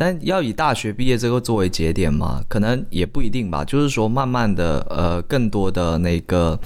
[0.05, 3.65] 但要以大学毕业这个作为节点嘛，可能也不一定吧。
[3.65, 6.59] 就是说，慢慢的，呃，更多的那个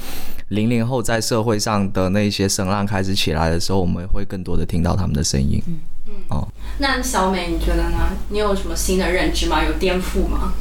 [0.49, 5.63] 零零后在社会上的那些声浪开始起来的时候，我们会更多的听到他们的声音。
[5.67, 5.77] 嗯
[6.07, 6.13] 嗯。
[6.31, 6.49] 哦，
[6.79, 8.09] 那小美你觉得呢？
[8.31, 9.63] 你有什么新的认知吗？
[9.63, 10.55] 有颠覆吗？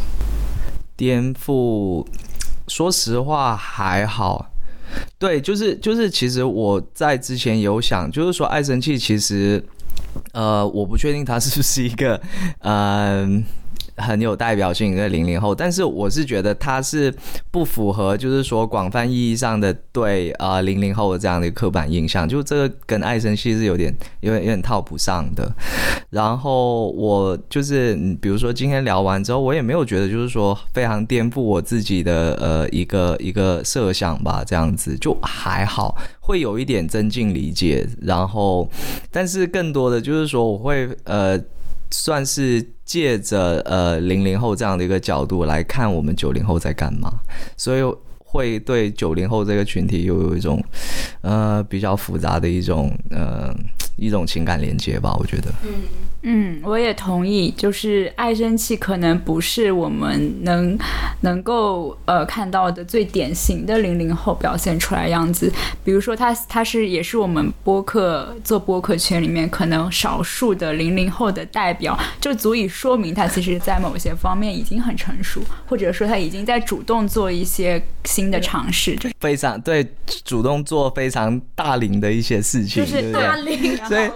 [0.97, 2.06] 颠覆，
[2.68, 4.52] 说实话还好。
[5.18, 9.64] 对，就是就是，其实我在之前有想，就是说爱生气，其实，
[10.34, 12.22] 呃，我不确定他是不是一个，
[12.60, 13.44] 嗯。
[13.98, 17.14] 很有代表性一个零零后，但是我是觉得他是
[17.52, 25.50] 不符合，就是说广泛意义上的对啊零零后的这样的一个刻板印象，就这个跟爱生气是有点有点有点套不上的。
[26.10, 37.88] 然后我就是比如说今天聊完之后，我也没有觉得就是说非常颠覆我自己的呃一个一个设想吧，这样子就还好，会有一点增进理解。
[38.02, 38.70] 然后，
[39.10, 41.42] 但是更多的就是说我会呃。
[41.98, 47.10] 算是借着呃零零后这样的一个角度来看我们九零后在干嘛，
[47.56, 47.82] 所以
[48.20, 50.62] 会对九零后这个群体又有一种
[51.22, 53.56] 呃比较复杂的一种呃
[53.96, 55.54] 一种情感连接吧，我觉得。
[56.27, 60.76] 嗯，我也同意，就是爱生气可能不是我们能
[61.22, 65.53] 能够呃看到的最典型的零零后表现出来样子。
[65.84, 79.88] 比如说他他是也是我们播客做播客圈里面可能少数的零零后的代表，就足以说明他其实在某些方面已经很成熟，或者说他已经在主动做一些新的尝试，就是非常对
[80.23, 84.10] 主动做非常大龄的一些事情，就是大龄，对，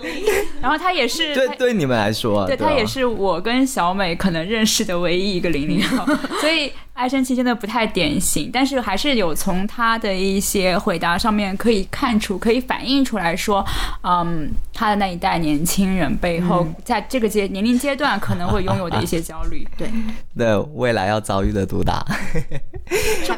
[0.59, 1.98] 然后他也是对对你们。
[1.99, 6.05] 来说，对他也是我跟小美可能认识的唯一一个零零后，
[6.41, 13.65] 所以爱生气真的不太典型，但是还是有从他的一些回答上面可以看出，可以反映出来说，
[14.03, 19.89] 嗯，他的那一代年轻人背后，在这个阶年龄阶段可能会拥有的一些焦虑， 对，
[20.37, 22.05] 对未来要遭遇的毒打，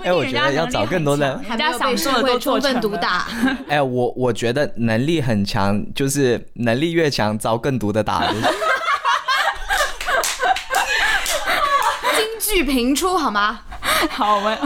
[0.04, 3.28] 哎，我觉得要找更多的，人家想做的都充分毒打，
[3.70, 8.34] 哎，我我觉得能力很强，就是能力越强，遭更毒的打。
[12.54, 13.62] 剧评出好吗？
[14.12, 14.58] 好，我们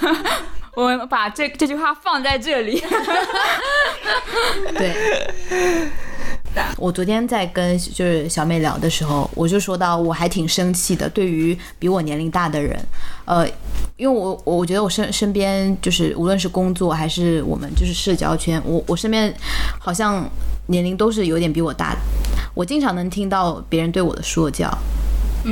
[0.74, 2.82] 我们把这这句话放在这里。
[4.74, 4.94] 对，
[6.78, 12.80] 我昨天在跟就是小美聊的时候，我就说到我还挺生气的，对于比我年龄大的人，
[13.26, 13.46] 呃，
[13.98, 19.32] 因为我我觉得我身身边就是无论是工作还是我们就是社交圈，我我身边
[19.78, 20.26] 好像
[20.68, 21.94] 年龄都是有点比我大，
[22.54, 24.66] 我经常能听到别人对我的说教。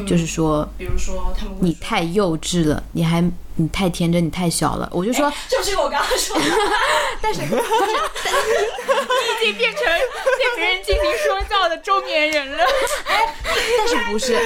[0.04, 3.22] 就是说，比如说他们你太幼稚了，你还
[3.56, 4.88] 你太天真，你太小了。
[4.92, 6.44] 我就说，就是我刚刚说的。
[7.20, 7.56] 但是， 你已
[9.42, 12.64] 经变成对别人进行说教的中年人了。
[13.08, 13.34] 哎
[13.78, 14.38] 但是不是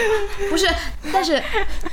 [0.48, 0.68] 不是，
[1.12, 1.42] 但是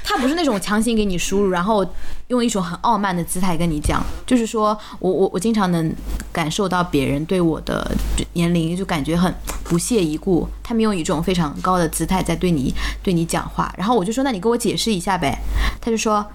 [0.04, 1.86] 他不是那种强行给你输入，然后
[2.28, 4.04] 用一种很傲慢的姿态跟你讲。
[4.26, 5.94] 就是说我我我经常能
[6.32, 7.90] 感受到别人对我的
[8.34, 9.34] 年龄就感觉很
[9.64, 13.74] 不屑一顾，他们用一种非常高的姿态在对你对你讲话。
[13.76, 15.40] 然后我就说，那你给我解释一下呗。
[15.82, 16.26] 他就说，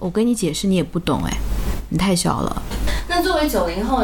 [0.00, 1.36] 我跟你解释你也不懂哎，
[1.90, 2.62] 你太小了。
[3.08, 4.02] 那作为九零后。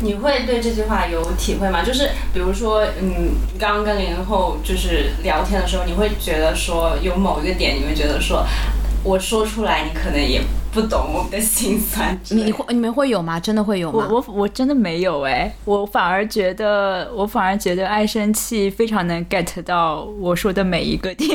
[0.00, 1.82] 你会对这句话有体会吗？
[1.82, 8.46] 就是比如说，嗯，刚刚跟零零后就是聊天的时候，你会觉得说有某一个点，你会觉得说，
[9.04, 10.42] 我说出来你可能也
[10.72, 12.18] 不懂我们的心酸。
[12.30, 13.40] 你会你们会有吗？
[13.40, 14.06] 真的会有吗？
[14.10, 21.28] 我我我真的没有哎，我反而觉得我反而觉得爱生气非常能 get 到我说的每一个点，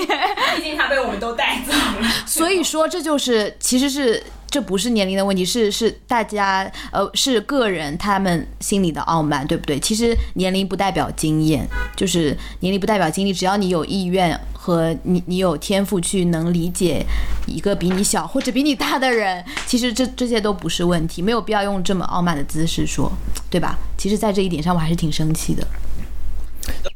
[0.56, 2.08] 毕竟他被我们都带走了。
[2.26, 4.22] 所以说这就是其实是。
[4.54, 9.80] 这不是年龄的问题，是是大家呃是个人他们心里的傲慢，对不对？
[9.80, 17.04] 其实年龄不代表经验，就是年龄不代表经历，只要你有意愿和你你有天赋去能理解
[17.48, 23.12] 一个比你小或者比你大的人，其实这这些都不是问题，没有必要用这么傲慢的姿势说，
[23.50, 23.76] 对吧？
[23.98, 25.68] 其实，在这一点上，我还是挺生气的。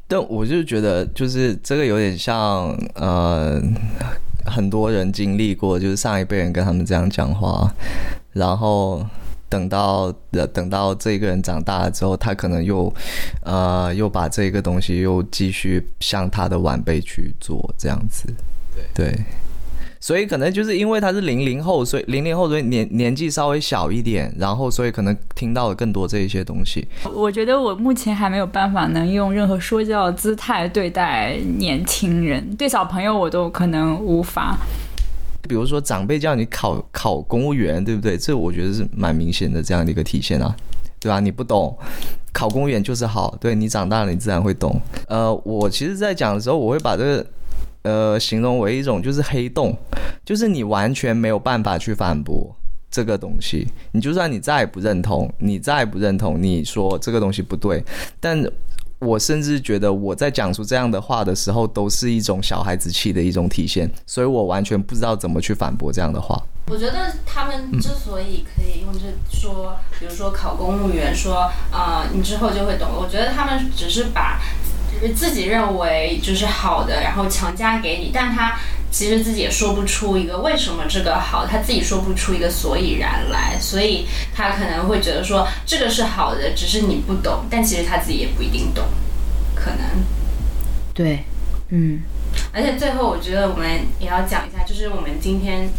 [0.07, 3.59] 但我就觉得，就是这个有点像呃。
[4.47, 7.71] 很多人经历过，就是上一辈人跟他们这样讲话，
[8.33, 9.05] 然后
[9.49, 10.11] 等到
[10.53, 12.93] 等到这个人长大了之后，他可能又
[13.43, 18.27] 呃又把这个东西又继续向他的晚辈去做这样子，
[18.93, 19.13] 对。
[19.99, 26.87] 所以可能就是因为他是零零后，所以零零后所以年年纪稍微小一点，然后所以可能听到了更多这一些东西。
[27.13, 34.57] 我觉得我目前还没有办法能用任何说教的姿态对待年轻人，对小朋友我都可能无法。
[35.47, 38.17] 比如说长辈叫你考考公务员，对不对？
[38.17, 40.53] 这我觉得是蛮明显的这样的一个体现啊，
[40.99, 41.21] 对吧？
[41.21, 41.73] 你不懂，
[42.33, 44.77] 考公务员就是好，对你长大了你自然会懂。
[45.07, 47.25] 呃，我其实，在讲的时候，我会把这个
[47.87, 49.73] 呃形容为一种就是黑洞，
[50.25, 52.53] 就是你完全没有办法去反驳。
[52.89, 57.83] 这个东西，你就算你再不认同，你再不认同，你说这个东西不对，
[58.19, 58.41] 但
[58.99, 66.41] 我甚至觉得我在讲出这样的话的时候，都是一种小孩子气的一种体现，所以我完全不知道怎么去反驳这样的话。
[66.69, 68.99] 我觉得他们之所以可以用这
[69.29, 72.89] 说，比如说考公务员，说啊，你之后就会懂。
[72.97, 74.39] 我觉得他们只是把
[75.15, 78.57] 自己认为就是好的，然后强加给你，但他。
[78.89, 88.85] 其实自己也说不出一个为什么这个好，他自己说不出一个所以然来，所以他可能会觉得说这个是好的，只是你不懂，但其实他自己也不一定懂，
[89.53, 89.79] 可能。
[90.93, 91.25] 对，
[91.69, 92.01] 嗯。
[92.53, 93.69] 而且最后我觉得我们
[93.99, 95.69] 也要讲一下，就是我们今天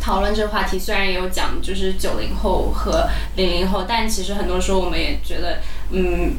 [0.00, 5.60] 讨论这个话题，虽然也有讲就是九零后和零零后，但其实很多时候我们也觉得，
[5.90, 6.34] 嗯。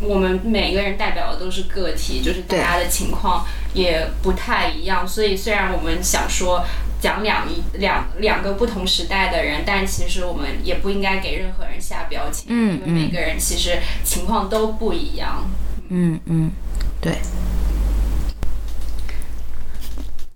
[0.00, 6.62] 我们每个人代表的都是个体，就是大家的情况也不太一样，所以虽然我们想说
[7.00, 15.48] 讲两一两两个不同时代的人，但其实我们也不应该给任何人下标签，嗯，因为每个人其实情况都不一样。
[15.88, 16.50] 嗯嗯，
[17.00, 17.14] 对。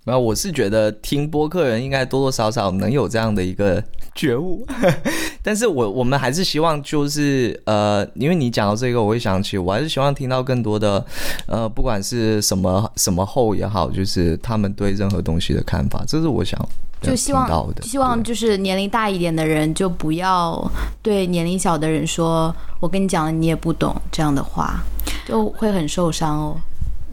[0.05, 3.83] 那我是觉得听播客人应该多多少少能有这样的一个。
[4.13, 4.65] 觉悟，
[5.41, 11.03] 但是我我们还是希望就是呃，因为你讲到这个，我会想起，我还是希望听到更多的
[11.47, 16.59] 呃，不管是什么什么后也好，就是他们对任何东西的看法，这是我想
[17.01, 20.61] 就希望希望就是年龄大一点的人就不要
[21.01, 24.83] 对年龄小的人说，我跟你讲了你也不懂这样的话，
[25.25, 26.57] 就会很受伤哦。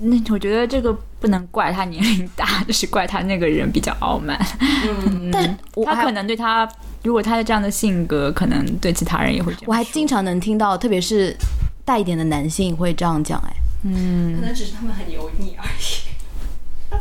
[0.00, 4.38] 那我觉得这个不能怪他年龄大， 就是怪他那个人比较傲慢。
[5.06, 6.68] 嗯， 但他可能对他。
[7.04, 9.64] 如果他的这样的性格，可能对其他人也会这样。
[9.66, 11.34] 我还经常能听到，特别是
[11.84, 13.52] 大一点的男性会这样讲，哎，
[13.84, 16.98] 嗯，可能只是他们很油腻而已。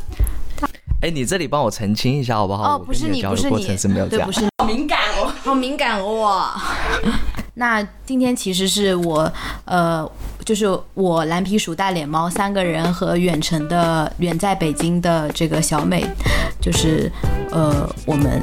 [1.02, 2.76] 哎，你这里帮我澄清一下好不好？
[2.76, 3.66] 哦，不是你，不是你，
[4.10, 6.52] 对，不是，好敏感哦，好敏感哦。
[7.56, 9.32] 那今天其实是我，
[9.66, 10.10] 呃，
[10.46, 16.06] 就是我蓝皮鼠大脸猫三个人和远程的远在北京的这个小美，
[16.62, 17.12] 就是
[17.52, 18.42] 呃我们。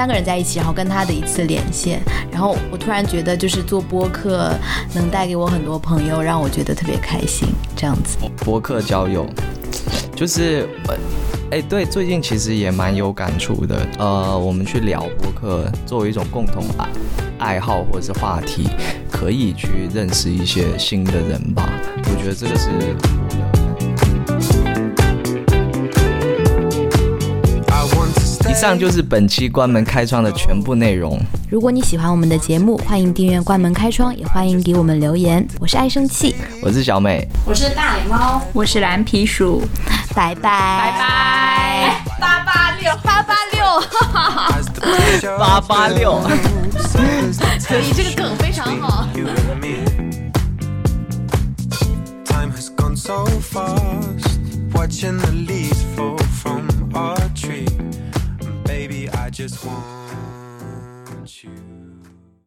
[0.00, 2.00] 三个人在一起，然后跟他的一次连线，
[2.32, 4.50] 然后我突然觉得，就是做播客
[4.94, 7.46] 能带给我很多朋友，让我觉得特别开心。
[7.76, 9.26] 这样子，播客交友，
[10.16, 10.66] 就是
[11.50, 13.86] 哎，对，最近其实也蛮有感触的。
[13.98, 16.88] 呃，我们去聊播客，作为一种共同爱
[17.38, 18.70] 爱好或者是话题，
[19.12, 21.68] 可以去认识一些新的人吧。
[21.98, 23.59] 我觉得这个是。
[28.50, 31.16] 以上就是本期关门开窗的全部内容。
[31.48, 35.46] 如果你喜欢我们的节目，欢迎订阅关门开窗，也欢迎给我们留言。
[35.60, 39.62] 我是爱生气，我是小美，我是大脸猫，我是蓝皮鼠。
[40.16, 40.42] 拜拜。
[40.42, 42.90] 拜拜，八八六。
[43.04, 43.62] 八八六，
[45.38, 46.20] 八八六，
[47.68, 49.06] 可以，这个梗非常好。
[59.30, 61.69] Just want you